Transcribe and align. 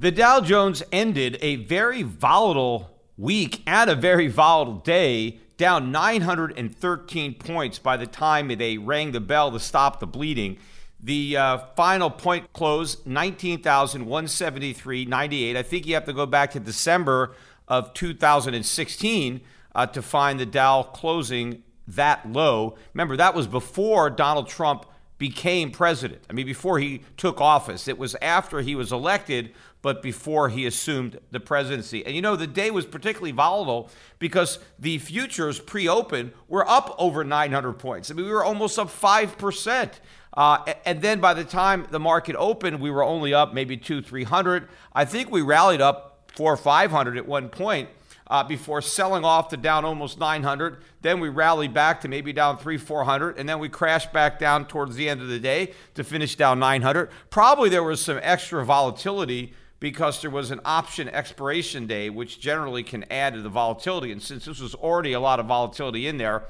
The 0.00 0.12
Dow 0.12 0.40
Jones 0.40 0.84
ended 0.92 1.38
a 1.40 1.56
very 1.56 2.04
volatile 2.04 2.88
week 3.16 3.64
and 3.66 3.90
a 3.90 3.96
very 3.96 4.28
volatile 4.28 4.76
day, 4.76 5.40
down 5.56 5.90
913 5.90 7.34
points 7.34 7.80
by 7.80 7.96
the 7.96 8.06
time 8.06 8.46
they 8.46 8.78
rang 8.78 9.10
the 9.10 9.18
bell 9.18 9.50
to 9.50 9.58
stop 9.58 9.98
the 9.98 10.06
bleeding. 10.06 10.58
The 11.00 11.36
uh, 11.36 11.58
final 11.74 12.10
point 12.10 12.52
close 12.52 12.94
19,173.98. 13.06 15.56
I 15.56 15.62
think 15.64 15.84
you 15.84 15.94
have 15.94 16.04
to 16.04 16.12
go 16.12 16.26
back 16.26 16.52
to 16.52 16.60
December 16.60 17.34
of 17.66 17.92
2016 17.94 19.40
uh, 19.74 19.86
to 19.86 20.00
find 20.00 20.38
the 20.38 20.46
Dow 20.46 20.84
closing 20.84 21.64
that 21.88 22.30
low. 22.30 22.76
Remember, 22.94 23.16
that 23.16 23.34
was 23.34 23.48
before 23.48 24.10
Donald 24.10 24.46
Trump 24.46 24.86
became 25.18 25.72
president. 25.72 26.22
I 26.30 26.32
mean, 26.32 26.46
before 26.46 26.78
he 26.78 27.02
took 27.16 27.40
office. 27.40 27.88
It 27.88 27.98
was 27.98 28.14
after 28.22 28.60
he 28.60 28.74
was 28.74 28.92
elected, 28.92 29.52
but 29.82 30.02
before 30.02 30.48
he 30.48 30.66
assumed 30.66 31.18
the 31.30 31.40
presidency. 31.40 32.04
And 32.04 32.14
you 32.14 32.22
know, 32.22 32.36
the 32.36 32.46
day 32.46 32.70
was 32.70 32.84
particularly 32.84 33.32
volatile 33.32 33.90
because 34.18 34.58
the 34.78 34.98
futures 34.98 35.60
pre 35.60 35.88
open 35.88 36.32
were 36.48 36.68
up 36.68 36.94
over 36.98 37.24
900 37.24 37.74
points. 37.74 38.10
I 38.10 38.14
mean, 38.14 38.26
we 38.26 38.32
were 38.32 38.44
almost 38.44 38.78
up 38.78 38.88
5%. 38.88 39.90
Uh, 40.34 40.72
and 40.84 41.00
then 41.02 41.20
by 41.20 41.34
the 41.34 41.44
time 41.44 41.86
the 41.90 42.00
market 42.00 42.36
opened, 42.36 42.80
we 42.80 42.90
were 42.90 43.02
only 43.02 43.32
up 43.34 43.54
maybe 43.54 43.76
two, 43.76 44.02
300. 44.02 44.68
I 44.92 45.04
think 45.04 45.30
we 45.30 45.42
rallied 45.42 45.80
up 45.80 46.28
four 46.34 46.52
or 46.52 46.56
500 46.56 47.16
at 47.16 47.26
one 47.26 47.48
point 47.48 47.88
uh, 48.28 48.44
before 48.44 48.82
selling 48.82 49.24
off 49.24 49.48
to 49.48 49.56
down 49.56 49.84
almost 49.84 50.18
900. 50.18 50.78
Then 51.00 51.20
we 51.20 51.28
rallied 51.28 51.72
back 51.72 52.00
to 52.02 52.08
maybe 52.08 52.32
down 52.32 52.58
three, 52.58 52.76
400, 52.76 53.38
and 53.38 53.48
then 53.48 53.58
we 53.58 53.68
crashed 53.68 54.12
back 54.12 54.38
down 54.38 54.66
towards 54.66 54.96
the 54.96 55.08
end 55.08 55.20
of 55.20 55.28
the 55.28 55.40
day 55.40 55.72
to 55.94 56.04
finish 56.04 56.36
down 56.36 56.58
900. 56.58 57.10
Probably 57.30 57.68
there 57.68 57.82
was 57.82 58.00
some 58.00 58.20
extra 58.22 58.64
volatility 58.64 59.54
because 59.80 60.20
there 60.20 60.30
was 60.30 60.50
an 60.50 60.60
option 60.64 61.08
expiration 61.08 61.86
day, 61.86 62.10
which 62.10 62.40
generally 62.40 62.82
can 62.82 63.04
add 63.10 63.34
to 63.34 63.42
the 63.42 63.48
volatility. 63.48 64.10
And 64.10 64.22
since 64.22 64.44
this 64.44 64.60
was 64.60 64.74
already 64.74 65.12
a 65.12 65.20
lot 65.20 65.38
of 65.38 65.46
volatility 65.46 66.06
in 66.06 66.18
there, 66.18 66.42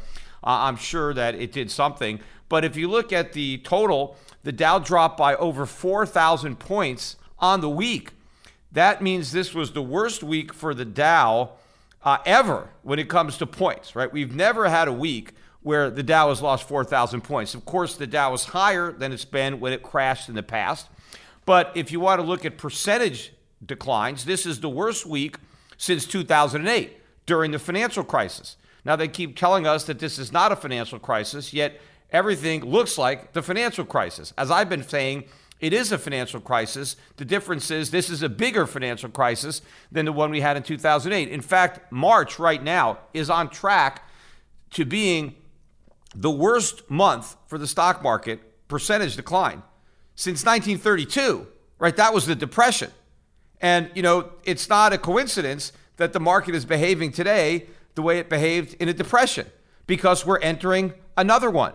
uh, 0.43 0.65
I'm 0.67 0.77
sure 0.77 1.13
that 1.15 1.35
it 1.35 1.53
did 1.53 1.71
something. 1.71 2.21
But 2.49 2.65
if 2.65 2.77
you 2.77 2.89
look 2.89 3.13
at 3.13 3.33
the 3.33 3.59
total, 3.59 4.17
the 4.45 4.53
Dow 4.53 4.79
dropped 4.79 5.19
by 5.19 5.35
over 5.37 5.67
4,000 5.67 6.59
points 6.59 7.17
on 7.39 7.61
the 7.61 7.69
week. 7.69 8.13
That 8.73 9.03
means 9.03 9.33
this 9.33 9.55
was 9.55 9.73
the 9.73 9.83
worst 9.83 10.23
week 10.23 10.55
for 10.55 10.75
the 10.75 10.85
Dow 10.85 11.53
uh, 12.03 12.19
ever 12.25 12.71
when 12.83 12.99
it 12.99 13.09
comes 13.09 13.37
to 13.39 13.47
points, 13.47 13.95
right? 13.95 14.11
We've 14.11 14.35
never 14.35 14.69
had 14.69 14.89
a 14.89 14.93
week 14.93 15.33
where 15.63 15.91
the 15.91 16.03
Dow 16.03 16.29
has 16.29 16.41
lost 16.41 16.69
4,000 16.69 17.23
points. 17.23 17.55
Of 17.55 17.65
course, 17.65 17.97
the 17.97 18.07
Dow 18.07 18.33
is 18.33 18.45
higher 18.45 18.93
than 18.93 19.13
it's 19.13 19.25
been 19.25 19.61
when 19.61 19.73
it 19.73 19.83
crashed 19.83 20.29
in 20.29 20.35
the 20.35 20.43
past. 20.43 20.89
But 21.49 21.73
if 21.75 21.91
you 21.91 21.99
want 21.99 22.21
to 22.21 22.27
look 22.27 22.45
at 22.45 22.59
percentage 22.59 23.33
declines, 23.65 24.27
this 24.27 24.45
is 24.45 24.61
the 24.61 24.69
worst 24.69 25.07
week 25.07 25.39
since 25.79 26.05
2008 26.05 26.99
during 27.25 27.53
the 27.53 27.59
financial 27.59 28.05
crisis. 28.05 28.59
Now, 28.85 28.97
they 28.97 29.09
keep 29.09 29.35
telling 29.35 29.67
us 29.67 29.85
that 29.85 29.99
this 29.99 30.19
is 30.19 30.31
not 30.31 30.53
a 30.53 30.57
financial 30.57 30.99
crisis, 30.99 31.55
yet 31.55 31.81
everything 32.11 32.67
looks 32.67 32.99
like 32.99 33.33
the 33.33 33.41
financial 33.41 33.87
crisis. 33.87 34.35
As 34.37 34.51
I've 34.51 34.69
been 34.69 34.87
saying, 34.87 35.25
it 35.59 35.73
is 35.73 35.91
a 35.91 35.97
financial 35.97 36.39
crisis. 36.39 36.97
The 37.17 37.25
difference 37.25 37.71
is 37.71 37.91
this 37.91 38.11
is 38.11 38.23
a 38.23 38.29
bigger 38.29 38.67
financial 38.67 39.09
crisis 39.09 39.63
than 39.91 40.05
the 40.05 40.13
one 40.13 40.31
we 40.31 40.43
had 40.43 40.59
in 40.59 40.63
2008. 40.63 41.31
In 41.31 41.41
fact, 41.41 41.91
March 41.91 42.39
right 42.39 42.63
now 42.63 42.99
is 43.15 43.31
on 43.31 43.49
track 43.49 44.07
to 44.73 44.85
being 44.85 45.35
the 46.15 46.31
worst 46.31 46.91
month 46.91 47.37
for 47.47 47.57
the 47.57 47.67
stock 47.67 48.03
market 48.03 48.69
percentage 48.69 49.17
decline 49.17 49.63
since 50.19 50.45
1932. 50.45 51.47
Right? 51.79 51.97
That 51.97 52.13
was 52.13 52.27
the 52.27 52.35
depression. 52.35 52.91
And, 53.61 53.89
you 53.95 54.03
know, 54.03 54.31
it's 54.45 54.69
not 54.69 54.93
a 54.93 54.99
coincidence 54.99 55.73
that 55.97 56.13
the 56.13 56.19
market 56.19 56.57
is 56.57 56.65
behaving 56.65 57.13
today 57.13 57.67
the 57.95 58.03
way 58.03 58.19
it 58.19 58.29
behaved 58.29 58.75
in 58.75 58.89
a 58.89 58.93
depression 58.93 59.47
because 59.87 60.27
we're 60.27 60.41
entering 60.41 60.93
another 61.17 61.51
one. 61.51 61.73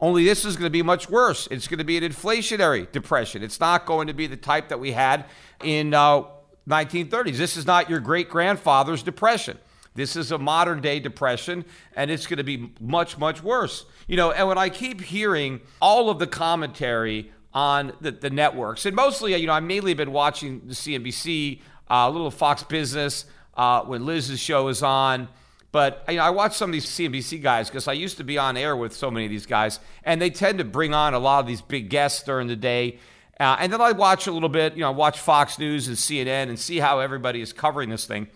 Only 0.00 0.24
this 0.24 0.44
is 0.44 0.56
going 0.56 0.66
to 0.66 0.70
be 0.70 0.82
much 0.82 1.08
worse. 1.08 1.48
It's 1.50 1.66
going 1.66 1.78
to 1.78 1.84
be 1.84 1.96
an 1.96 2.04
inflationary 2.04 2.90
depression. 2.92 3.42
It's 3.42 3.58
not 3.58 3.86
going 3.86 4.06
to 4.06 4.14
be 4.14 4.26
the 4.26 4.36
type 4.36 4.68
that 4.68 4.80
we 4.80 4.92
had 4.92 5.24
in 5.64 5.94
uh, 5.94 6.24
1930s. 6.68 7.36
This 7.36 7.56
is 7.56 7.66
not 7.66 7.88
your 7.88 8.00
great 8.00 8.28
grandfather's 8.28 9.02
depression. 9.02 9.58
This 9.94 10.14
is 10.14 10.30
a 10.30 10.38
modern 10.38 10.80
day 10.80 11.00
depression, 11.00 11.64
and 11.96 12.10
it's 12.10 12.26
going 12.26 12.36
to 12.36 12.44
be 12.44 12.72
much, 12.80 13.18
much 13.18 13.42
worse. 13.42 13.86
You 14.06 14.16
know, 14.16 14.30
and 14.30 14.46
when 14.46 14.58
I 14.58 14.68
keep 14.68 15.00
hearing 15.00 15.60
all 15.80 16.10
of 16.10 16.18
the 16.18 16.26
commentary 16.26 17.32
on 17.54 17.92
the, 18.00 18.10
the 18.10 18.30
networks, 18.30 18.86
and 18.86 18.94
mostly, 18.94 19.34
you 19.34 19.46
know, 19.46 19.52
I've 19.52 19.62
mainly 19.62 19.94
been 19.94 20.12
watching 20.12 20.62
the 20.66 20.74
CNBC, 20.74 21.60
uh, 21.90 22.06
a 22.08 22.10
little 22.10 22.30
Fox 22.30 22.62
Business 22.62 23.24
uh, 23.56 23.82
when 23.82 24.06
Liz's 24.06 24.40
show 24.40 24.68
is 24.68 24.82
on. 24.82 25.28
But 25.70 26.04
you 26.08 26.16
know, 26.16 26.22
I 26.22 26.30
watch 26.30 26.56
some 26.56 26.70
of 26.70 26.72
these 26.72 26.86
CNBC 26.86 27.42
guys 27.42 27.68
because 27.68 27.88
I 27.88 27.92
used 27.92 28.16
to 28.16 28.24
be 28.24 28.38
on 28.38 28.56
air 28.56 28.74
with 28.76 28.94
so 28.94 29.10
many 29.10 29.26
of 29.26 29.30
these 29.30 29.46
guys, 29.46 29.80
and 30.02 30.20
they 30.20 30.30
tend 30.30 30.58
to 30.58 30.64
bring 30.64 30.94
on 30.94 31.12
a 31.14 31.18
lot 31.18 31.40
of 31.40 31.46
these 31.46 31.60
big 31.60 31.90
guests 31.90 32.22
during 32.22 32.48
the 32.48 32.56
day. 32.56 32.98
Uh, 33.38 33.56
and 33.60 33.72
then 33.72 33.80
I 33.80 33.92
watch 33.92 34.26
a 34.26 34.32
little 34.32 34.48
bit, 34.48 34.74
you 34.74 34.80
know, 34.80 34.88
I 34.88 34.94
watch 34.94 35.18
Fox 35.20 35.58
News 35.58 35.86
and 35.86 35.96
CNN 35.96 36.48
and 36.48 36.58
see 36.58 36.78
how 36.78 36.98
everybody 36.98 37.40
is 37.40 37.52
covering 37.52 37.90
this 37.90 38.04
thing. 38.04 38.28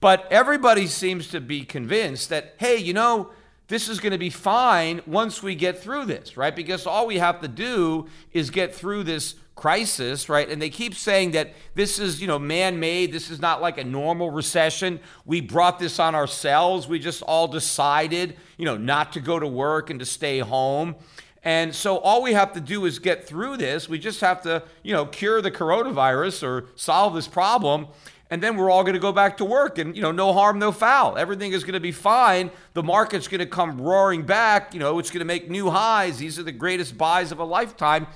But 0.00 0.30
everybody 0.30 0.86
seems 0.86 1.28
to 1.28 1.40
be 1.40 1.64
convinced 1.64 2.28
that, 2.28 2.54
hey, 2.58 2.76
you 2.76 2.92
know, 2.92 3.30
this 3.68 3.88
is 3.88 3.98
going 3.98 4.12
to 4.12 4.18
be 4.18 4.30
fine 4.30 5.00
once 5.06 5.42
we 5.42 5.54
get 5.54 5.78
through 5.78 6.04
this, 6.04 6.36
right? 6.36 6.54
Because 6.54 6.86
all 6.86 7.06
we 7.06 7.18
have 7.18 7.40
to 7.40 7.48
do 7.48 8.06
is 8.32 8.50
get 8.50 8.74
through 8.74 9.04
this 9.04 9.36
crisis, 9.54 10.28
right? 10.28 10.48
And 10.48 10.60
they 10.60 10.68
keep 10.68 10.94
saying 10.94 11.30
that 11.30 11.54
this 11.74 11.98
is, 11.98 12.20
you 12.20 12.26
know, 12.26 12.38
man-made. 12.38 13.12
This 13.12 13.30
is 13.30 13.40
not 13.40 13.62
like 13.62 13.78
a 13.78 13.84
normal 13.84 14.30
recession. 14.30 15.00
We 15.24 15.40
brought 15.40 15.78
this 15.78 15.98
on 15.98 16.14
ourselves. 16.14 16.88
We 16.88 16.98
just 16.98 17.22
all 17.22 17.48
decided, 17.48 18.36
you 18.58 18.64
know, 18.64 18.76
not 18.76 19.12
to 19.12 19.20
go 19.20 19.38
to 19.38 19.46
work 19.46 19.90
and 19.90 20.00
to 20.00 20.06
stay 20.06 20.40
home. 20.40 20.96
And 21.44 21.74
so 21.74 21.98
all 21.98 22.22
we 22.22 22.32
have 22.32 22.54
to 22.54 22.60
do 22.60 22.86
is 22.86 22.98
get 22.98 23.26
through 23.26 23.58
this. 23.58 23.88
We 23.88 23.98
just 23.98 24.20
have 24.22 24.42
to, 24.42 24.62
you 24.82 24.92
know, 24.92 25.04
cure 25.06 25.42
the 25.42 25.50
coronavirus 25.50 26.42
or 26.42 26.66
solve 26.74 27.14
this 27.14 27.28
problem. 27.28 27.88
And 28.30 28.42
then 28.42 28.56
we're 28.56 28.70
all 28.70 28.82
going 28.82 28.94
to 28.94 29.00
go 29.00 29.12
back 29.12 29.36
to 29.36 29.44
work 29.44 29.78
and 29.78 29.94
you 29.94 30.02
know 30.02 30.12
no 30.12 30.32
harm 30.32 30.58
no 30.58 30.72
foul. 30.72 31.16
Everything 31.16 31.52
is 31.52 31.62
going 31.62 31.74
to 31.74 31.80
be 31.80 31.92
fine. 31.92 32.50
The 32.72 32.82
market's 32.82 33.28
going 33.28 33.40
to 33.40 33.46
come 33.46 33.80
roaring 33.80 34.22
back. 34.22 34.72
You 34.72 34.80
know 34.80 34.98
it's 34.98 35.10
going 35.10 35.20
to 35.20 35.26
make 35.26 35.50
new 35.50 35.70
highs. 35.70 36.18
These 36.18 36.38
are 36.38 36.42
the 36.42 36.52
greatest 36.52 36.96
buys 36.96 37.32
of 37.32 37.38
a 37.38 37.44
lifetime. 37.44 38.06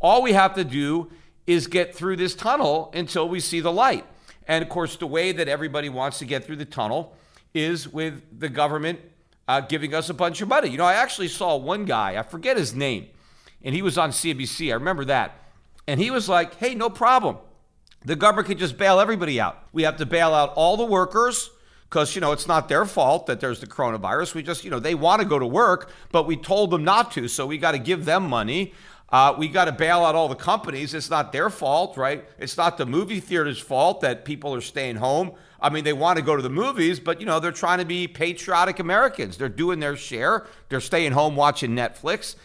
All 0.00 0.22
we 0.22 0.32
have 0.32 0.54
to 0.54 0.64
do 0.64 1.10
is 1.46 1.66
get 1.66 1.94
through 1.94 2.16
this 2.16 2.34
tunnel 2.34 2.90
until 2.94 3.28
we 3.28 3.40
see 3.40 3.60
the 3.60 3.72
light. 3.72 4.06
And 4.46 4.62
of 4.62 4.68
course 4.68 4.96
the 4.96 5.06
way 5.06 5.32
that 5.32 5.48
everybody 5.48 5.88
wants 5.88 6.18
to 6.20 6.24
get 6.24 6.44
through 6.44 6.56
the 6.56 6.64
tunnel 6.64 7.16
is 7.52 7.88
with 7.88 8.22
the 8.38 8.48
government 8.48 9.00
uh, 9.48 9.60
giving 9.60 9.94
us 9.94 10.08
a 10.10 10.14
bunch 10.14 10.40
of 10.40 10.48
money. 10.48 10.68
You 10.68 10.78
know 10.78 10.84
i 10.84 10.94
actually 10.94 11.28
saw 11.28 11.56
one 11.56 11.84
guy 11.84 12.18
i 12.18 12.22
forget 12.22 12.56
his 12.56 12.74
name 12.74 13.08
and 13.62 13.74
he 13.74 13.82
was 13.82 13.98
on 13.98 14.10
cnbc 14.10 14.70
i 14.70 14.74
remember 14.74 15.04
that. 15.06 15.42
And 15.88 16.00
he 16.00 16.10
was 16.10 16.28
like 16.28 16.54
hey 16.54 16.74
no 16.74 16.88
problem 16.88 17.38
the 18.06 18.14
government 18.14 18.46
could 18.46 18.58
just 18.58 18.78
bail 18.78 19.00
everybody 19.00 19.40
out. 19.40 19.64
We 19.72 19.82
have 19.82 19.96
to 19.96 20.06
bail 20.06 20.32
out 20.32 20.52
all 20.54 20.76
the 20.76 20.84
workers 20.84 21.50
because, 21.90 22.14
you 22.14 22.20
know, 22.20 22.30
it's 22.30 22.46
not 22.46 22.68
their 22.68 22.84
fault 22.84 23.26
that 23.26 23.40
there's 23.40 23.58
the 23.58 23.66
coronavirus. 23.66 24.32
We 24.32 24.44
just, 24.44 24.62
you 24.62 24.70
know, 24.70 24.78
they 24.78 24.94
want 24.94 25.22
to 25.22 25.28
go 25.28 25.40
to 25.40 25.46
work, 25.46 25.90
but 26.12 26.24
we 26.24 26.36
told 26.36 26.70
them 26.70 26.84
not 26.84 27.10
to. 27.12 27.26
So 27.26 27.46
we 27.46 27.58
got 27.58 27.72
to 27.72 27.80
give 27.80 28.04
them 28.04 28.28
money. 28.28 28.74
Uh, 29.08 29.34
we 29.36 29.48
got 29.48 29.64
to 29.64 29.72
bail 29.72 30.04
out 30.04 30.14
all 30.14 30.28
the 30.28 30.36
companies. 30.36 30.94
It's 30.94 31.10
not 31.10 31.32
their 31.32 31.50
fault, 31.50 31.96
right? 31.96 32.24
It's 32.38 32.56
not 32.56 32.78
the 32.78 32.86
movie 32.86 33.18
theater's 33.18 33.58
fault 33.58 34.00
that 34.02 34.24
people 34.24 34.54
are 34.54 34.60
staying 34.60 34.96
home. 34.96 35.32
I 35.60 35.68
mean, 35.70 35.82
they 35.82 35.92
want 35.92 36.16
to 36.16 36.24
go 36.24 36.36
to 36.36 36.42
the 36.42 36.50
movies, 36.50 37.00
but, 37.00 37.18
you 37.18 37.26
know, 37.26 37.40
they're 37.40 37.50
trying 37.50 37.78
to 37.78 37.84
be 37.84 38.06
patriotic 38.06 38.78
Americans. 38.78 39.36
They're 39.36 39.48
doing 39.48 39.80
their 39.80 39.96
share. 39.96 40.46
They're 40.68 40.80
staying 40.80 41.10
home 41.10 41.34
watching 41.34 41.72
Netflix. 41.72 42.36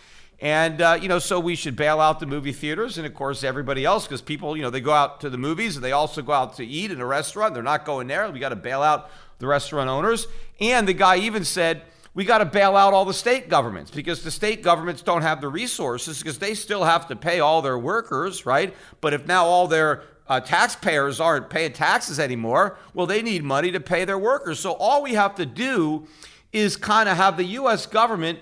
And, 0.42 0.82
uh, 0.82 0.98
you 1.00 1.08
know, 1.08 1.20
so 1.20 1.40
we 1.40 1.56
should 1.56 1.76
bail 1.76 2.02
out 2.02 2.20
the 2.20 2.26
movie 2.26 2.52
theaters 2.52 2.98
and, 2.98 3.06
of 3.06 3.14
course, 3.14 3.44
everybody 3.44 3.86
else 3.86 4.08
because 4.08 4.24
people, 4.24 4.58
you 4.58 4.64
know, 4.64 4.72
they 4.72 4.82
go 4.82 4.92
out 4.92 5.22
to 5.22 5.30
the 5.30 5.38
movies 5.38 5.76
and 5.76 5.86
they 5.86 5.92
also 5.92 6.24
go 6.24 6.34
out 6.34 6.56
to 6.56 6.66
eat 6.66 6.90
in 6.90 7.00
a 7.00 7.06
restaurant. 7.06 7.54
They're 7.54 7.62
not 7.62 7.86
going 7.86 8.08
there. 8.08 8.30
We 8.32 8.40
got 8.40 8.50
to 8.50 8.56
bail 8.56 8.82
out 8.82 9.12
the 9.38 9.46
restaurant 9.46 9.88
owners. 9.88 10.26
And 10.60 10.88
the 10.88 10.94
guy 10.94 11.18
even 11.18 11.46
said, 11.46 11.84
we 12.16 12.26
got 12.26 12.40
to 12.40 12.46
bail 12.46 12.76
out 12.76 12.92
all 12.92 13.06
the 13.06 13.14
state 13.14 13.50
governments 13.50 13.92
because 13.92 14.24
the 14.24 14.32
state 14.32 14.64
governments 14.64 15.04
don't 15.04 15.22
have 15.22 15.42
the 15.42 15.48
resources 15.48 16.18
because 16.18 16.40
they 16.40 16.56
still 16.56 16.84
have 16.84 17.08
to 17.10 17.16
pay 17.16 17.40
all 17.40 17.62
their 17.62 17.78
workers, 17.78 18.44
right? 18.44 18.74
But 19.00 19.14
if 19.14 19.28
now 19.28 19.46
all 19.46 19.68
their 19.68 20.04
uh, 20.28 20.40
taxpayers 20.40 21.20
aren't 21.20 21.52
paying 21.52 21.72
taxes 21.72 22.20
anymore, 22.20 22.78
well, 22.96 23.06
they 23.06 23.22
need 23.22 23.44
money 23.44 23.72
to 23.72 23.80
pay 23.80 24.06
their 24.06 24.20
workers. 24.20 24.60
So 24.60 24.72
all 24.72 25.04
we 25.04 25.14
have 25.14 25.36
to 25.36 25.46
do 25.46 26.08
is 26.52 26.78
kind 26.78 27.08
of 27.08 27.16
have 27.16 27.38
the 27.38 27.46
U.S. 27.46 27.86
government 27.86 28.40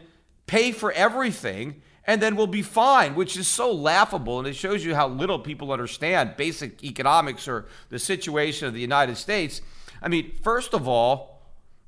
pay 0.48 0.72
for 0.72 0.94
everything 0.94 1.82
and 2.10 2.20
then 2.20 2.36
we'll 2.36 2.48
be 2.48 2.64
fine, 2.64 3.14
which 3.14 3.38
is 3.38 3.48
so 3.48 3.72
laughable. 3.72 4.40
And 4.40 4.48
it 4.48 4.56
shows 4.56 4.84
you 4.84 4.96
how 4.96 5.08
little 5.08 5.38
people 5.38 5.72
understand 5.72 6.38
basic 6.38 6.84
economics 6.84 7.48
or 7.48 7.68
the 7.90 8.00
situation 8.00 8.68
of 8.68 8.74
the 8.74 8.82
United 8.82 9.16
States. 9.16 9.62
I 10.02 10.08
mean, 10.08 10.32
first 10.42 10.74
of 10.74 10.88
all, 10.88 11.40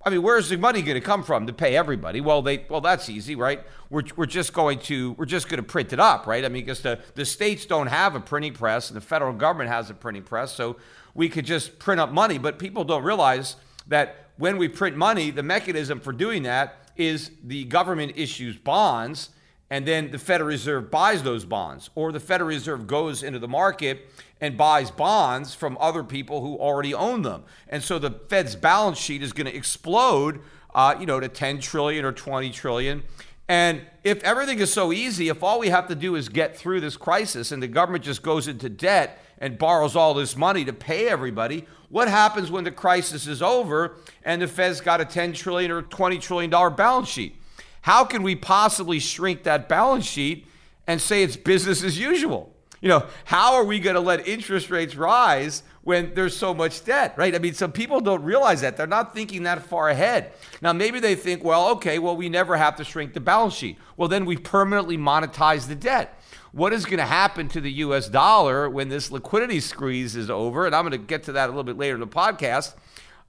I 0.05 0.11
mean, 0.11 0.21
where's 0.21 0.49
the 0.49 0.59
money 0.59 0.83
going 0.83 0.93
to 0.93 1.01
come 1.01 1.23
from 1.23 1.47
to 1.47 1.53
pay 1.53 1.75
everybody? 1.75 2.21
Well, 2.21 2.43
they 2.43 2.65
well, 2.69 2.81
that's 2.81 3.09
easy, 3.09 3.33
right? 3.33 3.63
We're, 3.89 4.03
we're 4.15 4.27
just 4.27 4.53
going 4.53 4.77
to 4.81 5.13
we're 5.13 5.25
just 5.25 5.49
going 5.49 5.57
to 5.57 5.67
print 5.67 5.91
it 5.91 5.99
up, 5.99 6.27
right? 6.27 6.45
I 6.45 6.49
mean, 6.49 6.65
because 6.65 6.81
the, 6.81 6.99
the 7.15 7.25
states 7.25 7.65
don't 7.65 7.87
have 7.87 8.13
a 8.13 8.19
printing 8.19 8.53
press 8.53 8.91
and 8.91 8.97
the 8.97 9.01
federal 9.01 9.33
government 9.33 9.71
has 9.71 9.89
a 9.89 9.95
printing 9.95 10.21
press, 10.21 10.53
so 10.53 10.77
we 11.15 11.29
could 11.29 11.45
just 11.45 11.79
print 11.79 11.99
up 11.99 12.11
money. 12.11 12.37
But 12.37 12.59
people 12.59 12.83
don't 12.83 13.03
realize 13.03 13.55
that 13.87 14.27
when 14.37 14.59
we 14.59 14.67
print 14.67 14.95
money, 14.95 15.31
the 15.31 15.41
mechanism 15.41 15.99
for 15.99 16.13
doing 16.13 16.43
that 16.43 16.91
is 16.95 17.31
the 17.43 17.63
government 17.63 18.13
issues 18.17 18.55
bonds 18.55 19.31
and 19.71 19.87
then 19.87 20.11
the 20.11 20.19
Federal 20.19 20.49
Reserve 20.49 20.91
buys 20.91 21.23
those 21.23 21.45
bonds, 21.45 21.89
or 21.95 22.11
the 22.11 22.19
Federal 22.19 22.49
Reserve 22.49 22.87
goes 22.87 23.23
into 23.23 23.39
the 23.39 23.47
market 23.47 24.11
and 24.41 24.57
buys 24.57 24.91
bonds 24.91 25.55
from 25.55 25.77
other 25.79 26.03
people 26.03 26.41
who 26.41 26.57
already 26.57 26.93
own 26.93 27.21
them. 27.21 27.45
And 27.69 27.81
so 27.81 27.97
the 27.97 28.11
Fed's 28.11 28.57
balance 28.57 28.97
sheet 28.97 29.23
is 29.23 29.31
going 29.31 29.47
to 29.47 29.55
explode, 29.55 30.41
uh, 30.75 30.95
you 30.99 31.05
know, 31.05 31.21
to 31.21 31.29
10 31.29 31.61
trillion 31.61 32.03
or 32.03 32.11
20 32.11 32.49
trillion. 32.49 33.03
And 33.47 33.81
if 34.03 34.21
everything 34.23 34.59
is 34.59 34.73
so 34.73 34.91
easy, 34.91 35.29
if 35.29 35.41
all 35.41 35.57
we 35.57 35.69
have 35.69 35.87
to 35.87 35.95
do 35.95 36.15
is 36.15 36.27
get 36.27 36.57
through 36.57 36.81
this 36.81 36.97
crisis 36.97 37.53
and 37.53 37.63
the 37.63 37.67
government 37.69 38.03
just 38.03 38.23
goes 38.23 38.49
into 38.49 38.67
debt 38.67 39.23
and 39.37 39.57
borrows 39.57 39.95
all 39.95 40.13
this 40.13 40.35
money 40.35 40.65
to 40.65 40.73
pay 40.73 41.07
everybody, 41.07 41.65
what 41.87 42.09
happens 42.09 42.51
when 42.51 42.65
the 42.65 42.71
crisis 42.71 43.25
is 43.25 43.41
over 43.41 43.95
and 44.23 44.41
the 44.41 44.47
Fed's 44.49 44.81
got 44.81 44.99
a 44.99 45.05
10 45.05 45.31
trillion 45.31 45.71
or 45.71 45.81
20 45.81 46.17
trillion 46.17 46.49
dollar 46.51 46.69
balance 46.69 47.07
sheet? 47.07 47.40
How 47.81 48.05
can 48.05 48.23
we 48.23 48.35
possibly 48.35 48.99
shrink 48.99 49.43
that 49.43 49.67
balance 49.67 50.05
sheet 50.05 50.47
and 50.87 51.01
say 51.01 51.23
it's 51.23 51.35
business 51.35 51.83
as 51.83 51.99
usual? 51.99 52.55
You 52.81 52.89
know, 52.89 53.05
how 53.25 53.55
are 53.55 53.63
we 53.63 53.79
going 53.79 53.95
to 53.95 54.01
let 54.01 54.27
interest 54.27 54.71
rates 54.71 54.95
rise 54.95 55.61
when 55.83 56.13
there's 56.13 56.35
so 56.35 56.53
much 56.53 56.83
debt, 56.83 57.13
right? 57.17 57.33
I 57.33 57.39
mean, 57.39 57.53
some 57.53 57.71
people 57.71 58.01
don't 58.01 58.23
realize 58.23 58.61
that. 58.61 58.77
They're 58.77 58.87
not 58.87 59.13
thinking 59.13 59.43
that 59.43 59.63
far 59.63 59.89
ahead. 59.89 60.31
Now, 60.61 60.73
maybe 60.73 60.99
they 60.99 61.15
think, 61.15 61.43
well, 61.43 61.69
okay, 61.69 61.99
well, 61.99 62.15
we 62.15 62.29
never 62.29 62.57
have 62.57 62.75
to 62.77 62.83
shrink 62.83 63.13
the 63.13 63.19
balance 63.19 63.53
sheet. 63.53 63.77
Well, 63.97 64.07
then 64.07 64.25
we 64.25 64.37
permanently 64.37 64.97
monetize 64.97 65.67
the 65.67 65.75
debt. 65.75 66.19
What 66.51 66.73
is 66.73 66.85
going 66.85 66.97
to 66.97 67.05
happen 67.05 67.47
to 67.49 67.61
the 67.61 67.71
US 67.73 68.09
dollar 68.09 68.69
when 68.69 68.89
this 68.89 69.11
liquidity 69.11 69.59
squeeze 69.59 70.15
is 70.15 70.29
over? 70.29 70.65
And 70.65 70.75
I'm 70.75 70.83
going 70.83 70.91
to 70.91 70.97
get 71.07 71.23
to 71.23 71.31
that 71.33 71.45
a 71.45 71.51
little 71.51 71.63
bit 71.63 71.77
later 71.77 71.95
in 71.95 72.01
the 72.01 72.07
podcast. 72.07 72.73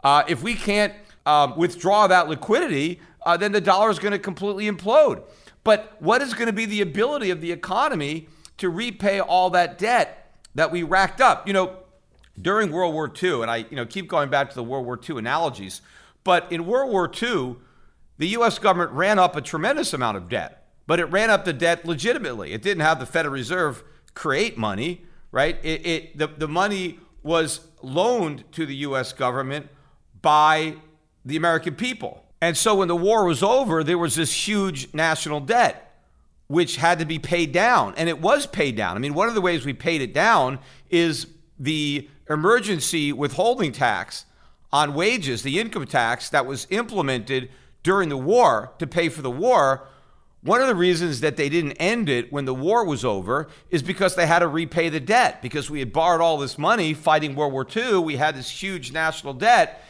Uh, 0.02 0.24
if 0.28 0.42
we 0.42 0.54
can't 0.54 0.94
um, 1.24 1.56
withdraw 1.56 2.06
that 2.06 2.28
liquidity, 2.28 3.00
uh, 3.24 3.36
then 3.36 3.52
the 3.52 3.60
dollar 3.60 3.90
is 3.90 3.98
going 3.98 4.12
to 4.12 4.18
completely 4.18 4.70
implode. 4.70 5.22
But 5.64 5.96
what 6.00 6.22
is 6.22 6.34
going 6.34 6.46
to 6.46 6.52
be 6.52 6.66
the 6.66 6.80
ability 6.80 7.30
of 7.30 7.40
the 7.40 7.52
economy 7.52 8.28
to 8.58 8.68
repay 8.68 9.20
all 9.20 9.50
that 9.50 9.78
debt 9.78 10.36
that 10.54 10.70
we 10.70 10.82
racked 10.82 11.20
up? 11.20 11.46
You 11.46 11.52
know, 11.52 11.76
during 12.40 12.72
World 12.72 12.94
War 12.94 13.12
II, 13.22 13.42
and 13.42 13.50
I 13.50 13.58
you 13.68 13.76
know 13.76 13.86
keep 13.86 14.08
going 14.08 14.30
back 14.30 14.48
to 14.50 14.54
the 14.54 14.64
World 14.64 14.86
War 14.86 14.98
II 15.08 15.18
analogies, 15.18 15.82
but 16.24 16.50
in 16.50 16.66
World 16.66 16.90
War 16.90 17.10
II, 17.10 17.56
the 18.18 18.28
U.S. 18.28 18.58
government 18.58 18.92
ran 18.92 19.18
up 19.18 19.36
a 19.36 19.40
tremendous 19.40 19.92
amount 19.92 20.16
of 20.16 20.28
debt, 20.28 20.66
but 20.86 21.00
it 21.00 21.06
ran 21.06 21.30
up 21.30 21.44
the 21.44 21.52
debt 21.52 21.84
legitimately. 21.84 22.52
It 22.52 22.62
didn't 22.62 22.82
have 22.82 23.00
the 23.00 23.06
Federal 23.06 23.34
Reserve 23.34 23.82
create 24.14 24.56
money, 24.56 25.04
right? 25.30 25.58
It, 25.62 25.86
it 25.86 26.18
the, 26.18 26.26
the 26.26 26.48
money 26.48 26.98
was 27.22 27.60
loaned 27.82 28.44
to 28.52 28.66
the 28.66 28.76
U.S. 28.76 29.12
government 29.12 29.68
by 30.20 30.76
the 31.24 31.36
American 31.36 31.74
people. 31.74 32.24
And 32.42 32.56
so 32.56 32.74
when 32.74 32.88
the 32.88 32.96
war 32.96 33.24
was 33.24 33.40
over, 33.40 33.84
there 33.84 33.96
was 33.96 34.16
this 34.16 34.48
huge 34.48 34.92
national 34.92 35.38
debt, 35.38 35.94
which 36.48 36.74
had 36.74 36.98
to 36.98 37.04
be 37.04 37.20
paid 37.20 37.52
down. 37.52 37.94
And 37.96 38.08
it 38.08 38.20
was 38.20 38.48
paid 38.48 38.74
down. 38.74 38.96
I 38.96 38.98
mean, 38.98 39.14
one 39.14 39.28
of 39.28 39.36
the 39.36 39.40
ways 39.40 39.64
we 39.64 39.72
paid 39.72 40.02
it 40.02 40.12
down 40.12 40.58
is 40.90 41.28
the 41.56 42.08
emergency 42.28 43.12
withholding 43.12 43.70
tax 43.70 44.24
on 44.72 44.92
wages, 44.92 45.44
the 45.44 45.60
income 45.60 45.86
tax 45.86 46.30
that 46.30 46.44
was 46.44 46.66
implemented 46.70 47.48
during 47.84 48.08
the 48.08 48.16
war 48.16 48.72
to 48.80 48.88
pay 48.88 49.08
for 49.08 49.22
the 49.22 49.30
war. 49.30 49.86
One 50.40 50.60
of 50.60 50.66
the 50.66 50.74
reasons 50.74 51.20
that 51.20 51.36
they 51.36 51.48
didn't 51.48 51.74
end 51.74 52.08
it 52.08 52.32
when 52.32 52.44
the 52.44 52.54
war 52.54 52.84
was 52.84 53.04
over 53.04 53.46
is 53.70 53.84
because 53.84 54.16
they 54.16 54.26
had 54.26 54.40
to 54.40 54.48
repay 54.48 54.88
the 54.88 54.98
debt. 54.98 55.42
Because 55.42 55.70
we 55.70 55.78
had 55.78 55.92
borrowed 55.92 56.20
all 56.20 56.38
this 56.38 56.58
money 56.58 56.92
fighting 56.92 57.36
World 57.36 57.52
War 57.52 57.64
II, 57.64 57.98
we 57.98 58.16
had 58.16 58.34
this 58.34 58.50
huge 58.50 58.90
national 58.90 59.34
debt 59.34 59.80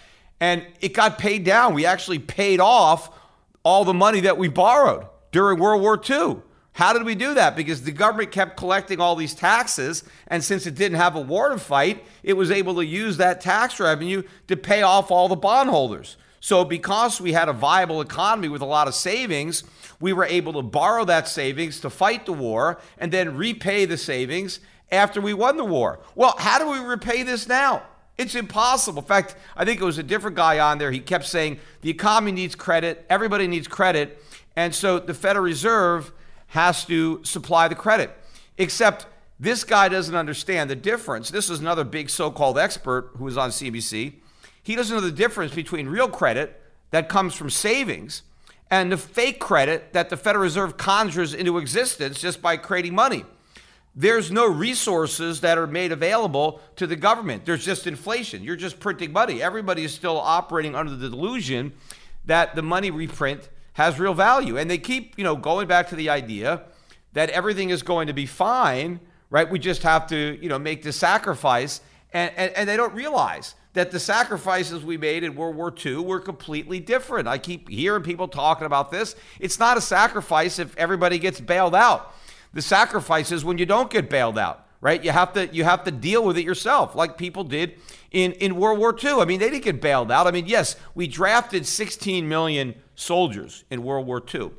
and 0.42 0.66
it 0.80 0.92
got 0.92 1.18
paid 1.18 1.44
down. 1.44 1.72
We 1.72 1.86
actually 1.86 2.18
paid 2.18 2.58
off 2.58 3.16
all 3.62 3.84
the 3.84 3.94
money 3.94 4.22
that 4.22 4.38
we 4.38 4.48
borrowed 4.48 5.06
during 5.30 5.60
World 5.60 5.82
War 5.82 6.02
II. 6.10 6.38
How 6.72 6.92
did 6.92 7.04
we 7.04 7.14
do 7.14 7.34
that? 7.34 7.54
Because 7.54 7.82
the 7.82 7.92
government 7.92 8.32
kept 8.32 8.56
collecting 8.56 8.98
all 8.98 9.14
these 9.14 9.34
taxes, 9.34 10.02
and 10.26 10.42
since 10.42 10.66
it 10.66 10.74
didn't 10.74 10.98
have 10.98 11.14
a 11.14 11.20
war 11.20 11.50
to 11.50 11.58
fight, 11.58 12.04
it 12.24 12.32
was 12.32 12.50
able 12.50 12.74
to 12.74 12.84
use 12.84 13.18
that 13.18 13.40
tax 13.40 13.78
revenue 13.78 14.24
to 14.48 14.56
pay 14.56 14.82
off 14.82 15.12
all 15.12 15.28
the 15.28 15.36
bondholders. 15.36 16.16
So, 16.40 16.64
because 16.64 17.20
we 17.20 17.32
had 17.34 17.48
a 17.48 17.52
viable 17.52 18.00
economy 18.00 18.48
with 18.48 18.62
a 18.62 18.66
lot 18.66 18.88
of 18.88 18.96
savings, 18.96 19.62
we 20.00 20.12
were 20.12 20.24
able 20.24 20.54
to 20.54 20.62
borrow 20.62 21.04
that 21.04 21.28
savings 21.28 21.78
to 21.82 21.88
fight 21.88 22.26
the 22.26 22.32
war 22.32 22.80
and 22.98 23.12
then 23.12 23.36
repay 23.36 23.84
the 23.84 23.96
savings 23.96 24.58
after 24.90 25.20
we 25.20 25.34
won 25.34 25.56
the 25.56 25.64
war. 25.64 26.00
Well, 26.16 26.34
how 26.36 26.58
do 26.58 26.68
we 26.68 26.84
repay 26.84 27.22
this 27.22 27.46
now? 27.46 27.84
It's 28.18 28.34
impossible. 28.34 29.02
In 29.02 29.08
fact, 29.08 29.36
I 29.56 29.64
think 29.64 29.80
it 29.80 29.84
was 29.84 29.98
a 29.98 30.02
different 30.02 30.36
guy 30.36 30.58
on 30.58 30.78
there. 30.78 30.90
He 30.90 31.00
kept 31.00 31.24
saying 31.24 31.58
the 31.80 31.90
economy 31.90 32.32
needs 32.32 32.54
credit, 32.54 33.04
everybody 33.08 33.46
needs 33.46 33.66
credit, 33.66 34.22
and 34.56 34.74
so 34.74 34.98
the 34.98 35.14
Federal 35.14 35.44
Reserve 35.44 36.12
has 36.48 36.84
to 36.84 37.24
supply 37.24 37.68
the 37.68 37.74
credit. 37.74 38.10
Except 38.58 39.06
this 39.40 39.64
guy 39.64 39.88
doesn't 39.88 40.14
understand 40.14 40.68
the 40.68 40.76
difference. 40.76 41.30
This 41.30 41.48
is 41.48 41.60
another 41.60 41.84
big 41.84 42.10
so 42.10 42.30
called 42.30 42.58
expert 42.58 43.10
who 43.16 43.24
was 43.24 43.36
on 43.36 43.50
CNBC. 43.50 44.12
He 44.62 44.76
doesn't 44.76 44.94
know 44.94 45.00
the 45.00 45.10
difference 45.10 45.54
between 45.54 45.88
real 45.88 46.08
credit 46.08 46.62
that 46.90 47.08
comes 47.08 47.34
from 47.34 47.50
savings 47.50 48.22
and 48.70 48.92
the 48.92 48.96
fake 48.96 49.40
credit 49.40 49.92
that 49.94 50.10
the 50.10 50.16
Federal 50.16 50.42
Reserve 50.42 50.76
conjures 50.76 51.34
into 51.34 51.58
existence 51.58 52.20
just 52.20 52.40
by 52.40 52.56
creating 52.56 52.94
money 52.94 53.24
there's 53.94 54.30
no 54.30 54.46
resources 54.46 55.42
that 55.42 55.58
are 55.58 55.66
made 55.66 55.92
available 55.92 56.60
to 56.76 56.86
the 56.86 56.96
government. 56.96 57.44
There's 57.44 57.64
just 57.64 57.86
inflation. 57.86 58.42
You're 58.42 58.56
just 58.56 58.80
printing 58.80 59.12
money. 59.12 59.42
Everybody 59.42 59.84
is 59.84 59.92
still 59.92 60.18
operating 60.18 60.74
under 60.74 60.96
the 60.96 61.10
delusion 61.10 61.72
that 62.24 62.54
the 62.54 62.62
money 62.62 62.90
we 62.90 63.06
print 63.06 63.50
has 63.74 63.98
real 63.98 64.14
value. 64.14 64.56
And 64.56 64.70
they 64.70 64.78
keep, 64.78 65.18
you 65.18 65.24
know, 65.24 65.36
going 65.36 65.68
back 65.68 65.88
to 65.90 65.96
the 65.96 66.08
idea 66.08 66.62
that 67.12 67.28
everything 67.30 67.70
is 67.70 67.82
going 67.82 68.06
to 68.06 68.14
be 68.14 68.24
fine, 68.24 69.00
right? 69.28 69.50
We 69.50 69.58
just 69.58 69.82
have 69.82 70.06
to, 70.08 70.38
you 70.40 70.48
know, 70.48 70.58
make 70.58 70.82
the 70.82 70.92
sacrifice. 70.92 71.82
And, 72.14 72.32
and, 72.36 72.52
and 72.52 72.68
they 72.68 72.78
don't 72.78 72.94
realize 72.94 73.54
that 73.74 73.90
the 73.90 74.00
sacrifices 74.00 74.84
we 74.84 74.96
made 74.96 75.24
in 75.24 75.34
World 75.34 75.56
War 75.56 75.74
II 75.84 75.96
were 75.96 76.20
completely 76.20 76.80
different. 76.80 77.26
I 77.26 77.38
keep 77.38 77.68
hearing 77.68 78.02
people 78.02 78.28
talking 78.28 78.66
about 78.66 78.90
this. 78.90 79.16
It's 79.40 79.58
not 79.58 79.76
a 79.76 79.80
sacrifice 79.80 80.58
if 80.58 80.76
everybody 80.76 81.18
gets 81.18 81.40
bailed 81.40 81.74
out. 81.74 82.14
The 82.52 82.62
sacrifice 82.62 83.32
is 83.32 83.44
when 83.44 83.58
you 83.58 83.66
don't 83.66 83.90
get 83.90 84.10
bailed 84.10 84.38
out, 84.38 84.66
right? 84.80 85.02
You 85.02 85.10
have 85.10 85.32
to 85.34 85.46
you 85.54 85.64
have 85.64 85.84
to 85.84 85.90
deal 85.90 86.24
with 86.24 86.36
it 86.36 86.44
yourself, 86.44 86.94
like 86.94 87.16
people 87.16 87.44
did 87.44 87.74
in, 88.10 88.32
in 88.32 88.56
World 88.56 88.78
War 88.78 88.96
II. 89.02 89.20
I 89.20 89.24
mean, 89.24 89.40
they 89.40 89.50
didn't 89.50 89.64
get 89.64 89.80
bailed 89.80 90.10
out. 90.10 90.26
I 90.26 90.30
mean, 90.30 90.46
yes, 90.46 90.76
we 90.94 91.06
drafted 91.06 91.66
16 91.66 92.28
million 92.28 92.74
soldiers 92.94 93.64
in 93.70 93.82
World 93.82 94.06
War 94.06 94.22
II, 94.34 94.50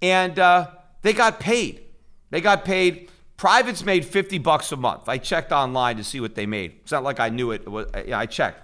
and 0.00 0.38
uh, 0.38 0.68
they 1.02 1.12
got 1.12 1.40
paid. 1.40 1.82
They 2.30 2.40
got 2.40 2.64
paid. 2.64 3.10
Privates 3.36 3.84
made 3.84 4.04
50 4.06 4.38
bucks 4.38 4.72
a 4.72 4.76
month. 4.76 5.08
I 5.08 5.18
checked 5.18 5.52
online 5.52 5.98
to 5.98 6.04
see 6.04 6.20
what 6.20 6.34
they 6.34 6.46
made. 6.46 6.76
It's 6.82 6.92
not 6.92 7.04
like 7.04 7.20
I 7.20 7.28
knew 7.28 7.50
it. 7.50 7.62
it 7.62 7.68
was, 7.68 7.86
I 7.94 8.24
checked. 8.24 8.62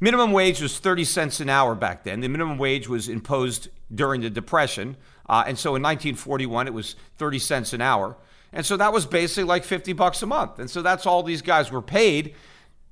Minimum 0.00 0.30
wage 0.32 0.60
was 0.60 0.78
30 0.78 1.04
cents 1.04 1.40
an 1.40 1.48
hour 1.48 1.74
back 1.74 2.04
then. 2.04 2.20
The 2.20 2.28
minimum 2.28 2.58
wage 2.58 2.88
was 2.88 3.08
imposed 3.08 3.68
during 3.92 4.20
the 4.20 4.30
Depression. 4.30 4.96
Uh, 5.28 5.44
and 5.46 5.58
so 5.58 5.70
in 5.70 5.82
1941, 5.82 6.66
it 6.66 6.74
was 6.74 6.96
30 7.18 7.38
cents 7.38 7.72
an 7.72 7.80
hour. 7.80 8.16
And 8.52 8.64
so 8.64 8.76
that 8.76 8.92
was 8.92 9.04
basically 9.04 9.44
like 9.44 9.64
50 9.64 9.92
bucks 9.92 10.22
a 10.22 10.26
month. 10.26 10.58
And 10.58 10.70
so 10.70 10.82
that's 10.82 11.06
all 11.06 11.22
these 11.22 11.42
guys 11.42 11.70
were 11.70 11.82
paid. 11.82 12.34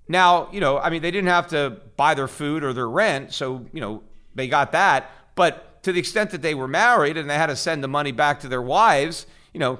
Now, 0.08 0.48
you 0.52 0.60
know, 0.60 0.78
I 0.78 0.90
mean, 0.90 1.02
they 1.02 1.10
didn't 1.10 1.28
have 1.28 1.48
to 1.48 1.80
buy 1.96 2.14
their 2.14 2.28
food 2.28 2.62
or 2.62 2.72
their 2.72 2.88
rent. 2.88 3.32
So, 3.32 3.66
you 3.72 3.80
know, 3.80 4.02
they 4.34 4.48
got 4.48 4.72
that. 4.72 5.10
But 5.34 5.82
to 5.82 5.92
the 5.92 5.98
extent 5.98 6.30
that 6.30 6.42
they 6.42 6.54
were 6.54 6.68
married 6.68 7.16
and 7.16 7.28
they 7.28 7.34
had 7.34 7.46
to 7.46 7.56
send 7.56 7.82
the 7.82 7.88
money 7.88 8.12
back 8.12 8.40
to 8.40 8.48
their 8.48 8.62
wives, 8.62 9.26
you 9.52 9.60
know, 9.60 9.78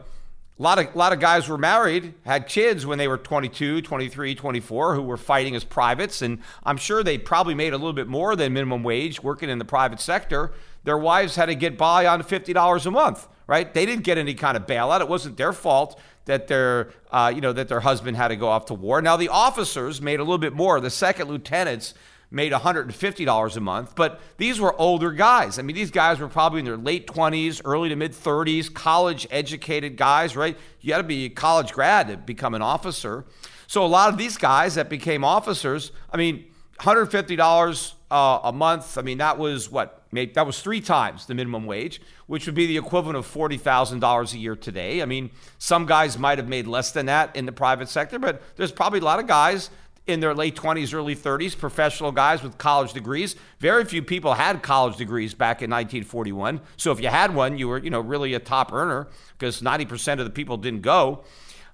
a 0.58 0.62
lot 0.62 0.78
of 0.78 0.94
a 0.94 0.98
lot 0.98 1.12
of 1.12 1.20
guys 1.20 1.48
were 1.48 1.58
married, 1.58 2.14
had 2.24 2.46
kids 2.46 2.86
when 2.86 2.96
they 2.96 3.08
were 3.08 3.18
22, 3.18 3.82
23, 3.82 4.34
24 4.34 4.94
who 4.94 5.02
were 5.02 5.18
fighting 5.18 5.54
as 5.54 5.64
privates 5.64 6.22
and 6.22 6.38
I'm 6.64 6.78
sure 6.78 7.02
they 7.02 7.18
probably 7.18 7.54
made 7.54 7.74
a 7.74 7.76
little 7.76 7.92
bit 7.92 8.06
more 8.06 8.34
than 8.34 8.54
minimum 8.54 8.82
wage 8.82 9.22
working 9.22 9.50
in 9.50 9.58
the 9.58 9.66
private 9.66 10.00
sector. 10.00 10.52
Their 10.86 10.96
wives 10.96 11.34
had 11.34 11.46
to 11.46 11.56
get 11.56 11.76
by 11.76 12.06
on 12.06 12.22
$50 12.22 12.86
a 12.86 12.90
month, 12.92 13.26
right? 13.48 13.74
They 13.74 13.84
didn't 13.84 14.04
get 14.04 14.18
any 14.18 14.34
kind 14.34 14.56
of 14.56 14.66
bailout. 14.66 15.00
It 15.00 15.08
wasn't 15.08 15.36
their 15.36 15.52
fault 15.52 16.00
that 16.26 16.46
their 16.46 16.90
uh, 17.10 17.32
you 17.34 17.40
know 17.40 17.52
that 17.52 17.68
their 17.68 17.80
husband 17.80 18.16
had 18.16 18.28
to 18.28 18.36
go 18.36 18.48
off 18.48 18.66
to 18.66 18.74
war. 18.74 19.02
Now 19.02 19.16
the 19.16 19.28
officers 19.28 20.00
made 20.00 20.20
a 20.20 20.22
little 20.22 20.38
bit 20.38 20.52
more. 20.52 20.80
The 20.80 20.90
second 20.90 21.28
lieutenants 21.28 21.92
made 22.30 22.52
$150 22.52 23.56
a 23.56 23.60
month, 23.60 23.94
but 23.96 24.20
these 24.36 24.60
were 24.60 24.74
older 24.80 25.10
guys. 25.10 25.58
I 25.58 25.62
mean, 25.62 25.74
these 25.74 25.90
guys 25.90 26.20
were 26.20 26.28
probably 26.28 26.60
in 26.60 26.64
their 26.64 26.76
late 26.76 27.08
20s, 27.08 27.60
early 27.64 27.88
to 27.88 27.96
mid 27.96 28.12
30s, 28.12 28.72
college 28.72 29.26
educated 29.30 29.96
guys, 29.96 30.36
right? 30.36 30.56
You 30.80 30.92
had 30.92 30.98
to 30.98 31.04
be 31.04 31.26
a 31.26 31.30
college 31.30 31.72
grad 31.72 32.08
to 32.08 32.16
become 32.16 32.54
an 32.54 32.62
officer. 32.62 33.24
So 33.66 33.84
a 33.84 33.88
lot 33.88 34.08
of 34.08 34.18
these 34.18 34.36
guys 34.36 34.76
that 34.76 34.88
became 34.88 35.24
officers, 35.24 35.90
I 36.12 36.16
mean, 36.16 36.46
$150 36.78 37.92
uh, 38.10 38.40
a 38.44 38.52
month, 38.52 38.98
I 38.98 39.02
mean, 39.02 39.18
that 39.18 39.38
was 39.38 39.70
what? 39.70 40.05
That 40.24 40.46
was 40.46 40.60
three 40.60 40.80
times 40.80 41.26
the 41.26 41.34
minimum 41.34 41.66
wage, 41.66 42.00
which 42.26 42.46
would 42.46 42.54
be 42.54 42.66
the 42.66 42.78
equivalent 42.78 43.18
of 43.18 43.26
$40,000 43.26 44.32
a 44.32 44.38
year 44.38 44.56
today. 44.56 45.02
I 45.02 45.04
mean, 45.04 45.30
some 45.58 45.86
guys 45.86 46.18
might 46.18 46.38
have 46.38 46.48
made 46.48 46.66
less 46.66 46.92
than 46.92 47.06
that 47.06 47.36
in 47.36 47.46
the 47.46 47.52
private 47.52 47.88
sector, 47.88 48.18
but 48.18 48.42
there's 48.56 48.72
probably 48.72 49.00
a 49.00 49.04
lot 49.04 49.20
of 49.20 49.26
guys 49.26 49.70
in 50.06 50.20
their 50.20 50.34
late 50.34 50.54
20s, 50.54 50.94
early 50.94 51.16
30s, 51.16 51.58
professional 51.58 52.12
guys 52.12 52.42
with 52.42 52.56
college 52.58 52.92
degrees. 52.92 53.34
Very 53.58 53.84
few 53.84 54.02
people 54.02 54.34
had 54.34 54.62
college 54.62 54.96
degrees 54.96 55.34
back 55.34 55.62
in 55.62 55.70
1941. 55.70 56.60
So 56.76 56.92
if 56.92 57.00
you 57.00 57.08
had 57.08 57.34
one, 57.34 57.58
you 57.58 57.68
were, 57.68 57.78
you 57.78 57.90
know, 57.90 58.00
really 58.00 58.34
a 58.34 58.38
top 58.38 58.72
earner 58.72 59.08
because 59.36 59.60
90% 59.60 60.20
of 60.20 60.24
the 60.24 60.30
people 60.30 60.56
didn't 60.56 60.82
go. 60.82 61.24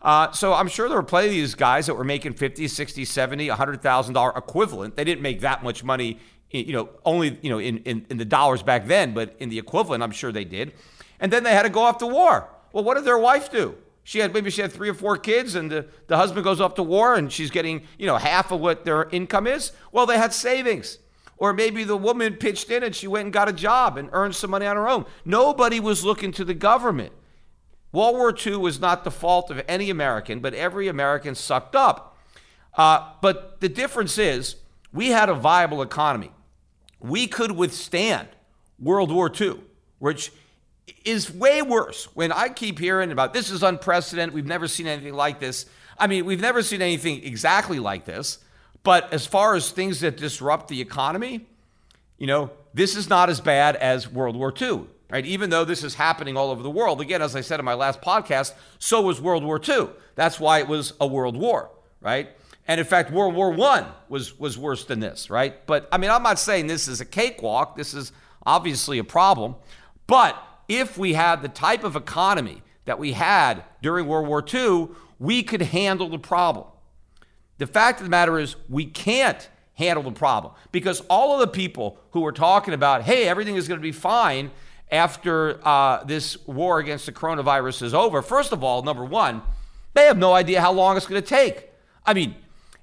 Uh, 0.01 0.33
so 0.33 0.53
I'm 0.53 0.67
sure 0.67 0.89
there 0.89 0.99
were 0.99 1.05
plenty 1.05 1.29
of 1.29 1.35
these 1.35 1.55
guys 1.55 1.87
that 1.87 1.95
were 1.95 2.05
making 2.05 2.35
50, 2.35 2.67
60, 2.67 3.05
70, 3.05 3.49
$100,000 3.49 4.37
equivalent. 4.37 4.97
They 4.97 5.05
didn't 5.05 5.23
make 5.23 5.41
that 5.41 5.63
much 5.63 5.85
money, 5.85 6.19
you 6.53 6.73
know, 6.73 6.89
only, 7.05 7.39
you 7.43 7.51
know, 7.51 7.59
in, 7.59 7.79
in, 7.79 8.07
in 8.11 8.19
the 8.19 8.25
dollars 8.25 8.63
back 8.63 8.87
then, 8.87 9.15
but 9.15 9.35
in 9.39 9.49
the 9.49 9.59
equivalent, 9.59 10.03
I'm 10.03 10.11
sure 10.11 10.33
they 10.33 10.45
did. 10.45 10.73
And 11.19 11.33
then 11.33 11.45
they 11.45 11.53
had 11.53 11.63
to 11.63 11.71
go 11.71 11.83
off 11.83 11.99
to 11.99 12.07
war. 12.07 12.49
Well, 12.73 12.85
what 12.85 12.95
did 12.95 13.05
their 13.05 13.19
wife 13.19 13.51
do? 13.51 13.77
She 14.05 14.19
had 14.19 14.35
maybe 14.35 14.51
she 14.51 14.63
had 14.63 14.73
three 14.73 14.89
or 14.89 14.95
four 14.95 15.17
kids, 15.17 15.55
and 15.55 15.71
the, 15.71 15.87
the 16.09 16.17
husband 16.17 16.45
goes 16.45 16.61
off 16.61 16.75
to 16.75 16.83
war, 16.83 17.15
and 17.15 17.33
she's 17.33 17.51
getting 17.51 17.83
you 17.99 18.07
know 18.07 18.17
half 18.17 18.51
of 18.51 18.61
what 18.61 18.85
their 18.85 19.09
income 19.11 19.47
is. 19.47 19.73
Well, 19.93 20.07
they 20.07 20.19
had 20.19 20.33
savings, 20.33 20.99
or 21.37 21.53
maybe 21.53 21.85
the 21.85 21.97
woman 21.97 22.35
pitched 22.35 22.71
in 22.71 22.83
and 22.83 22.95
she 22.95 23.07
went 23.07 23.27
and 23.27 23.33
got 23.33 23.49
a 23.49 23.53
job 23.53 23.97
and 23.97 24.09
earned 24.13 24.35
some 24.35 24.51
money 24.51 24.67
on 24.67 24.77
her 24.77 24.89
own. 24.89 25.07
Nobody 25.25 25.81
was 25.81 26.05
looking 26.05 26.33
to 26.33 26.45
the 26.45 26.55
government. 26.55 27.13
World 27.93 28.17
War 28.17 28.35
II 28.35 28.57
was 28.57 28.81
not 28.81 29.05
the 29.05 29.11
fault 29.11 29.51
of 29.51 29.63
any 29.69 29.91
American, 29.91 30.41
but 30.41 30.55
every 30.55 30.89
American 30.89 31.35
sucked 31.35 31.77
up. 31.77 32.17
Uh, 32.77 33.13
but 33.21 33.61
the 33.61 33.69
difference 33.69 34.19
is 34.19 34.57
we 34.93 35.09
had 35.09 35.29
a 35.29 35.35
viable 35.35 35.83
economy. 35.83 36.31
We 37.03 37.27
could 37.27 37.53
withstand 37.53 38.29
World 38.79 39.11
War 39.11 39.31
II, 39.39 39.61
which 39.99 40.33
is 41.05 41.33
way 41.33 41.63
worse. 41.63 42.05
When 42.15 42.33
I 42.33 42.49
keep 42.49 42.79
hearing 42.79 43.13
about 43.13 43.33
this 43.33 43.51
is 43.51 43.63
unprecedented, 43.63 44.35
we've 44.35 44.47
never 44.47 44.69
seen 44.69 44.87
anything 44.87 45.15
like 45.15 45.41
this. 45.41 45.67
I 45.99 46.07
mean, 46.07 46.25
we've 46.25 46.41
never 46.41 46.63
seen 46.63 46.83
anything 46.83 47.25
exactly 47.25 47.79
like 47.79 48.05
this. 48.05 48.39
But 48.83 49.13
as 49.13 49.27
far 49.27 49.55
as 49.55 49.71
things 49.71 50.01
that 50.01 50.17
disrupt 50.17 50.69
the 50.69 50.81
economy, 50.81 51.47
you 52.19 52.27
know, 52.27 52.51
this 52.75 52.97
is 52.97 53.09
not 53.09 53.31
as 53.31 53.41
bad 53.41 53.77
as 53.77 54.11
World 54.11 54.37
War 54.37 54.53
II, 54.61 54.85
right? 55.11 55.25
Even 55.25 55.51
though 55.51 55.65
this 55.65 55.85
is 55.85 55.95
happening 55.95 56.37
all 56.37 56.51
over 56.51 56.63
the 56.63 56.71
world. 56.71 57.01
Again, 57.01 57.23
as 57.23 57.37
I 57.37 57.41
said 57.41 57.61
in 57.61 57.65
my 57.65 57.75
last 57.75 58.01
podcast, 58.01 58.55
so 58.79 59.03
was 59.03 59.21
World 59.21 59.45
War 59.45 59.61
II. 59.67 59.89
That's 60.15 60.41
why 60.41 60.59
it 60.59 60.69
was 60.69 60.95
a 61.01 61.07
world 61.07 61.37
war, 61.37 61.71
right? 62.01 62.31
And 62.69 62.79
in 62.79 62.87
fact, 62.87 63.11
World 63.11 63.35
War 63.35 63.53
I 63.69 63.87
was, 64.09 64.39
was 64.39 64.57
worse 64.57 64.85
than 64.85 65.01
this, 65.01 65.31
right? 65.31 65.67
But 65.67 65.89
I 65.91 65.99
mean, 65.99 66.11
I'm 66.11 66.23
not 66.23 66.39
saying 66.39 66.69
this 66.69 66.89
is 66.89 67.01
a 67.01 67.05
cakewalk. 67.05 67.77
This 67.77 67.93
is 67.95 68.13
obviously 68.47 68.99
a 68.99 69.05
problem. 69.05 69.57
But 70.07 70.37
if 70.69 70.97
we 70.97 71.15
had 71.15 71.43
the 71.43 71.49
type 71.49 71.85
of 71.85 71.97
economy 71.97 72.63
that 72.85 72.99
we 72.99 73.13
had 73.13 73.65
during 73.83 74.07
World 74.07 74.29
War 74.29 74.45
II, 74.53 74.89
we 75.19 75.43
could 75.43 75.63
handle 75.63 76.09
the 76.09 76.19
problem. 76.19 76.67
The 77.59 77.67
fact 77.67 78.01
of 78.01 78.07
the 78.07 78.11
matter 78.11 78.39
is, 78.39 78.57
we 78.69 78.87
can't 78.87 79.49
handle 79.75 80.03
the 80.03 80.13
problem 80.13 80.55
because 80.71 81.01
all 81.09 81.35
of 81.35 81.41
the 81.41 81.47
people 81.47 81.99
who 82.11 82.21
were 82.21 82.33
talking 82.33 82.75
about, 82.75 83.03
hey, 83.03 83.29
everything 83.29 83.57
is 83.57 83.69
going 83.69 83.79
to 83.79 83.83
be 83.83 83.93
fine 83.93 84.51
after 84.91 85.61
uh, 85.67 86.05
this 86.05 86.37
war 86.47 86.79
against 86.79 87.07
the 87.07 87.13
coronavirus 87.13 87.83
is 87.83 87.95
over, 87.95 88.21
first 88.21 88.53
of 88.53 88.63
all, 88.63 88.83
number 88.83 89.05
one, 89.05 89.43
they 89.95 90.05
have 90.05 90.19
no 90.19 90.33
idea 90.35 90.61
how 90.61 90.73
long 90.73 90.97
it's 90.97 91.07
going 91.07 91.21
to 91.21 91.27
take. 91.27 91.71
I 92.05 92.15
mean, 92.15 92.35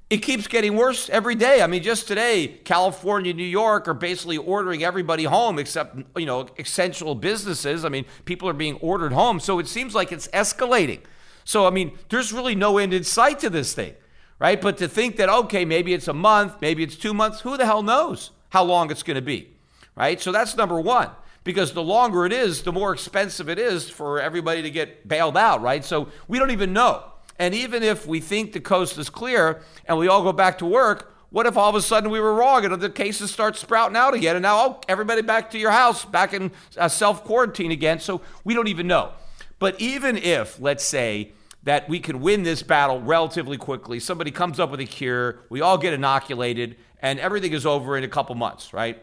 it 0.10 0.18
keeps 0.18 0.48
getting 0.48 0.76
worse 0.76 1.08
every 1.10 1.36
day. 1.36 1.62
I 1.62 1.68
mean, 1.68 1.84
just 1.84 2.08
today, 2.08 2.48
California, 2.48 3.32
New 3.32 3.44
York 3.44 3.88
are 3.88 3.94
basically 3.94 4.38
ordering 4.38 4.84
everybody 4.84 5.26
home 5.26 5.60
except, 5.60 5.98
you 6.18 6.26
know, 6.26 6.48
essential 6.58 7.14
businesses. 7.14 7.86
I 7.86 7.90
mean, 7.90 8.06
people 8.26 8.50
are 8.50 8.54
being 8.54 8.76
ordered 8.76 9.12
home. 9.12 9.40
So 9.40 9.60
it 9.60 9.68
seems 9.68 9.94
like 9.94 10.12
it's 10.12 10.28
escalating. 10.30 11.02
So, 11.46 11.68
I 11.68 11.70
mean, 11.70 11.98
there's 12.10 12.34
really 12.34 12.56
no 12.56 12.80
end 12.80 12.94
in 12.94 13.04
sight 13.04 13.40
to 13.40 13.52
this 13.52 13.74
thing, 13.74 13.94
right? 14.40 14.60
But 14.60 14.78
to 14.80 14.88
think 14.88 15.18
that, 15.18 15.30
okay, 15.30 15.64
maybe 15.64 15.94
it's 15.94 16.08
a 16.08 16.14
month, 16.14 16.56
maybe 16.60 16.82
it's 16.82 16.96
two 16.96 17.14
months, 17.14 17.42
who 17.42 17.56
the 17.56 17.66
hell 17.66 17.84
knows 17.84 18.32
how 18.50 18.64
long 18.64 18.90
it's 18.90 19.04
going 19.04 19.16
to 19.16 19.22
be, 19.22 19.52
right? 19.96 20.20
So 20.20 20.32
that's 20.32 20.58
number 20.58 20.80
one. 20.80 21.10
Because 21.44 21.74
the 21.74 21.84
longer 21.84 22.26
it 22.26 22.34
is, 22.34 22.64
the 22.64 22.72
more 22.72 22.94
expensive 22.94 23.48
it 23.48 23.58
is 23.58 23.90
for 23.90 24.20
everybody 24.20 24.62
to 24.64 24.70
get 24.70 25.08
bailed 25.08 25.38
out, 25.38 25.62
right? 25.62 25.86
So 25.86 26.10
we 26.28 26.38
don't 26.38 26.52
even 26.52 26.74
know. 26.74 27.04
And 27.40 27.56
even 27.56 27.82
if 27.82 28.06
we 28.06 28.20
think 28.20 28.52
the 28.52 28.60
coast 28.60 28.98
is 28.98 29.10
clear 29.10 29.62
and 29.86 29.98
we 29.98 30.10
all 30.10 30.22
go 30.22 30.34
back 30.34 30.58
to 30.60 30.66
work, 30.66 31.14
what 31.30 31.46
if 31.46 31.58
all 31.58 31.70
of 31.70 31.76
a 31.76 31.82
sudden 31.82 32.10
we 32.10 32.20
were 32.20 32.34
wrong 32.34 32.66
and 32.66 32.82
the 32.82 32.90
cases 32.90 33.32
start 33.32 33.56
sprouting 33.56 33.96
out 33.96 34.14
again? 34.14 34.36
And 34.36 34.44
now, 34.44 34.60
oh, 34.60 34.82
everybody 34.90 35.22
back 35.22 35.52
to 35.52 35.58
your 35.60 35.72
house, 35.72 36.04
back 36.04 36.34
in 36.34 36.52
uh, 36.78 36.90
self 36.90 37.24
quarantine 37.24 37.72
again. 37.72 38.00
So 38.00 38.22
we 38.44 38.54
don't 38.54 38.68
even 38.68 38.88
know. 38.88 39.14
But 39.58 39.80
even 39.80 40.18
if, 40.18 40.60
let's 40.60 40.84
say, 40.84 41.32
that 41.64 41.88
we 41.90 42.00
can 42.00 42.22
win 42.22 42.44
this 42.44 42.64
battle 42.64 43.02
relatively 43.02 43.58
quickly, 43.58 44.00
somebody 44.00 44.32
comes 44.32 44.60
up 44.60 44.72
with 44.72 44.80
a 44.80 44.86
cure, 44.86 45.40
we 45.50 45.62
all 45.62 45.78
get 45.78 45.94
inoculated, 45.94 46.78
and 47.02 47.20
everything 47.20 47.54
is 47.54 47.66
over 47.66 47.98
in 47.98 48.04
a 48.04 48.08
couple 48.08 48.34
months, 48.36 48.74
right? 48.74 49.02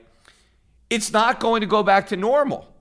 It's 0.91 1.13
not 1.13 1.39
going 1.41 1.61
to 1.61 1.67
go 1.67 1.83
back 1.83 2.09
to 2.09 2.17
normal. 2.17 2.73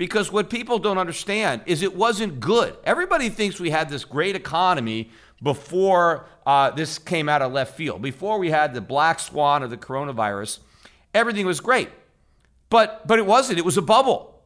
Because 0.00 0.32
what 0.32 0.48
people 0.48 0.78
don't 0.78 0.96
understand 0.96 1.60
is 1.66 1.82
it 1.82 1.94
wasn't 1.94 2.40
good. 2.40 2.74
Everybody 2.84 3.28
thinks 3.28 3.60
we 3.60 3.68
had 3.68 3.90
this 3.90 4.06
great 4.06 4.34
economy 4.34 5.10
before 5.42 6.24
uh, 6.46 6.70
this 6.70 6.98
came 6.98 7.28
out 7.28 7.42
of 7.42 7.52
left 7.52 7.76
field. 7.76 8.00
Before 8.00 8.38
we 8.38 8.48
had 8.48 8.72
the 8.72 8.80
black 8.80 9.20
swan 9.20 9.62
of 9.62 9.68
the 9.68 9.76
coronavirus, 9.76 10.60
everything 11.12 11.44
was 11.44 11.60
great. 11.60 11.90
But, 12.70 13.06
but 13.06 13.18
it 13.18 13.26
wasn't, 13.26 13.58
it 13.58 13.64
was 13.66 13.76
a 13.76 13.82
bubble. 13.82 14.40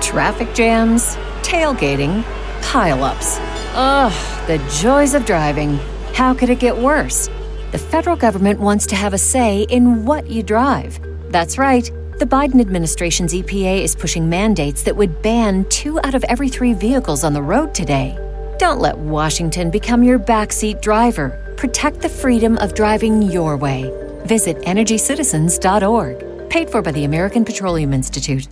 Traffic 0.00 0.52
jams, 0.52 1.14
tailgating, 1.42 2.24
pileups. 2.60 3.38
Ugh, 3.76 4.46
the 4.48 4.58
joys 4.80 5.14
of 5.14 5.24
driving. 5.24 5.76
How 6.12 6.34
could 6.34 6.50
it 6.50 6.58
get 6.58 6.76
worse? 6.76 7.28
The 7.70 7.78
federal 7.78 8.16
government 8.16 8.58
wants 8.58 8.84
to 8.86 8.96
have 8.96 9.14
a 9.14 9.18
say 9.18 9.62
in 9.70 10.04
what 10.04 10.28
you 10.28 10.42
drive. 10.42 10.98
That's 11.30 11.56
right. 11.56 11.88
The 12.16 12.26
Biden 12.26 12.60
administration's 12.60 13.34
EPA 13.34 13.82
is 13.82 13.96
pushing 13.96 14.28
mandates 14.28 14.84
that 14.84 14.94
would 14.94 15.20
ban 15.20 15.64
two 15.64 15.98
out 16.04 16.14
of 16.14 16.22
every 16.24 16.48
three 16.48 16.72
vehicles 16.72 17.24
on 17.24 17.32
the 17.32 17.42
road 17.42 17.74
today. 17.74 18.16
Don't 18.56 18.78
let 18.78 18.96
Washington 18.96 19.68
become 19.68 20.04
your 20.04 20.20
backseat 20.20 20.80
driver. 20.80 21.54
Protect 21.56 22.00
the 22.00 22.08
freedom 22.08 22.56
of 22.58 22.72
driving 22.72 23.20
your 23.20 23.56
way. 23.56 23.90
Visit 24.26 24.58
EnergyCitizens.org. 24.58 26.50
Paid 26.50 26.70
for 26.70 26.82
by 26.82 26.92
the 26.92 27.02
American 27.02 27.44
Petroleum 27.44 27.92
Institute. 27.92 28.46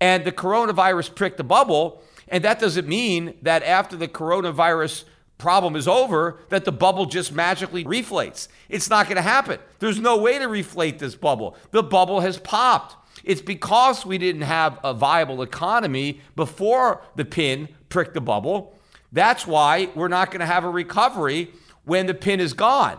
And 0.00 0.24
the 0.24 0.32
coronavirus 0.32 1.14
pricked 1.14 1.36
the 1.36 1.44
bubble. 1.44 2.02
And 2.28 2.42
that 2.44 2.60
doesn't 2.60 2.88
mean 2.88 3.34
that 3.42 3.62
after 3.62 3.94
the 3.94 4.08
coronavirus 4.08 5.04
problem 5.38 5.76
is 5.76 5.88
over, 5.88 6.38
that 6.48 6.64
the 6.64 6.72
bubble 6.72 7.06
just 7.06 7.32
magically 7.32 7.84
reflates. 7.84 8.48
It's 8.68 8.88
not 8.88 9.06
going 9.06 9.16
to 9.16 9.22
happen. 9.22 9.58
There's 9.78 10.00
no 10.00 10.18
way 10.18 10.38
to 10.38 10.46
reflate 10.46 10.98
this 10.98 11.14
bubble. 11.14 11.56
The 11.70 11.82
bubble 11.82 12.20
has 12.20 12.38
popped. 12.38 12.96
It's 13.24 13.40
because 13.40 14.04
we 14.04 14.18
didn't 14.18 14.42
have 14.42 14.78
a 14.84 14.92
viable 14.92 15.42
economy 15.42 16.20
before 16.36 17.02
the 17.16 17.24
pin 17.24 17.68
pricked 17.88 18.14
the 18.14 18.20
bubble. 18.20 18.78
That's 19.12 19.46
why 19.46 19.88
we're 19.94 20.08
not 20.08 20.30
going 20.30 20.40
to 20.40 20.46
have 20.46 20.64
a 20.64 20.70
recovery 20.70 21.50
when 21.84 22.06
the 22.06 22.14
pin 22.14 22.40
is 22.40 22.52
gone 22.52 22.98